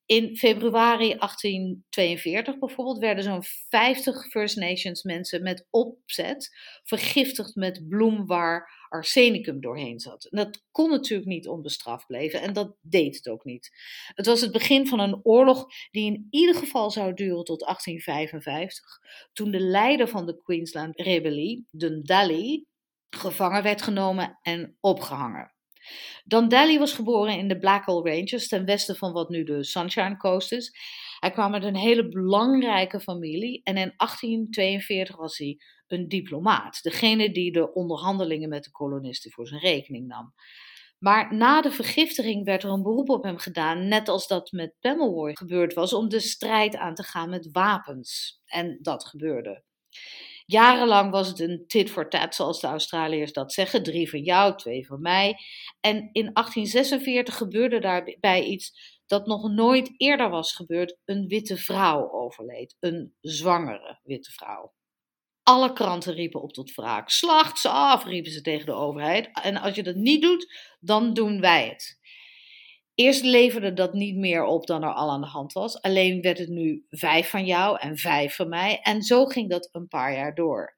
In 0.08 0.36
februari 0.36 1.16
1842 1.18 2.58
bijvoorbeeld 2.58 2.98
werden 2.98 3.24
zo'n 3.24 3.42
50 3.42 4.28
First 4.28 4.56
Nations 4.56 5.02
mensen 5.02 5.42
met 5.42 5.66
opzet 5.70 6.56
vergiftigd 6.84 7.54
met 7.54 7.88
bloem 7.88 8.26
waar 8.26 8.86
arsenicum 8.88 9.60
doorheen 9.60 10.00
zat. 10.00 10.26
Dat 10.30 10.62
kon 10.70 10.90
natuurlijk 10.90 11.28
niet 11.28 11.48
onbestraft 11.48 12.06
blijven 12.06 12.40
en 12.40 12.52
dat 12.52 12.76
deed 12.80 13.16
het 13.16 13.28
ook 13.28 13.44
niet. 13.44 13.70
Het 14.14 14.26
was 14.26 14.40
het 14.40 14.52
begin 14.52 14.86
van 14.86 15.00
een 15.00 15.20
oorlog 15.22 15.66
die 15.90 16.06
in 16.06 16.26
ieder 16.30 16.54
geval 16.54 16.90
zou 16.90 17.14
duren 17.14 17.44
tot 17.44 17.60
1855, 17.60 19.00
toen 19.32 19.50
de 19.50 19.60
leider 19.60 20.08
van 20.08 20.26
de 20.26 20.42
Queensland 20.42 21.00
Rebellie, 21.00 21.66
Dundalli, 21.70 22.66
gevangen 23.10 23.62
werd 23.62 23.82
genomen 23.82 24.38
en 24.42 24.76
opgehangen. 24.80 25.56
Dundalli 26.24 26.78
was 26.78 26.92
geboren 26.92 27.38
in 27.38 27.48
de 27.48 27.58
Blackall 27.58 28.02
Ranges, 28.02 28.48
ten 28.48 28.64
westen 28.64 28.96
van 28.96 29.12
wat 29.12 29.28
nu 29.28 29.44
de 29.44 29.64
Sunshine 29.64 30.16
Coast 30.16 30.52
is. 30.52 30.72
Hij 31.18 31.30
kwam 31.30 31.54
uit 31.54 31.64
een 31.64 31.76
hele 31.76 32.08
belangrijke 32.08 33.00
familie 33.00 33.60
en 33.64 33.76
in 33.76 33.94
1842 33.96 35.16
was 35.16 35.38
hij 35.38 35.60
een 35.86 36.08
diplomaat, 36.08 36.82
degene 36.82 37.32
die 37.32 37.52
de 37.52 37.72
onderhandelingen 37.72 38.48
met 38.48 38.64
de 38.64 38.70
kolonisten 38.70 39.30
voor 39.30 39.46
zijn 39.46 39.60
rekening 39.60 40.06
nam. 40.06 40.34
Maar 40.98 41.34
na 41.34 41.60
de 41.60 41.70
vergiftiging 41.70 42.44
werd 42.44 42.62
er 42.62 42.70
een 42.70 42.82
beroep 42.82 43.08
op 43.08 43.22
hem 43.22 43.38
gedaan, 43.38 43.88
net 43.88 44.08
als 44.08 44.26
dat 44.26 44.52
met 44.52 44.74
Pemulwuy 44.80 45.34
gebeurd 45.34 45.74
was, 45.74 45.92
om 45.92 46.08
de 46.08 46.20
strijd 46.20 46.76
aan 46.76 46.94
te 46.94 47.02
gaan 47.02 47.30
met 47.30 47.48
wapens. 47.52 48.40
En 48.44 48.78
dat 48.82 49.04
gebeurde. 49.04 49.62
Jarenlang 50.50 51.10
was 51.10 51.28
het 51.28 51.40
een 51.40 51.64
tit 51.66 51.90
for 51.90 52.08
tat, 52.08 52.34
zoals 52.34 52.60
de 52.60 52.66
Australiërs 52.66 53.32
dat 53.32 53.52
zeggen. 53.52 53.82
Drie 53.82 54.10
van 54.10 54.22
jou, 54.22 54.56
twee 54.56 54.86
van 54.86 55.00
mij. 55.00 55.36
En 55.80 55.96
in 55.96 56.30
1846 56.32 57.36
gebeurde 57.36 57.80
daarbij 57.80 58.44
iets 58.44 58.98
dat 59.06 59.26
nog 59.26 59.50
nooit 59.50 59.90
eerder 59.96 60.30
was 60.30 60.52
gebeurd. 60.52 60.96
Een 61.04 61.26
witte 61.26 61.56
vrouw 61.56 62.12
overleed. 62.12 62.76
Een 62.80 63.14
zwangere 63.20 64.00
witte 64.02 64.30
vrouw. 64.30 64.72
Alle 65.42 65.72
kranten 65.72 66.14
riepen 66.14 66.42
op 66.42 66.52
tot 66.52 66.74
wraak. 66.74 67.10
Slacht 67.10 67.58
ze 67.58 67.68
af, 67.68 68.04
riepen 68.04 68.32
ze 68.32 68.40
tegen 68.40 68.66
de 68.66 68.72
overheid. 68.72 69.30
En 69.42 69.56
als 69.56 69.74
je 69.74 69.82
dat 69.82 69.96
niet 69.96 70.22
doet, 70.22 70.54
dan 70.80 71.14
doen 71.14 71.40
wij 71.40 71.68
het. 71.68 71.98
Eerst 73.00 73.24
leverde 73.24 73.72
dat 73.72 73.92
niet 73.92 74.16
meer 74.16 74.44
op 74.44 74.66
dan 74.66 74.82
er 74.82 74.92
al 74.92 75.10
aan 75.10 75.20
de 75.20 75.26
hand 75.26 75.52
was. 75.52 75.82
Alleen 75.82 76.20
werd 76.20 76.38
het 76.38 76.48
nu 76.48 76.86
vijf 76.90 77.30
van 77.30 77.46
jou 77.46 77.78
en 77.78 77.96
vijf 77.96 78.34
van 78.34 78.48
mij. 78.48 78.80
En 78.82 79.02
zo 79.02 79.24
ging 79.24 79.50
dat 79.50 79.68
een 79.72 79.88
paar 79.88 80.12
jaar 80.12 80.34
door. 80.34 80.76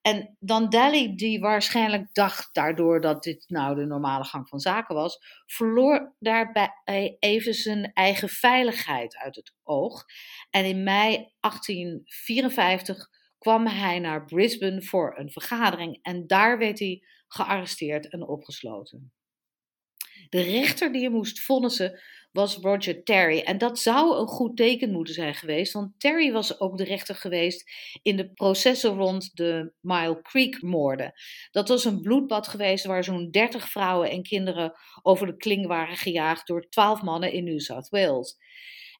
En 0.00 0.36
dan 0.38 0.68
Dali, 0.68 1.14
die 1.14 1.40
waarschijnlijk 1.40 2.14
dacht 2.14 2.54
daardoor 2.54 3.00
dat 3.00 3.22
dit 3.22 3.44
nou 3.48 3.74
de 3.74 3.86
normale 3.86 4.24
gang 4.24 4.48
van 4.48 4.60
zaken 4.60 4.94
was, 4.94 5.42
verloor 5.46 6.14
daarbij 6.18 7.16
even 7.18 7.54
zijn 7.54 7.92
eigen 7.92 8.28
veiligheid 8.28 9.16
uit 9.16 9.36
het 9.36 9.54
oog. 9.62 10.04
En 10.50 10.64
in 10.64 10.82
mei 10.82 11.32
1854 11.40 13.08
kwam 13.38 13.66
hij 13.66 13.98
naar 13.98 14.24
Brisbane 14.24 14.82
voor 14.82 15.18
een 15.18 15.30
vergadering 15.30 15.98
en 16.02 16.26
daar 16.26 16.58
werd 16.58 16.78
hij 16.78 17.02
gearresteerd 17.28 18.08
en 18.08 18.26
opgesloten. 18.26 19.12
De 20.32 20.42
rechter 20.42 20.92
die 20.92 21.02
hem 21.02 21.12
moest 21.12 21.40
vonnissen 21.40 22.00
was 22.30 22.56
Roger 22.56 23.02
Terry. 23.02 23.38
En 23.38 23.58
dat 23.58 23.78
zou 23.78 24.18
een 24.18 24.26
goed 24.26 24.56
teken 24.56 24.92
moeten 24.92 25.14
zijn 25.14 25.34
geweest, 25.34 25.72
want 25.72 26.00
Terry 26.00 26.32
was 26.32 26.60
ook 26.60 26.78
de 26.78 26.84
rechter 26.84 27.14
geweest 27.14 27.70
in 28.02 28.16
de 28.16 28.32
processen 28.32 28.96
rond 28.96 29.36
de 29.36 29.72
Mile 29.80 30.22
Creek 30.22 30.62
moorden. 30.62 31.12
Dat 31.50 31.68
was 31.68 31.84
een 31.84 32.00
bloedbad 32.00 32.48
geweest 32.48 32.84
waar 32.84 33.04
zo'n 33.04 33.30
30 33.30 33.68
vrouwen 33.68 34.10
en 34.10 34.22
kinderen 34.22 34.72
over 35.02 35.26
de 35.26 35.36
kling 35.36 35.66
waren 35.66 35.96
gejaagd 35.96 36.46
door 36.46 36.68
12 36.68 37.02
mannen 37.02 37.32
in 37.32 37.44
New 37.44 37.60
South 37.60 37.88
Wales. 37.88 38.36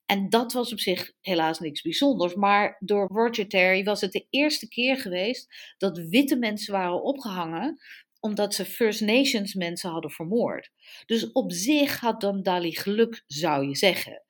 En 0.07 0.29
dat 0.29 0.53
was 0.53 0.73
op 0.73 0.81
zich 0.81 1.13
helaas 1.21 1.59
niks 1.59 1.83
bijzonders. 1.83 2.35
Maar 2.35 2.77
door 2.81 3.09
Roger 3.13 3.49
Terry 3.49 3.85
was 3.85 4.01
het 4.01 4.13
de 4.13 4.27
eerste 4.31 4.69
keer 4.69 4.97
geweest 4.97 5.75
dat 5.79 5.99
witte 5.99 6.37
mensen 6.37 6.73
waren 6.73 7.03
opgehangen 7.03 7.79
omdat 8.23 8.55
ze 8.55 8.65
First 8.65 9.01
Nations 9.01 9.55
mensen 9.55 9.91
hadden 9.91 10.11
vermoord. 10.11 10.71
Dus 11.07 11.33
op 11.33 11.53
zich 11.53 12.01
had 12.01 12.43
Dali 12.43 12.77
geluk, 12.77 13.23
zou 13.27 13.69
je 13.69 13.77
zeggen. 13.77 14.25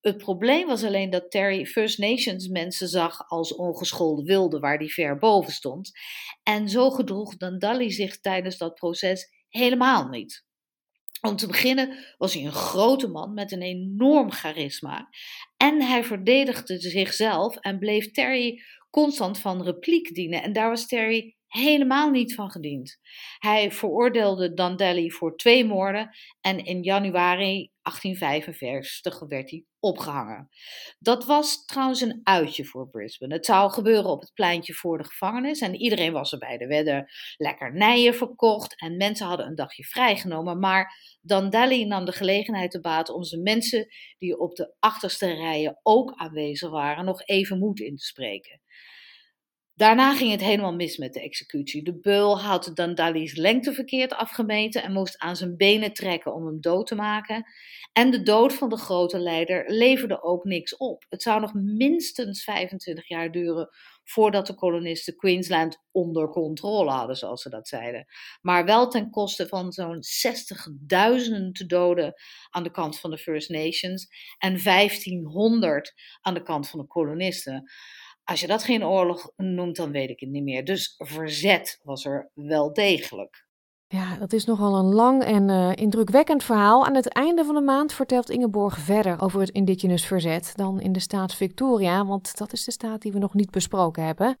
Het 0.00 0.16
probleem 0.16 0.66
was 0.66 0.84
alleen 0.84 1.10
dat 1.10 1.30
Terry 1.30 1.66
First 1.66 1.98
Nations 1.98 2.48
mensen 2.48 2.88
zag 2.88 3.28
als 3.28 3.54
ongeschoolde 3.54 4.22
wilden, 4.22 4.60
waar 4.60 4.78
die 4.78 4.92
ver 4.92 5.18
boven 5.18 5.52
stond. 5.52 5.90
En 6.42 6.68
zo 6.68 6.90
gedroeg 6.90 7.36
Dali 7.36 7.90
zich 7.90 8.20
tijdens 8.20 8.56
dat 8.56 8.74
proces 8.74 9.30
helemaal 9.48 10.08
niet. 10.08 10.44
Om 11.20 11.36
te 11.36 11.46
beginnen 11.46 12.14
was 12.18 12.34
hij 12.34 12.44
een 12.44 12.52
grote 12.52 13.08
man 13.08 13.34
met 13.34 13.52
een 13.52 13.62
enorm 13.62 14.32
charisma. 14.32 15.08
En 15.56 15.82
hij 15.82 16.04
verdedigde 16.04 16.80
zichzelf 16.80 17.56
en 17.56 17.78
bleef 17.78 18.10
Terry 18.10 18.62
constant 18.90 19.38
van 19.38 19.62
repliek 19.62 20.14
dienen. 20.14 20.42
En 20.42 20.52
daar 20.52 20.68
was 20.68 20.86
Terry 20.86 21.36
helemaal 21.50 22.10
niet 22.10 22.34
van 22.34 22.50
gediend. 22.50 22.98
Hij 23.38 23.72
veroordeelde 23.72 24.54
Dandeli 24.54 25.10
voor 25.10 25.36
twee 25.36 25.64
moorden 25.64 26.10
en 26.40 26.64
in 26.64 26.82
januari 26.82 27.70
1845 27.82 29.18
werd 29.28 29.50
hij 29.50 29.64
opgehangen. 29.80 30.48
Dat 30.98 31.24
was 31.24 31.64
trouwens 31.64 32.00
een 32.00 32.20
uitje 32.22 32.64
voor 32.64 32.88
Brisbane. 32.88 33.34
Het 33.34 33.46
zou 33.46 33.70
gebeuren 33.70 34.10
op 34.10 34.20
het 34.20 34.34
pleintje 34.34 34.74
voor 34.74 34.98
de 34.98 35.04
gevangenis 35.04 35.60
en 35.60 35.74
iedereen 35.74 36.12
was 36.12 36.32
erbij. 36.32 36.58
Er 36.58 36.68
werden 36.68 37.06
lekkernijen 37.36 38.14
verkocht 38.14 38.80
en 38.80 38.96
mensen 38.96 39.26
hadden 39.26 39.46
een 39.46 39.54
dagje 39.54 39.84
vrijgenomen. 39.84 40.58
Maar 40.58 41.18
Dandeli 41.20 41.84
nam 41.84 42.04
de 42.04 42.12
gelegenheid 42.12 42.70
te 42.70 42.80
baat 42.80 43.08
om 43.08 43.24
zijn 43.24 43.42
mensen 43.42 43.88
die 44.18 44.38
op 44.38 44.54
de 44.54 44.74
achterste 44.78 45.26
rijen 45.26 45.80
ook 45.82 46.12
aanwezig 46.16 46.70
waren 46.70 47.04
nog 47.04 47.26
even 47.26 47.58
moed 47.58 47.80
in 47.80 47.96
te 47.96 48.04
spreken. 48.04 48.60
Daarna 49.80 50.14
ging 50.14 50.30
het 50.30 50.40
helemaal 50.40 50.74
mis 50.74 50.96
met 50.96 51.12
de 51.12 51.20
executie. 51.20 51.82
De 51.82 51.98
beul 51.98 52.40
had 52.40 52.70
Dandali's 52.74 53.36
lengte 53.36 53.72
verkeerd 53.72 54.14
afgemeten 54.14 54.82
en 54.82 54.92
moest 54.92 55.18
aan 55.18 55.36
zijn 55.36 55.56
benen 55.56 55.92
trekken 55.92 56.34
om 56.34 56.46
hem 56.46 56.60
dood 56.60 56.86
te 56.86 56.94
maken. 56.94 57.44
En 57.92 58.10
de 58.10 58.22
dood 58.22 58.54
van 58.54 58.68
de 58.68 58.76
grote 58.76 59.18
leider 59.18 59.64
leverde 59.66 60.22
ook 60.22 60.44
niks 60.44 60.76
op. 60.76 61.04
Het 61.08 61.22
zou 61.22 61.40
nog 61.40 61.54
minstens 61.54 62.44
25 62.44 63.08
jaar 63.08 63.30
duren 63.30 63.68
voordat 64.04 64.46
de 64.46 64.54
kolonisten 64.54 65.16
Queensland 65.16 65.78
onder 65.90 66.28
controle 66.28 66.90
hadden, 66.90 67.16
zoals 67.16 67.42
ze 67.42 67.48
dat 67.48 67.68
zeiden. 67.68 68.06
Maar 68.40 68.64
wel 68.64 68.88
ten 68.88 69.10
koste 69.10 69.48
van 69.48 69.72
zo'n 69.72 70.02
60.000 70.02 71.66
doden 71.66 72.14
aan 72.50 72.62
de 72.62 72.70
kant 72.70 73.00
van 73.00 73.10
de 73.10 73.18
First 73.18 73.48
Nations 73.48 74.08
en 74.38 74.62
1500 74.62 75.94
aan 76.20 76.34
de 76.34 76.42
kant 76.42 76.68
van 76.68 76.80
de 76.80 76.86
kolonisten. 76.86 77.70
Als 78.24 78.40
je 78.40 78.46
dat 78.46 78.64
geen 78.64 78.84
oorlog 78.84 79.32
noemt, 79.36 79.76
dan 79.76 79.90
weet 79.90 80.10
ik 80.10 80.20
het 80.20 80.30
niet 80.30 80.42
meer. 80.42 80.64
Dus 80.64 80.94
verzet 80.98 81.80
was 81.82 82.04
er 82.04 82.30
wel 82.34 82.72
degelijk. 82.72 83.48
Ja, 83.92 84.16
dat 84.16 84.32
is 84.32 84.44
nogal 84.44 84.74
een 84.74 84.94
lang 84.94 85.22
en 85.22 85.48
uh, 85.48 85.70
indrukwekkend 85.74 86.44
verhaal. 86.44 86.86
Aan 86.86 86.94
het 86.94 87.08
einde 87.08 87.44
van 87.44 87.54
de 87.54 87.60
maand 87.60 87.92
vertelt 87.92 88.30
Ingeborg 88.30 88.78
verder 88.78 89.20
over 89.20 89.40
het 89.40 89.50
indigenous 89.50 90.06
verzet 90.06 90.52
dan 90.56 90.80
in 90.80 90.92
de 90.92 91.00
staat 91.00 91.34
Victoria, 91.34 92.06
want 92.06 92.38
dat 92.38 92.52
is 92.52 92.64
de 92.64 92.70
staat 92.70 93.02
die 93.02 93.12
we 93.12 93.18
nog 93.18 93.34
niet 93.34 93.50
besproken 93.50 94.04
hebben. 94.04 94.38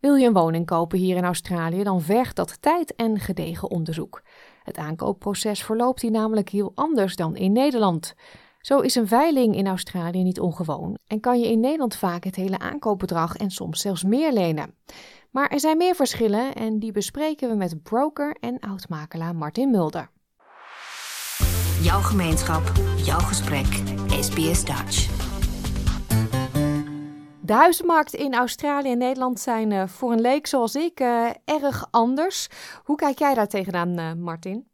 Wil 0.00 0.14
je 0.14 0.26
een 0.26 0.32
woning 0.32 0.66
kopen 0.66 0.98
hier 0.98 1.16
in 1.16 1.24
Australië, 1.24 1.82
dan 1.82 2.00
vergt 2.00 2.36
dat 2.36 2.62
tijd 2.62 2.94
en 2.94 3.18
gedegen 3.18 3.70
onderzoek. 3.70 4.22
Het 4.62 4.76
aankoopproces 4.76 5.62
verloopt 5.62 6.02
hier 6.02 6.10
namelijk 6.10 6.48
heel 6.48 6.72
anders 6.74 7.16
dan 7.16 7.36
in 7.36 7.52
Nederland. 7.52 8.14
Zo 8.60 8.80
is 8.80 8.94
een 8.94 9.08
veiling 9.08 9.56
in 9.56 9.66
Australië 9.66 10.22
niet 10.22 10.40
ongewoon 10.40 10.98
en 11.06 11.20
kan 11.20 11.40
je 11.40 11.50
in 11.50 11.60
Nederland 11.60 11.96
vaak 11.96 12.24
het 12.24 12.36
hele 12.36 12.58
aankoopbedrag 12.58 13.36
en 13.36 13.50
soms 13.50 13.80
zelfs 13.80 14.04
meer 14.04 14.32
lenen. 14.32 14.74
Maar 15.30 15.48
er 15.48 15.60
zijn 15.60 15.76
meer 15.76 15.94
verschillen 15.94 16.54
en 16.54 16.78
die 16.78 16.92
bespreken 16.92 17.48
we 17.48 17.54
met 17.54 17.82
broker 17.82 18.36
en 18.40 18.58
oudmakelaar 18.58 19.34
Martin 19.34 19.70
Mulder. 19.70 20.10
Jouw 21.82 22.00
gemeenschap, 22.00 22.72
jouw 22.96 23.18
gesprek, 23.18 23.82
SBS 24.20 24.64
Dutch. 24.64 25.08
De 27.40 27.52
huizenmarkt 27.52 28.14
in 28.14 28.34
Australië 28.34 28.90
en 28.90 28.98
Nederland 28.98 29.40
zijn 29.40 29.70
uh, 29.70 29.86
voor 29.86 30.12
een 30.12 30.20
leek 30.20 30.46
zoals 30.46 30.74
ik 30.74 31.00
uh, 31.00 31.30
erg 31.44 31.86
anders. 31.90 32.48
Hoe 32.84 32.96
kijk 32.96 33.18
jij 33.18 33.34
daar 33.34 33.48
tegenaan, 33.48 33.98
uh, 33.98 34.12
Martin? 34.12 34.69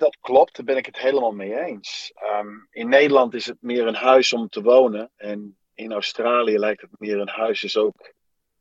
Dat 0.00 0.16
klopt, 0.20 0.56
daar 0.56 0.64
ben 0.64 0.76
ik 0.76 0.86
het 0.86 0.98
helemaal 0.98 1.32
mee 1.32 1.60
eens. 1.60 2.12
Ehm, 2.14 2.48
in 2.70 2.88
Nederland 2.88 3.34
is 3.34 3.46
het 3.46 3.56
meer 3.60 3.86
een 3.86 3.94
huis 3.94 4.32
om 4.32 4.48
te 4.48 4.62
wonen. 4.62 5.10
En 5.16 5.56
in 5.74 5.92
Australië 5.92 6.58
lijkt 6.58 6.80
het 6.80 6.90
meer 6.98 7.18
een 7.18 7.28
huis, 7.28 7.62
is 7.62 7.76
ook, 7.76 8.12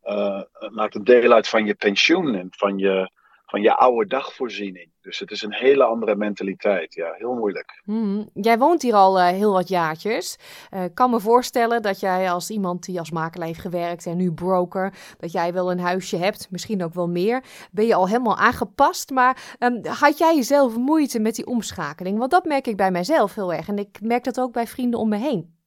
uh, 0.03 0.41
maakt 0.69 0.95
een 0.95 1.03
deel 1.03 1.31
uit 1.31 1.47
van 1.47 1.65
je 1.65 1.75
pensioen 1.75 2.35
en 2.35 2.47
van 2.49 2.77
je, 2.77 3.11
van 3.49 3.61
je 3.61 3.75
oude 3.75 4.07
dagvoorziening. 4.07 4.91
Dus 5.01 5.19
het 5.19 5.31
is 5.31 5.41
een 5.41 5.53
hele 5.53 5.83
andere 5.83 6.15
mentaliteit. 6.15 6.93
Ja, 6.93 7.13
heel 7.17 7.33
moeilijk. 7.33 7.81
Hmm. 7.83 8.29
Jij 8.33 8.57
woont 8.57 8.81
hier 8.81 8.93
al 8.93 9.19
uh, 9.19 9.27
heel 9.27 9.51
wat 9.51 9.67
jaartjes. 9.67 10.37
Ik 10.69 10.77
uh, 10.77 10.83
kan 10.93 11.09
me 11.09 11.19
voorstellen 11.19 11.81
dat 11.81 11.99
jij 11.99 12.31
als 12.31 12.49
iemand 12.49 12.85
die 12.85 12.99
als 12.99 13.11
makelaar 13.11 13.47
heeft 13.47 13.59
gewerkt 13.59 14.05
en 14.05 14.17
nu 14.17 14.31
broker, 14.31 14.93
dat 15.17 15.31
jij 15.31 15.53
wel 15.53 15.71
een 15.71 15.79
huisje 15.79 16.17
hebt, 16.17 16.47
misschien 16.51 16.83
ook 16.83 16.93
wel 16.93 17.07
meer. 17.07 17.43
Ben 17.71 17.85
je 17.85 17.95
al 17.95 18.07
helemaal 18.07 18.37
aangepast, 18.37 19.09
maar 19.09 19.55
um, 19.59 19.85
had 19.85 20.17
jij 20.17 20.41
zelf 20.41 20.77
moeite 20.77 21.19
met 21.19 21.35
die 21.35 21.45
omschakeling? 21.45 22.17
Want 22.17 22.31
dat 22.31 22.45
merk 22.45 22.67
ik 22.67 22.77
bij 22.77 22.91
mijzelf 22.91 23.35
heel 23.35 23.53
erg 23.53 23.67
en 23.67 23.77
ik 23.77 23.99
merk 24.01 24.23
dat 24.23 24.39
ook 24.39 24.53
bij 24.53 24.67
vrienden 24.67 24.99
om 24.99 25.09
me 25.09 25.17
heen. 25.17 25.57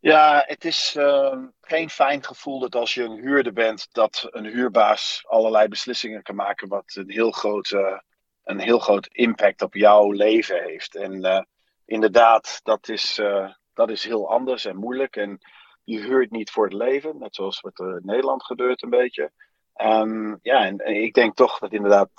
Ja, 0.00 0.42
het 0.46 0.64
is 0.64 0.94
uh, 0.98 1.38
geen 1.60 1.90
fijn 1.90 2.24
gevoel 2.24 2.58
dat 2.58 2.74
als 2.74 2.94
je 2.94 3.02
een 3.02 3.20
huurder 3.20 3.52
bent, 3.52 3.88
dat 3.92 4.26
een 4.30 4.44
huurbaas 4.44 5.24
allerlei 5.26 5.68
beslissingen 5.68 6.22
kan 6.22 6.34
maken 6.34 6.68
wat 6.68 6.94
een 6.94 7.10
heel 7.10 7.30
groot, 7.30 7.70
een 8.44 8.58
heel 8.58 8.78
groot 8.78 9.06
impact 9.06 9.62
op 9.62 9.74
jouw 9.74 10.10
leven 10.10 10.62
heeft. 10.62 10.94
En 10.94 11.24
uh, 11.24 11.42
inderdaad, 11.84 12.60
dat 12.62 12.88
is, 12.88 13.20
dat 13.74 13.90
is 13.90 14.04
heel 14.04 14.30
anders 14.30 14.64
en 14.64 14.76
moeilijk. 14.76 15.16
En 15.16 15.38
je 15.84 15.98
huurt 15.98 16.30
niet 16.30 16.50
voor 16.50 16.64
het 16.64 16.74
leven, 16.74 17.18
net 17.18 17.34
zoals 17.34 17.60
wat 17.60 17.78
er 17.78 17.96
in 17.96 18.02
Nederland 18.04 18.44
gebeurt 18.44 18.82
een 18.82 18.90
beetje. 18.90 19.32
Um, 19.76 20.38
ja, 20.42 20.64
en, 20.64 20.78
en, 20.78 20.94
ik 20.94 21.14
denk 21.14 21.34
toch 21.34 21.58
dat 21.58 21.72
inderdaad 21.72 22.10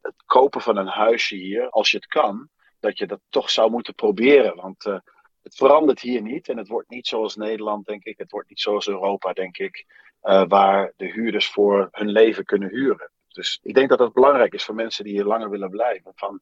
het 0.00 0.22
kopen 0.26 0.60
van 0.60 0.76
een 0.76 0.86
huisje 0.86 1.36
hier, 1.36 1.70
als 1.70 1.90
je 1.90 1.96
het 1.96 2.06
kan, 2.06 2.48
dat 2.80 2.98
je 2.98 3.06
dat 3.06 3.20
toch 3.28 3.50
zou 3.50 3.70
moeten 3.70 3.94
proberen. 3.94 4.56
Want 4.56 5.00
het 5.46 5.56
verandert 5.56 6.00
hier 6.00 6.22
niet 6.22 6.48
en 6.48 6.56
het 6.56 6.68
wordt 6.68 6.90
niet 6.90 7.06
zoals 7.06 7.36
Nederland, 7.36 7.86
denk 7.86 8.04
ik. 8.04 8.18
Het 8.18 8.30
wordt 8.30 8.48
niet 8.48 8.60
zoals 8.60 8.88
Europa, 8.88 9.32
denk 9.32 9.58
ik, 9.58 9.86
uh, 10.22 10.44
waar 10.48 10.92
de 10.96 11.06
huurders 11.06 11.48
voor 11.48 11.88
hun 11.90 12.08
leven 12.08 12.44
kunnen 12.44 12.68
huren. 12.68 13.10
Dus 13.28 13.58
ik 13.62 13.74
denk 13.74 13.88
dat 13.88 13.98
dat 13.98 14.12
belangrijk 14.12 14.54
is 14.54 14.64
voor 14.64 14.74
mensen 14.74 15.04
die 15.04 15.12
hier 15.12 15.24
langer 15.24 15.50
willen 15.50 15.70
blijven. 15.70 16.12
Van, 16.14 16.40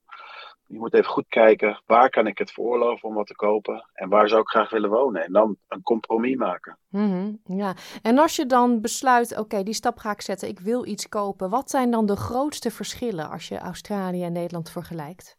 je 0.67 0.79
moet 0.79 0.95
even 0.95 1.11
goed 1.11 1.29
kijken, 1.29 1.83
waar 1.87 2.11
kan 2.11 2.27
ik 2.27 2.39
het 2.39 2.51
veroorloven 2.51 3.09
om 3.09 3.15
wat 3.15 3.27
te 3.27 3.35
kopen 3.35 3.91
en 3.93 4.09
waar 4.09 4.29
zou 4.29 4.41
ik 4.41 4.49
graag 4.49 4.71
willen 4.71 4.91
wonen? 4.91 5.25
En 5.25 5.33
dan 5.33 5.57
een 5.69 5.83
compromis 5.83 6.37
maken. 6.37 6.79
Mm 6.89 7.11
-hmm, 7.11 7.59
ja, 7.59 7.75
en 8.03 8.19
als 8.19 8.37
je 8.37 8.47
dan 8.47 8.81
besluit, 8.81 9.33
oké, 9.33 9.41
okay, 9.41 9.63
die 9.63 9.75
stap 9.75 9.99
ga 9.99 10.11
ik 10.11 10.21
zetten, 10.21 10.49
ik 10.49 10.61
wil 10.61 10.87
iets 10.87 11.09
kopen. 11.09 11.51
Wat 11.51 11.71
zijn 11.71 11.91
dan 11.91 12.07
de 12.07 12.17
grootste 12.17 12.71
verschillen 12.71 13.31
als 13.31 13.49
je 13.49 13.59
Australië 13.59 14.23
en 14.23 14.33
Nederland 14.33 14.71
vergelijkt? 14.71 15.37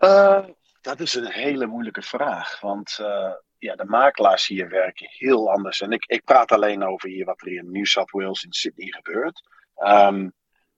Uh, 0.00 0.44
dat 0.88 1.00
is 1.00 1.14
een 1.14 1.32
hele 1.32 1.66
moeilijke 1.66 2.02
vraag. 2.02 2.60
Want 2.60 2.98
uh, 3.00 3.32
ja, 3.58 3.74
de 3.74 3.84
makelaars 3.84 4.46
hier 4.46 4.68
werken 4.68 5.06
heel 5.10 5.50
anders. 5.50 5.80
En 5.80 5.92
ik, 5.92 6.04
ik 6.04 6.24
praat 6.24 6.52
alleen 6.52 6.84
over 6.84 7.08
hier 7.08 7.24
wat 7.24 7.40
er 7.40 7.52
in 7.52 7.70
New 7.70 7.84
South 7.84 8.10
Wales 8.10 8.44
in 8.44 8.52
Sydney 8.52 8.92
gebeurt. 8.92 9.42
Um, 9.76 10.32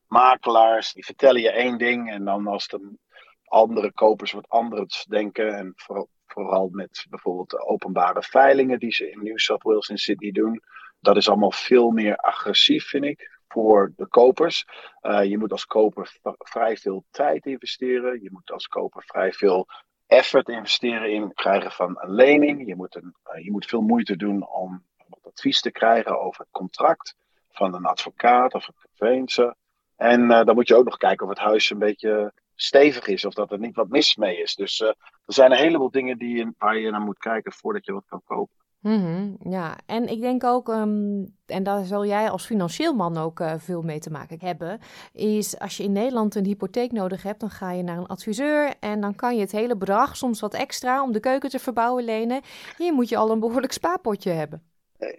makelaars 0.07 0.93
die 0.93 1.05
vertellen 1.05 1.41
je 1.41 1.51
één 1.51 1.79
ding 1.79 2.11
en 2.11 2.25
dan 2.25 2.47
als 2.47 2.69
de 2.69 2.99
andere 3.45 3.93
kopers 3.93 4.33
wat 4.33 4.49
anders 4.49 5.05
denken. 5.05 5.55
En 5.57 5.73
voor, 5.77 6.09
vooral 6.27 6.69
met 6.69 7.07
bijvoorbeeld 7.11 7.51
de 7.51 7.67
openbare 7.67 8.23
veilingen 8.23 8.79
die 8.79 8.93
ze 8.93 9.11
in 9.11 9.23
New 9.23 9.39
South 9.39 9.63
Wales 9.63 9.89
in 9.89 9.99
Sydney 9.99 10.31
doen. 10.31 10.63
Dat 11.01 11.17
is 11.17 11.29
allemaal 11.29 11.53
veel 11.53 11.91
meer 11.91 12.17
agressief, 12.17 12.89
vind 12.89 13.05
ik 13.05 13.39
voor 13.49 13.93
de 13.97 14.07
kopers. 14.07 14.67
Uh, 15.03 15.25
je 15.25 15.39
moet 15.39 15.53
als 15.53 15.67
koper 15.67 16.19
vrij 16.39 16.77
veel 16.77 17.05
tijd 17.11 17.47
investeren. 17.47 18.23
Je 18.23 18.31
moet 18.33 18.51
als 18.51 18.67
koper 18.67 19.03
vrij 19.07 19.33
veel 19.33 19.67
effort 20.11 20.49
investeren 20.49 21.13
in 21.13 21.23
het 21.23 21.35
krijgen 21.35 21.71
van 21.71 21.99
een 22.01 22.15
lening. 22.15 22.67
Je 22.67 22.77
moet, 22.77 22.95
een, 22.95 23.15
uh, 23.35 23.45
je 23.45 23.51
moet 23.51 23.67
veel 23.67 23.81
moeite 23.81 24.17
doen 24.17 24.49
om 24.49 24.85
advies 25.23 25.61
te 25.61 25.71
krijgen 25.71 26.21
over 26.21 26.41
het 26.41 26.51
contract 26.51 27.17
van 27.51 27.75
een 27.75 27.85
advocaat 27.85 28.55
of 28.55 28.69
een 28.69 28.75
conveyancer. 28.83 29.55
En 29.97 30.21
uh, 30.21 30.45
dan 30.45 30.55
moet 30.55 30.69
je 30.69 30.77
ook 30.77 30.85
nog 30.85 30.97
kijken 30.97 31.27
of 31.27 31.33
het 31.33 31.43
huis 31.43 31.71
een 31.71 31.79
beetje 31.79 32.33
stevig 32.55 33.07
is 33.07 33.25
of 33.25 33.35
dat 33.35 33.53
er 33.53 33.59
niet 33.59 33.77
wat 33.77 33.89
mis 33.89 34.17
mee 34.17 34.41
is. 34.43 34.55
Dus 34.55 34.81
uh, 34.81 34.89
er 34.89 35.35
zijn 35.35 35.51
een 35.51 35.59
heleboel 35.59 35.91
dingen 35.91 36.19
die 36.19 36.55
waar 36.59 36.79
je 36.79 36.91
naar 36.91 37.01
moet 37.01 37.19
kijken 37.19 37.53
voordat 37.53 37.85
je 37.85 37.93
wat 37.93 38.07
kan 38.09 38.23
kopen. 38.25 38.57
Mhm, 38.81 39.35
ja, 39.51 39.77
en 39.87 40.07
ik 40.09 40.21
denk 40.21 40.45
ook, 40.45 40.69
ehm, 40.69 41.25
en 41.47 41.63
daar 41.63 41.85
zal 41.85 42.07
jij 42.07 42.31
als 42.31 42.47
financieel 42.47 42.95
man 42.95 43.17
ook 43.17 43.41
uh, 43.41 43.55
veel 43.59 43.83
mee 43.83 43.99
te 43.99 44.11
maken 44.11 44.39
hebben, 44.41 44.81
is 45.13 45.59
als 45.59 45.77
je 45.77 45.83
in 45.83 45.93
Nederland 45.93 46.35
een 46.35 46.45
hypotheek 46.45 46.93
nodig 46.93 47.23
hebt, 47.23 47.41
dan 47.41 47.51
ga 47.51 47.73
je 47.73 47.83
naar 47.83 47.99
een 47.99 48.07
adviseur 48.07 48.75
en 48.81 49.01
dan 49.01 49.15
kan 49.15 49.35
je 49.35 49.41
het 49.41 49.53
hele 49.53 49.77
bedrag, 49.77 50.17
soms 50.17 50.41
wat 50.41 50.55
extra, 50.55 51.03
om 51.03 51.13
de 51.13 51.21
keuken 51.21 51.51
te 51.51 51.59
verbouwen 51.59 52.05
lenen. 52.05 52.41
Hier 52.77 52.93
moet 52.93 53.09
je 53.09 53.17
al 53.17 53.31
een 53.31 53.41
behoorlijk 53.41 53.73
spaarpotje 53.73 54.31
hebben. 54.31 54.63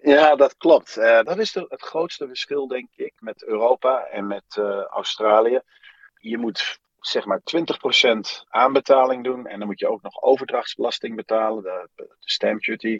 Ja, 0.02 0.34
dat 0.34 0.56
klopt. 0.56 0.96
Uh, 0.96 1.22
dat 1.22 1.38
is 1.38 1.52
de, 1.52 1.66
het 1.68 1.82
grootste 1.82 2.26
verschil, 2.26 2.66
denk 2.66 2.88
ik, 2.96 3.12
met 3.18 3.44
Europa 3.44 4.04
en 4.04 4.26
met 4.26 4.56
Australië. 4.90 5.60
Je 6.18 6.38
moet 6.38 6.80
zeg 7.06 7.24
maar 7.24 7.40
20% 7.40 8.44
aanbetaling 8.48 9.24
doen. 9.24 9.46
En 9.46 9.58
dan 9.58 9.68
moet 9.68 9.80
je 9.80 9.88
ook 9.88 10.02
nog 10.02 10.22
overdrachtsbelasting 10.22 11.16
betalen, 11.16 11.62
de, 11.62 11.88
de 11.94 12.08
stamp 12.18 12.62
duty. 12.62 12.98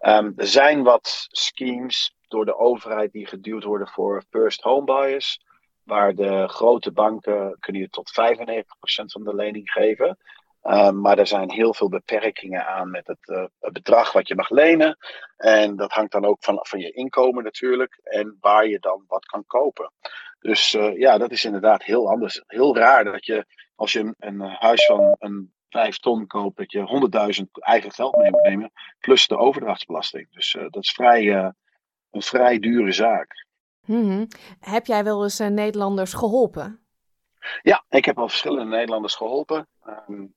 Um, 0.00 0.32
er 0.36 0.46
zijn 0.46 0.82
wat 0.82 1.26
schemes 1.30 2.14
door 2.28 2.44
de 2.44 2.56
overheid 2.56 3.12
die 3.12 3.26
geduwd 3.26 3.64
worden 3.64 3.88
voor 3.88 4.22
first 4.30 4.60
home 4.60 4.84
buyers. 4.84 5.40
Waar 5.82 6.14
de 6.14 6.48
grote 6.48 6.92
banken 6.92 7.56
kunnen 7.60 7.82
je 7.82 7.88
tot 7.88 8.12
95% 8.12 9.04
van 9.04 9.24
de 9.24 9.34
lening 9.34 9.70
geven. 9.70 10.18
Um, 10.66 11.00
maar 11.00 11.18
er 11.18 11.26
zijn 11.26 11.50
heel 11.50 11.74
veel 11.74 11.88
beperkingen 11.88 12.66
aan 12.66 12.90
met 12.90 13.06
het, 13.06 13.18
uh, 13.28 13.44
het, 13.60 13.72
bedrag 13.72 14.12
wat 14.12 14.28
je 14.28 14.34
mag 14.34 14.50
lenen. 14.50 14.96
En 15.36 15.76
dat 15.76 15.92
hangt 15.92 16.12
dan 16.12 16.24
ook 16.24 16.44
van, 16.44 16.58
van 16.62 16.78
je 16.78 16.90
inkomen 16.90 17.44
natuurlijk. 17.44 18.00
En 18.02 18.36
waar 18.40 18.66
je 18.66 18.78
dan 18.78 19.04
wat 19.06 19.24
kan 19.24 19.44
kopen. 19.46 19.92
Dus 20.38 20.74
uh, 20.74 20.98
ja, 20.98 21.18
dat 21.18 21.30
is 21.30 21.44
inderdaad 21.44 21.82
heel 21.82 22.10
anders. 22.10 22.42
Heel 22.46 22.76
raar 22.76 23.04
dat 23.04 23.26
je 23.26 23.46
als 23.74 23.92
je 23.92 24.00
een, 24.00 24.14
een 24.18 24.40
huis 24.40 24.84
van 24.84 25.16
een 25.18 25.52
5 25.68 25.98
ton 25.98 26.26
koopt, 26.26 26.56
dat 26.56 26.72
je 26.72 27.40
100.000 27.40 27.44
eigen 27.52 27.92
geld 27.92 28.16
mee 28.16 28.30
moet 28.30 28.42
nemen. 28.42 28.72
Plus 28.98 29.26
de 29.26 29.36
overdrachtsbelasting. 29.36 30.30
Dus 30.30 30.54
uh, 30.54 30.62
dat 30.62 30.82
is 30.82 30.92
vrij, 30.92 31.52
een 32.10 32.22
vrij 32.22 32.58
dure 32.58 32.92
zaak. 32.92 33.46
Mm 33.86 34.02
-hmm. 34.02 34.26
Heb 34.60 34.86
jij 34.86 35.04
wel 35.04 35.22
eens 35.22 35.38
Nederlanders 35.38 36.12
geholpen? 36.12 36.86
Ja, 37.62 37.84
ik 37.88 38.04
heb 38.04 38.18
al 38.18 38.28
verschillende 38.28 38.76
Nederlanders 38.76 39.14
geholpen. 39.14 39.68
Um, 40.08 40.34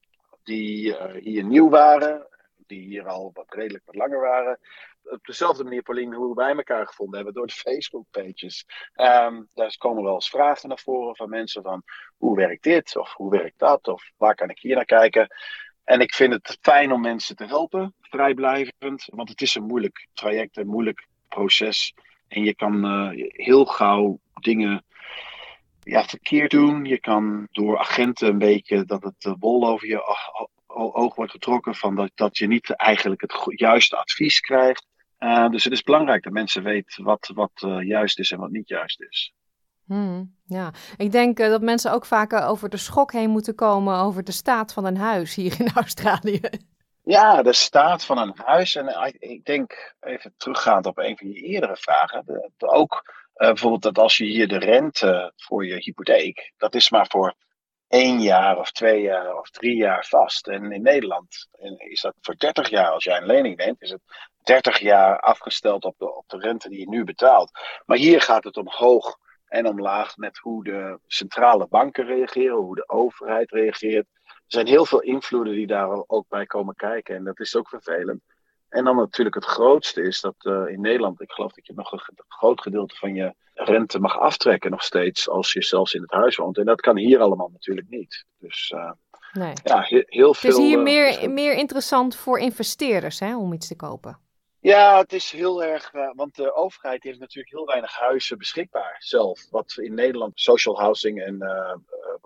die 0.47 0.87
uh, 0.87 1.13
hier 1.21 1.43
nieuw 1.43 1.69
waren, 1.69 2.27
die 2.67 2.81
hier 2.81 3.07
al 3.07 3.31
wat 3.33 3.53
redelijk 3.53 3.85
wat 3.85 3.95
langer 3.95 4.19
waren. 4.19 4.59
Op 5.03 5.25
dezelfde 5.25 5.63
manier, 5.63 5.81
Pauline, 5.81 6.15
hoe 6.15 6.35
wij 6.35 6.55
elkaar 6.55 6.87
gevonden 6.87 7.15
hebben 7.15 7.33
door 7.33 7.47
de 7.47 7.61
Facebook-pages. 7.65 8.65
Um, 8.95 9.47
daar 9.53 9.75
komen 9.77 10.03
wel 10.03 10.13
eens 10.13 10.29
vragen 10.29 10.69
naar 10.69 10.79
voren 10.79 11.15
van 11.15 11.29
mensen 11.29 11.63
van 11.63 11.83
hoe 12.17 12.35
werkt 12.35 12.63
dit 12.63 12.97
of 12.97 13.13
hoe 13.13 13.31
werkt 13.31 13.59
dat 13.59 13.87
of 13.87 14.11
waar 14.17 14.35
kan 14.35 14.49
ik 14.49 14.59
hier 14.59 14.75
naar 14.75 14.85
kijken. 14.85 15.27
En 15.83 15.99
ik 15.99 16.13
vind 16.13 16.33
het 16.33 16.57
fijn 16.61 16.91
om 16.91 17.01
mensen 17.01 17.35
te 17.35 17.45
helpen, 17.45 17.93
vrijblijvend, 18.01 19.05
want 19.05 19.29
het 19.29 19.41
is 19.41 19.55
een 19.55 19.63
moeilijk 19.63 20.07
traject, 20.13 20.57
een 20.57 20.67
moeilijk 20.67 21.07
proces. 21.27 21.93
En 22.27 22.43
je 22.43 22.55
kan 22.55 22.85
uh, 22.85 23.27
heel 23.31 23.65
gauw 23.65 24.19
dingen 24.33 24.85
ja, 25.87 26.03
verkeerd 26.03 26.51
doen. 26.51 26.85
Je 26.85 26.99
kan 26.99 27.47
door 27.51 27.77
agenten 27.77 28.27
een 28.27 28.37
beetje 28.37 28.85
dat 28.85 29.03
het 29.03 29.15
de 29.17 29.35
wol 29.39 29.67
over 29.67 29.87
je 29.87 30.01
oog 30.67 31.15
wordt 31.15 31.31
getrokken. 31.31 31.75
Van 31.75 31.95
dat, 31.95 32.11
dat 32.15 32.37
je 32.37 32.47
niet 32.47 32.75
eigenlijk 32.75 33.21
het 33.21 33.33
juiste 33.45 33.97
advies 33.97 34.39
krijgt. 34.39 34.85
Uh, 35.19 35.49
dus 35.49 35.63
het 35.63 35.73
is 35.73 35.83
belangrijk 35.83 36.23
dat 36.23 36.33
mensen 36.33 36.63
weten 36.63 37.03
wat, 37.03 37.31
wat 37.33 37.51
uh, 37.65 37.81
juist 37.81 38.19
is 38.19 38.31
en 38.31 38.39
wat 38.39 38.51
niet 38.51 38.67
juist 38.67 39.01
is. 39.01 39.33
Hmm, 39.85 40.35
ja, 40.45 40.73
ik 40.97 41.11
denk 41.11 41.37
dat 41.37 41.61
mensen 41.61 41.91
ook 41.91 42.05
vaker 42.05 42.43
over 42.43 42.69
de 42.69 42.77
schok 42.77 43.11
heen 43.11 43.29
moeten 43.29 43.55
komen 43.55 43.97
over 43.97 44.23
de 44.23 44.31
staat 44.31 44.73
van 44.73 44.85
een 44.85 44.97
huis 44.97 45.35
hier 45.35 45.55
in 45.59 45.71
Australië. 45.75 46.39
Ja, 47.07 47.41
de 47.41 47.53
staat 47.53 48.05
van 48.05 48.17
een 48.17 48.33
huis. 48.35 48.75
En 48.75 49.15
ik 49.19 49.45
denk, 49.45 49.95
even 49.99 50.33
teruggaand 50.37 50.85
op 50.85 50.97
een 50.97 51.17
van 51.17 51.27
je 51.27 51.41
eerdere 51.41 51.77
vragen, 51.77 52.51
ook 52.57 53.03
uh, 53.35 53.47
bijvoorbeeld 53.47 53.81
dat 53.81 53.97
als 53.97 54.17
je 54.17 54.25
hier 54.25 54.47
de 54.47 54.57
rente 54.57 55.33
voor 55.35 55.65
je 55.65 55.75
hypotheek, 55.75 56.53
dat 56.57 56.75
is 56.75 56.89
maar 56.89 57.07
voor 57.09 57.35
één 57.87 58.21
jaar 58.21 58.57
of 58.57 58.71
twee 58.71 59.01
jaar 59.01 59.37
of 59.37 59.49
drie 59.49 59.75
jaar 59.75 60.05
vast. 60.05 60.47
En 60.47 60.71
in 60.71 60.81
Nederland 60.81 61.47
is 61.77 62.01
dat 62.01 62.13
voor 62.21 62.37
30 62.37 62.69
jaar. 62.69 62.91
Als 62.91 63.03
jij 63.03 63.17
een 63.17 63.25
lening 63.25 63.57
neemt, 63.57 63.81
is 63.81 63.89
het 63.89 64.01
30 64.43 64.79
jaar 64.79 65.19
afgesteld 65.19 65.85
op 65.85 65.95
de, 65.97 66.15
op 66.15 66.29
de 66.29 66.37
rente 66.37 66.69
die 66.69 66.79
je 66.79 66.89
nu 66.89 67.03
betaalt. 67.03 67.51
Maar 67.85 67.97
hier 67.97 68.21
gaat 68.21 68.43
het 68.43 68.57
omhoog 68.57 69.17
en 69.45 69.67
omlaag 69.67 70.17
met 70.17 70.37
hoe 70.37 70.63
de 70.63 70.99
centrale 71.05 71.67
banken 71.67 72.05
reageren, 72.05 72.57
hoe 72.57 72.75
de 72.75 72.89
overheid 72.89 73.51
reageert. 73.51 74.07
Er 74.47 74.53
zijn 74.53 74.67
heel 74.67 74.85
veel 74.85 75.01
invloeden 75.01 75.53
die 75.53 75.67
daar 75.67 76.03
ook 76.07 76.25
bij 76.27 76.45
komen 76.45 76.75
kijken 76.75 77.15
en 77.15 77.23
dat 77.23 77.39
is 77.39 77.55
ook 77.55 77.69
vervelend. 77.69 78.21
En 78.69 78.83
dan 78.83 78.95
natuurlijk 78.95 79.35
het 79.35 79.45
grootste 79.45 80.01
is 80.01 80.21
dat 80.21 80.35
uh, 80.39 80.67
in 80.67 80.81
Nederland, 80.81 81.21
ik 81.21 81.31
geloof 81.31 81.51
dat 81.51 81.67
je 81.67 81.73
nog 81.75 81.91
een 81.91 82.01
groot 82.27 82.61
gedeelte 82.61 82.95
van 82.95 83.13
je 83.13 83.33
rente 83.53 83.99
mag 83.99 84.19
aftrekken 84.19 84.71
nog 84.71 84.83
steeds 84.83 85.29
als 85.29 85.53
je 85.53 85.63
zelfs 85.63 85.93
in 85.93 86.01
het 86.01 86.11
huis 86.11 86.35
woont. 86.35 86.57
En 86.57 86.65
dat 86.65 86.81
kan 86.81 86.97
hier 86.97 87.19
allemaal 87.19 87.49
natuurlijk 87.51 87.89
niet. 87.89 88.25
Dus 88.37 88.73
uh, 88.75 88.91
nee. 89.33 89.53
ja, 89.63 89.81
he 89.81 90.03
heel 90.05 90.33
veel. 90.33 90.49
Het 90.49 90.59
is 90.59 90.65
hier 90.65 90.77
uh, 90.77 90.83
meer, 90.83 91.29
meer 91.31 91.53
interessant 91.53 92.15
voor 92.15 92.39
investeerders 92.39 93.19
hè, 93.19 93.37
om 93.37 93.53
iets 93.53 93.67
te 93.67 93.75
kopen. 93.75 94.19
Ja, 94.59 94.97
het 94.97 95.13
is 95.13 95.31
heel 95.31 95.63
erg, 95.63 95.91
want 96.15 96.35
de 96.35 96.53
overheid 96.53 97.03
heeft 97.03 97.19
natuurlijk 97.19 97.53
heel 97.53 97.65
weinig 97.65 97.93
huizen 97.93 98.37
beschikbaar 98.37 98.95
zelf. 98.99 99.49
Wat 99.49 99.73
in 99.77 99.93
Nederland 99.93 100.31
social 100.39 100.79
housing 100.79 101.21
en 101.21 101.37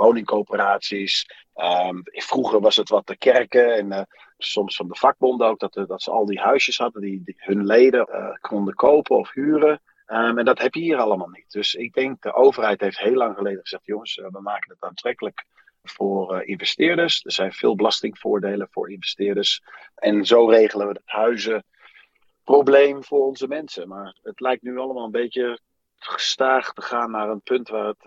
woningcoöperaties. 0.01 1.25
Um, 1.55 2.01
vroeger 2.03 2.59
was 2.59 2.75
het 2.75 2.89
wat 2.89 3.07
de 3.07 3.17
kerken 3.17 3.75
en 3.75 3.91
uh, 3.91 4.01
soms 4.37 4.75
van 4.75 4.87
de 4.87 4.95
vakbonden 4.95 5.47
ook, 5.47 5.59
dat, 5.59 5.73
dat 5.73 6.01
ze 6.01 6.11
al 6.11 6.25
die 6.25 6.39
huisjes 6.39 6.77
hadden 6.77 7.01
die, 7.01 7.35
hun 7.37 7.65
leden 7.65 8.07
uh, 8.09 8.31
konden 8.39 8.73
kopen 8.73 9.17
of 9.17 9.31
huren. 9.31 9.81
Um, 10.07 10.37
en 10.37 10.45
dat 10.45 10.59
heb 10.59 10.73
je 10.73 10.81
hier 10.81 10.97
allemaal 10.97 11.29
niet. 11.29 11.51
Dus 11.51 11.75
ik 11.75 11.93
denk, 11.93 12.21
de 12.21 12.33
overheid 12.33 12.81
heeft 12.81 12.99
heel 12.99 13.15
lang 13.15 13.35
geleden 13.35 13.61
gezegd, 13.61 13.85
jongens, 13.85 14.15
we 14.15 14.41
maken 14.41 14.71
het 14.71 14.83
aantrekkelijk 14.83 15.45
voor 15.83 16.43
investeerders. 16.43 17.25
Er 17.25 17.31
zijn 17.31 17.53
veel 17.53 17.75
belastingvoordelen 17.75 18.67
voor 18.71 18.91
investeerders. 18.91 19.61
En 19.95 20.25
zo 20.25 20.45
regelen 20.45 20.87
we 20.87 20.93
het 20.93 21.01
huizenprobleem 21.05 23.03
voor 23.03 23.25
onze 23.25 23.47
mensen. 23.47 23.87
Maar 23.87 24.17
het 24.21 24.39
lijkt 24.39 24.63
nu 24.63 24.77
allemaal 24.77 25.05
een 25.05 25.11
beetje 25.11 25.59
gestaag 25.97 26.73
te 26.73 26.81
gaan 26.81 27.11
naar 27.11 27.29
een 27.29 27.41
punt 27.41 27.69
waar 27.69 27.87
het 27.87 28.05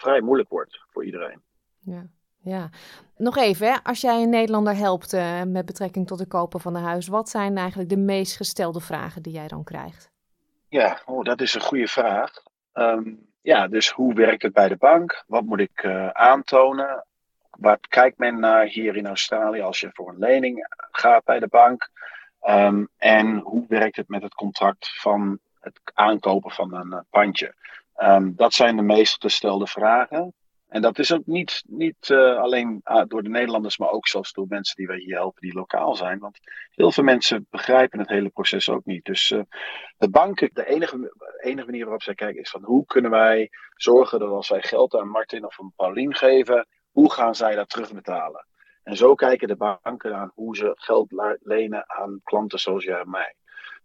vrij 0.00 0.20
moeilijk 0.20 0.48
wordt 0.48 0.84
voor 0.90 1.04
iedereen. 1.04 1.40
Ja. 1.78 2.06
Ja, 2.42 2.70
nog 3.16 3.36
even, 3.36 3.72
hè? 3.72 3.76
als 3.82 4.00
jij 4.00 4.22
een 4.22 4.30
Nederlander 4.30 4.76
helpt 4.76 5.12
uh, 5.12 5.42
met 5.42 5.66
betrekking 5.66 6.06
tot 6.06 6.18
het 6.18 6.28
kopen 6.28 6.60
van 6.60 6.74
een 6.74 6.82
huis, 6.82 7.08
wat 7.08 7.28
zijn 7.28 7.56
eigenlijk 7.56 7.88
de 7.88 7.96
meest 7.96 8.36
gestelde 8.36 8.80
vragen 8.80 9.22
die 9.22 9.32
jij 9.32 9.48
dan 9.48 9.64
krijgt? 9.64 10.10
Ja, 10.68 11.02
oh, 11.06 11.24
dat 11.24 11.40
is 11.40 11.54
een 11.54 11.60
goede 11.60 11.86
vraag. 11.86 12.32
Um, 12.74 13.28
ja, 13.42 13.68
dus 13.68 13.90
hoe 13.90 14.14
werkt 14.14 14.42
het 14.42 14.52
bij 14.52 14.68
de 14.68 14.76
bank? 14.76 15.24
Wat 15.26 15.44
moet 15.44 15.60
ik 15.60 15.82
uh, 15.82 16.08
aantonen? 16.08 17.06
Waar 17.50 17.78
kijkt 17.88 18.18
men 18.18 18.40
naar 18.40 18.64
hier 18.64 18.96
in 18.96 19.06
Australië 19.06 19.60
als 19.60 19.80
je 19.80 19.90
voor 19.92 20.08
een 20.08 20.18
lening 20.18 20.66
gaat 20.90 21.24
bij 21.24 21.38
de 21.38 21.48
bank? 21.48 21.90
Um, 22.48 22.88
en 22.96 23.38
hoe 23.38 23.64
werkt 23.68 23.96
het 23.96 24.08
met 24.08 24.22
het 24.22 24.34
contract 24.34 25.00
van 25.00 25.38
het 25.60 25.80
aankopen 25.94 26.50
van 26.50 26.74
een 26.74 27.04
pandje? 27.10 27.54
Um, 28.02 28.32
dat 28.36 28.52
zijn 28.52 28.76
de 28.76 28.82
meest 28.82 29.20
gestelde 29.20 29.66
vragen. 29.66 30.34
En 30.68 30.82
dat 30.82 30.98
is 30.98 31.12
ook 31.12 31.26
niet, 31.26 31.62
niet 31.66 32.08
uh, 32.08 32.36
alleen 32.36 32.80
uh, 32.84 33.02
door 33.06 33.22
de 33.22 33.28
Nederlanders, 33.28 33.78
maar 33.78 33.90
ook 33.90 34.08
zelfs 34.08 34.32
door 34.32 34.46
mensen 34.48 34.76
die 34.76 34.86
wij 34.86 34.98
hier 34.98 35.16
helpen 35.16 35.40
die 35.40 35.54
lokaal 35.54 35.96
zijn. 35.96 36.18
Want 36.18 36.38
heel 36.74 36.92
veel 36.92 37.04
mensen 37.04 37.46
begrijpen 37.50 37.98
het 37.98 38.08
hele 38.08 38.28
proces 38.28 38.68
ook 38.68 38.84
niet. 38.84 39.04
Dus 39.04 39.30
uh, 39.30 39.40
de 39.96 40.10
banken, 40.10 40.50
de 40.52 40.66
enige, 40.66 41.14
enige 41.40 41.66
manier 41.66 41.82
waarop 41.82 42.02
zij 42.02 42.14
kijken 42.14 42.40
is 42.40 42.50
van 42.50 42.64
hoe 42.64 42.86
kunnen 42.86 43.10
wij 43.10 43.50
zorgen 43.74 44.18
dat 44.18 44.30
als 44.30 44.48
wij 44.48 44.62
geld 44.62 44.94
aan 44.94 45.08
Martin 45.08 45.44
of 45.44 45.60
aan 45.60 45.72
Paulien 45.76 46.14
geven, 46.14 46.66
hoe 46.90 47.12
gaan 47.12 47.34
zij 47.34 47.54
dat 47.54 47.68
terugbetalen? 47.68 48.46
En 48.82 48.96
zo 48.96 49.14
kijken 49.14 49.48
de 49.48 49.56
banken 49.56 50.16
aan 50.16 50.32
hoe 50.34 50.56
ze 50.56 50.72
geld 50.74 51.38
lenen 51.42 51.84
aan 51.90 52.20
klanten 52.24 52.58
zoals 52.58 52.84
jij 52.84 53.00
en 53.00 53.10
mij. 53.10 53.34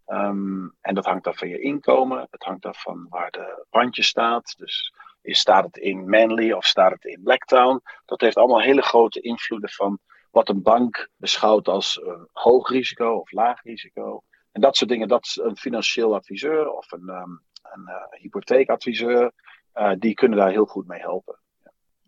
Um, 0.06 0.76
en 0.80 0.94
dat 0.94 1.04
hangt 1.04 1.26
af 1.26 1.38
van 1.38 1.48
je 1.48 1.60
inkomen, 1.60 2.26
het 2.30 2.44
hangt 2.44 2.66
af 2.66 2.82
van 2.82 3.06
waar 3.08 3.30
de 3.30 3.66
bandje 3.70 4.02
staat. 4.02 4.54
Dus 4.58 4.92
staat 5.22 5.64
het 5.64 5.76
in 5.76 6.08
Manly 6.08 6.52
of 6.52 6.66
staat 6.66 6.92
het 6.92 7.04
in 7.04 7.20
Blacktown? 7.22 7.82
Dat 8.04 8.20
heeft 8.20 8.36
allemaal 8.36 8.60
hele 8.60 8.82
grote 8.82 9.20
invloeden 9.20 9.70
van 9.70 9.98
wat 10.30 10.48
een 10.48 10.62
bank 10.62 11.08
beschouwt 11.16 11.68
als 11.68 12.00
hoog 12.32 12.68
risico 12.68 13.14
of 13.14 13.32
laag 13.32 13.62
risico. 13.62 14.22
En 14.52 14.60
dat 14.60 14.76
soort 14.76 14.90
dingen, 14.90 15.08
dat 15.08 15.38
een 15.42 15.56
financieel 15.56 16.14
adviseur 16.14 16.70
of 16.70 16.92
een, 16.92 17.08
um, 17.08 17.42
een 17.62 17.84
uh, 17.86 18.20
hypotheekadviseur, 18.20 19.32
uh, 19.74 19.92
die 19.98 20.14
kunnen 20.14 20.38
daar 20.38 20.50
heel 20.50 20.64
goed 20.64 20.86
mee 20.86 21.00
helpen. 21.00 21.38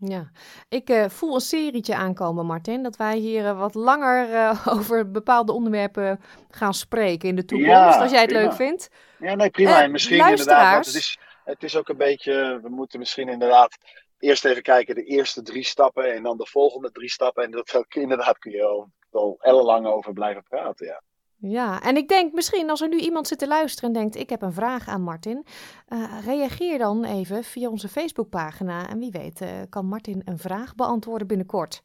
Ja, 0.01 0.31
ik 0.69 0.91
uh, 0.91 1.09
voel 1.09 1.35
een 1.35 1.41
serietje 1.41 1.95
aankomen, 1.95 2.47
Martin. 2.47 2.83
Dat 2.83 2.97
wij 2.97 3.17
hier 3.17 3.45
uh, 3.45 3.59
wat 3.59 3.75
langer 3.75 4.31
uh, 4.31 4.67
over 4.77 5.11
bepaalde 5.11 5.53
onderwerpen 5.53 6.21
gaan 6.51 6.75
spreken 6.75 7.29
in 7.29 7.37
de 7.37 7.45
toekomst. 7.45 7.73
Ja, 7.73 8.01
als 8.01 8.11
jij 8.11 8.21
het 8.21 8.31
prima. 8.31 8.45
leuk 8.45 8.55
vindt. 8.55 8.91
Ja, 9.19 9.35
nee, 9.35 9.51
prima. 9.51 9.83
en 9.83 9.91
misschien 9.91 10.29
inderdaad. 10.29 10.73
Want 10.73 10.87
het, 10.87 10.95
is, 10.95 11.19
het 11.45 11.63
is 11.63 11.77
ook 11.77 11.89
een 11.89 11.97
beetje. 11.97 12.61
We 12.63 12.69
moeten 12.69 12.99
misschien 12.99 13.29
inderdaad 13.29 13.79
eerst 14.19 14.45
even 14.45 14.63
kijken, 14.63 14.95
de 14.95 15.05
eerste 15.05 15.43
drie 15.43 15.65
stappen 15.65 16.15
en 16.15 16.23
dan 16.23 16.37
de 16.37 16.47
volgende 16.47 16.91
drie 16.91 17.11
stappen. 17.11 17.45
En 17.45 17.51
dat 17.51 17.85
inderdaad 17.89 18.39
kun 18.39 18.53
je 18.53 18.65
al, 18.65 18.91
al 19.11 19.37
ellenlang 19.41 19.87
over 19.87 20.13
blijven 20.13 20.43
praten. 20.43 20.87
Ja. 20.87 21.03
Ja, 21.41 21.81
en 21.83 21.97
ik 21.97 22.09
denk 22.09 22.33
misschien 22.33 22.71
als 22.71 22.81
er 22.81 22.89
nu 22.89 22.99
iemand 22.99 23.29
zit 23.29 23.39
te 23.39 23.47
luisteren 23.47 23.89
en 23.89 24.01
denkt: 24.01 24.17
Ik 24.17 24.31
heb 24.31 24.43
een 24.43 24.53
vraag 24.53 24.89
aan 24.89 25.03
Martin. 25.03 25.47
Uh, 25.89 26.25
reageer 26.25 26.79
dan 26.79 27.05
even 27.05 27.45
via 27.45 27.69
onze 27.69 27.89
Facebookpagina. 27.89 28.89
En 28.89 28.99
wie 28.99 29.11
weet, 29.11 29.41
uh, 29.41 29.49
kan 29.69 29.87
Martin 29.87 30.23
een 30.25 30.39
vraag 30.39 30.75
beantwoorden 30.75 31.27
binnenkort. 31.27 31.83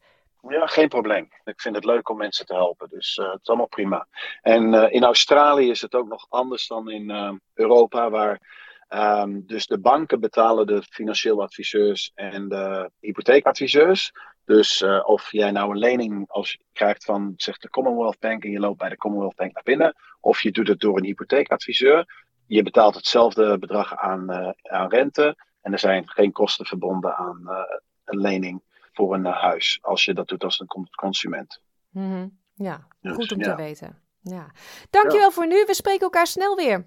Ja, 0.48 0.66
geen 0.66 0.88
probleem. 0.88 1.28
Ik 1.44 1.60
vind 1.60 1.74
het 1.74 1.84
leuk 1.84 2.08
om 2.08 2.16
mensen 2.16 2.46
te 2.46 2.54
helpen. 2.54 2.88
Dus 2.88 3.16
uh, 3.16 3.30
het 3.30 3.40
is 3.40 3.48
allemaal 3.48 3.66
prima. 3.66 4.06
En 4.42 4.92
in 4.92 5.04
Australië 5.04 5.70
is 5.70 5.80
het 5.80 5.94
ook 5.94 6.08
nog 6.08 6.26
anders 6.28 6.66
dan 6.66 6.90
in 6.90 7.40
Europa, 7.54 8.10
waar 8.10 8.40
um, 8.88 9.46
dus 9.46 9.66
de 9.66 9.78
banken 9.78 10.20
betalen 10.20 10.66
de 10.66 10.82
financieel 10.82 11.42
adviseurs 11.42 12.12
en 12.14 12.48
de 12.48 12.90
hypotheekadviseurs. 13.00 14.12
Dus 14.44 14.82
uh, 14.82 15.00
of 15.04 15.32
jij 15.32 15.50
nou 15.50 15.70
een 15.70 15.78
lening 15.78 16.30
als 16.30 16.58
krijgt 16.72 17.04
van 17.04 17.32
zegt 17.36 17.62
de 17.62 17.70
Commonwealth 17.70 18.18
Bank 18.18 18.44
en 18.44 18.50
je 18.50 18.58
loopt 18.58 18.78
bij 18.78 18.88
de 18.88 18.96
Commonwealth 18.96 19.36
Bank 19.36 19.52
naar 19.52 19.62
binnen, 19.62 19.94
of 20.20 20.42
je 20.42 20.52
doet 20.52 20.68
het 20.68 20.80
door 20.80 20.96
een 20.96 21.04
hypotheekadviseur. 21.04 22.24
Je 22.46 22.62
betaalt 22.62 22.94
hetzelfde 22.94 23.58
bedrag 23.58 23.96
aan, 23.96 24.30
uh, 24.30 24.50
aan 24.62 24.88
rente 24.88 25.36
en 25.60 25.72
er 25.72 25.78
zijn 25.78 26.08
geen 26.08 26.32
kosten 26.32 26.66
verbonden 26.66 27.16
aan 27.16 27.40
uh, 27.44 27.58
een 28.04 28.20
lening 28.20 28.62
voor 28.92 29.14
een 29.14 29.24
huis 29.24 29.78
als 29.82 30.04
je 30.04 30.14
dat 30.14 30.28
doet 30.28 30.44
als 30.44 30.60
een 30.60 30.88
consument. 30.96 31.60
Mm 31.90 32.10
-hmm. 32.10 32.38
Ja, 32.54 32.86
dus, 33.00 33.14
goed 33.14 33.32
om 33.32 33.38
ja. 33.38 33.50
te 33.50 33.62
weten. 33.62 34.02
Ja. 34.20 34.52
Dankjewel 34.90 35.28
ja. 35.28 35.34
voor 35.34 35.46
nu. 35.46 35.64
We 35.66 35.74
spreken 35.74 36.00
elkaar 36.00 36.26
snel 36.26 36.56
weer. 36.56 36.86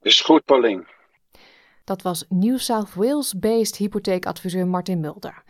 Is 0.00 0.20
goed, 0.20 0.44
Paulien. 0.44 0.86
Dat 1.84 2.02
was 2.02 2.24
New 2.28 2.58
South 2.58 2.94
Wales-based 2.94 3.76
hypotheekadviseur 3.76 4.66
Martin 4.66 5.00
Mulder. 5.00 5.42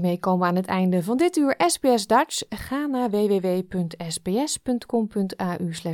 Hiermee 0.00 0.20
komen 0.20 0.48
aan 0.48 0.56
het 0.56 0.66
einde 0.66 1.02
van 1.02 1.16
dit 1.16 1.36
uur 1.36 1.54
SBS 1.66 2.06
Dutch. 2.06 2.42
Ga 2.48 2.86
naar 2.86 3.10
www.sbs.com.au 3.10 4.40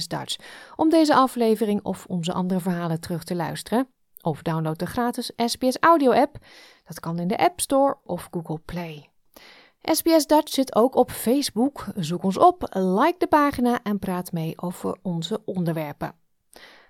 Dutch 0.08 0.36
om 0.76 0.88
deze 0.88 1.14
aflevering 1.14 1.82
of 1.82 2.06
onze 2.06 2.32
andere 2.32 2.60
verhalen 2.60 3.00
terug 3.00 3.24
te 3.24 3.34
luisteren. 3.34 3.88
Of 4.22 4.42
download 4.42 4.78
de 4.78 4.86
gratis 4.86 5.32
SBS 5.36 5.76
Audio 5.80 6.12
app. 6.12 6.38
Dat 6.84 7.00
kan 7.00 7.18
in 7.18 7.28
de 7.28 7.38
App 7.38 7.60
Store 7.60 7.96
of 8.04 8.28
Google 8.30 8.58
Play. 8.64 9.10
SBS 9.82 10.26
Dutch 10.26 10.52
zit 10.52 10.74
ook 10.74 10.96
op 10.96 11.10
Facebook. 11.10 11.86
Zoek 11.94 12.22
ons 12.22 12.38
op, 12.38 12.68
like 12.72 13.18
de 13.18 13.26
pagina 13.26 13.82
en 13.82 13.98
praat 13.98 14.32
mee 14.32 14.52
over 14.56 14.96
onze 15.02 15.42
onderwerpen. 15.44 16.25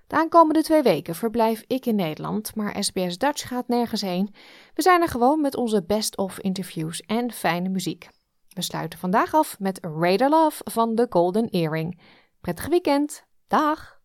De 0.06 0.16
aankomende 0.16 0.62
twee 0.62 0.82
weken 0.82 1.14
verblijf 1.14 1.64
ik 1.66 1.86
in 1.86 1.96
Nederland, 1.96 2.54
maar 2.54 2.84
SBS 2.84 3.18
Dutch 3.18 3.48
gaat 3.48 3.68
nergens 3.68 4.00
heen. 4.00 4.34
We 4.74 4.82
zijn 4.82 5.02
er 5.02 5.08
gewoon 5.08 5.40
met 5.40 5.56
onze 5.56 5.84
best-of 5.86 6.38
interviews 6.38 7.00
en 7.00 7.32
fijne 7.32 7.68
muziek. 7.68 8.08
We 8.48 8.62
sluiten 8.62 8.98
vandaag 8.98 9.34
af 9.34 9.58
met 9.58 9.78
Radar 9.82 10.28
Love 10.28 10.62
van 10.64 10.94
The 10.94 11.06
Golden 11.08 11.48
Earring. 11.48 12.00
Prettig 12.40 12.66
weekend. 12.66 13.24
Dag! 13.46 14.00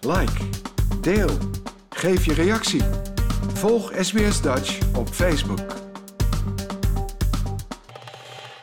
Like, 0.00 0.48
deel, 1.00 1.30
geef 1.88 2.24
je 2.24 2.34
reactie. 2.34 2.82
Volg 3.54 3.92
SBS 3.96 4.42
Dutch 4.42 4.96
op 4.96 5.08
Facebook. 5.08 5.87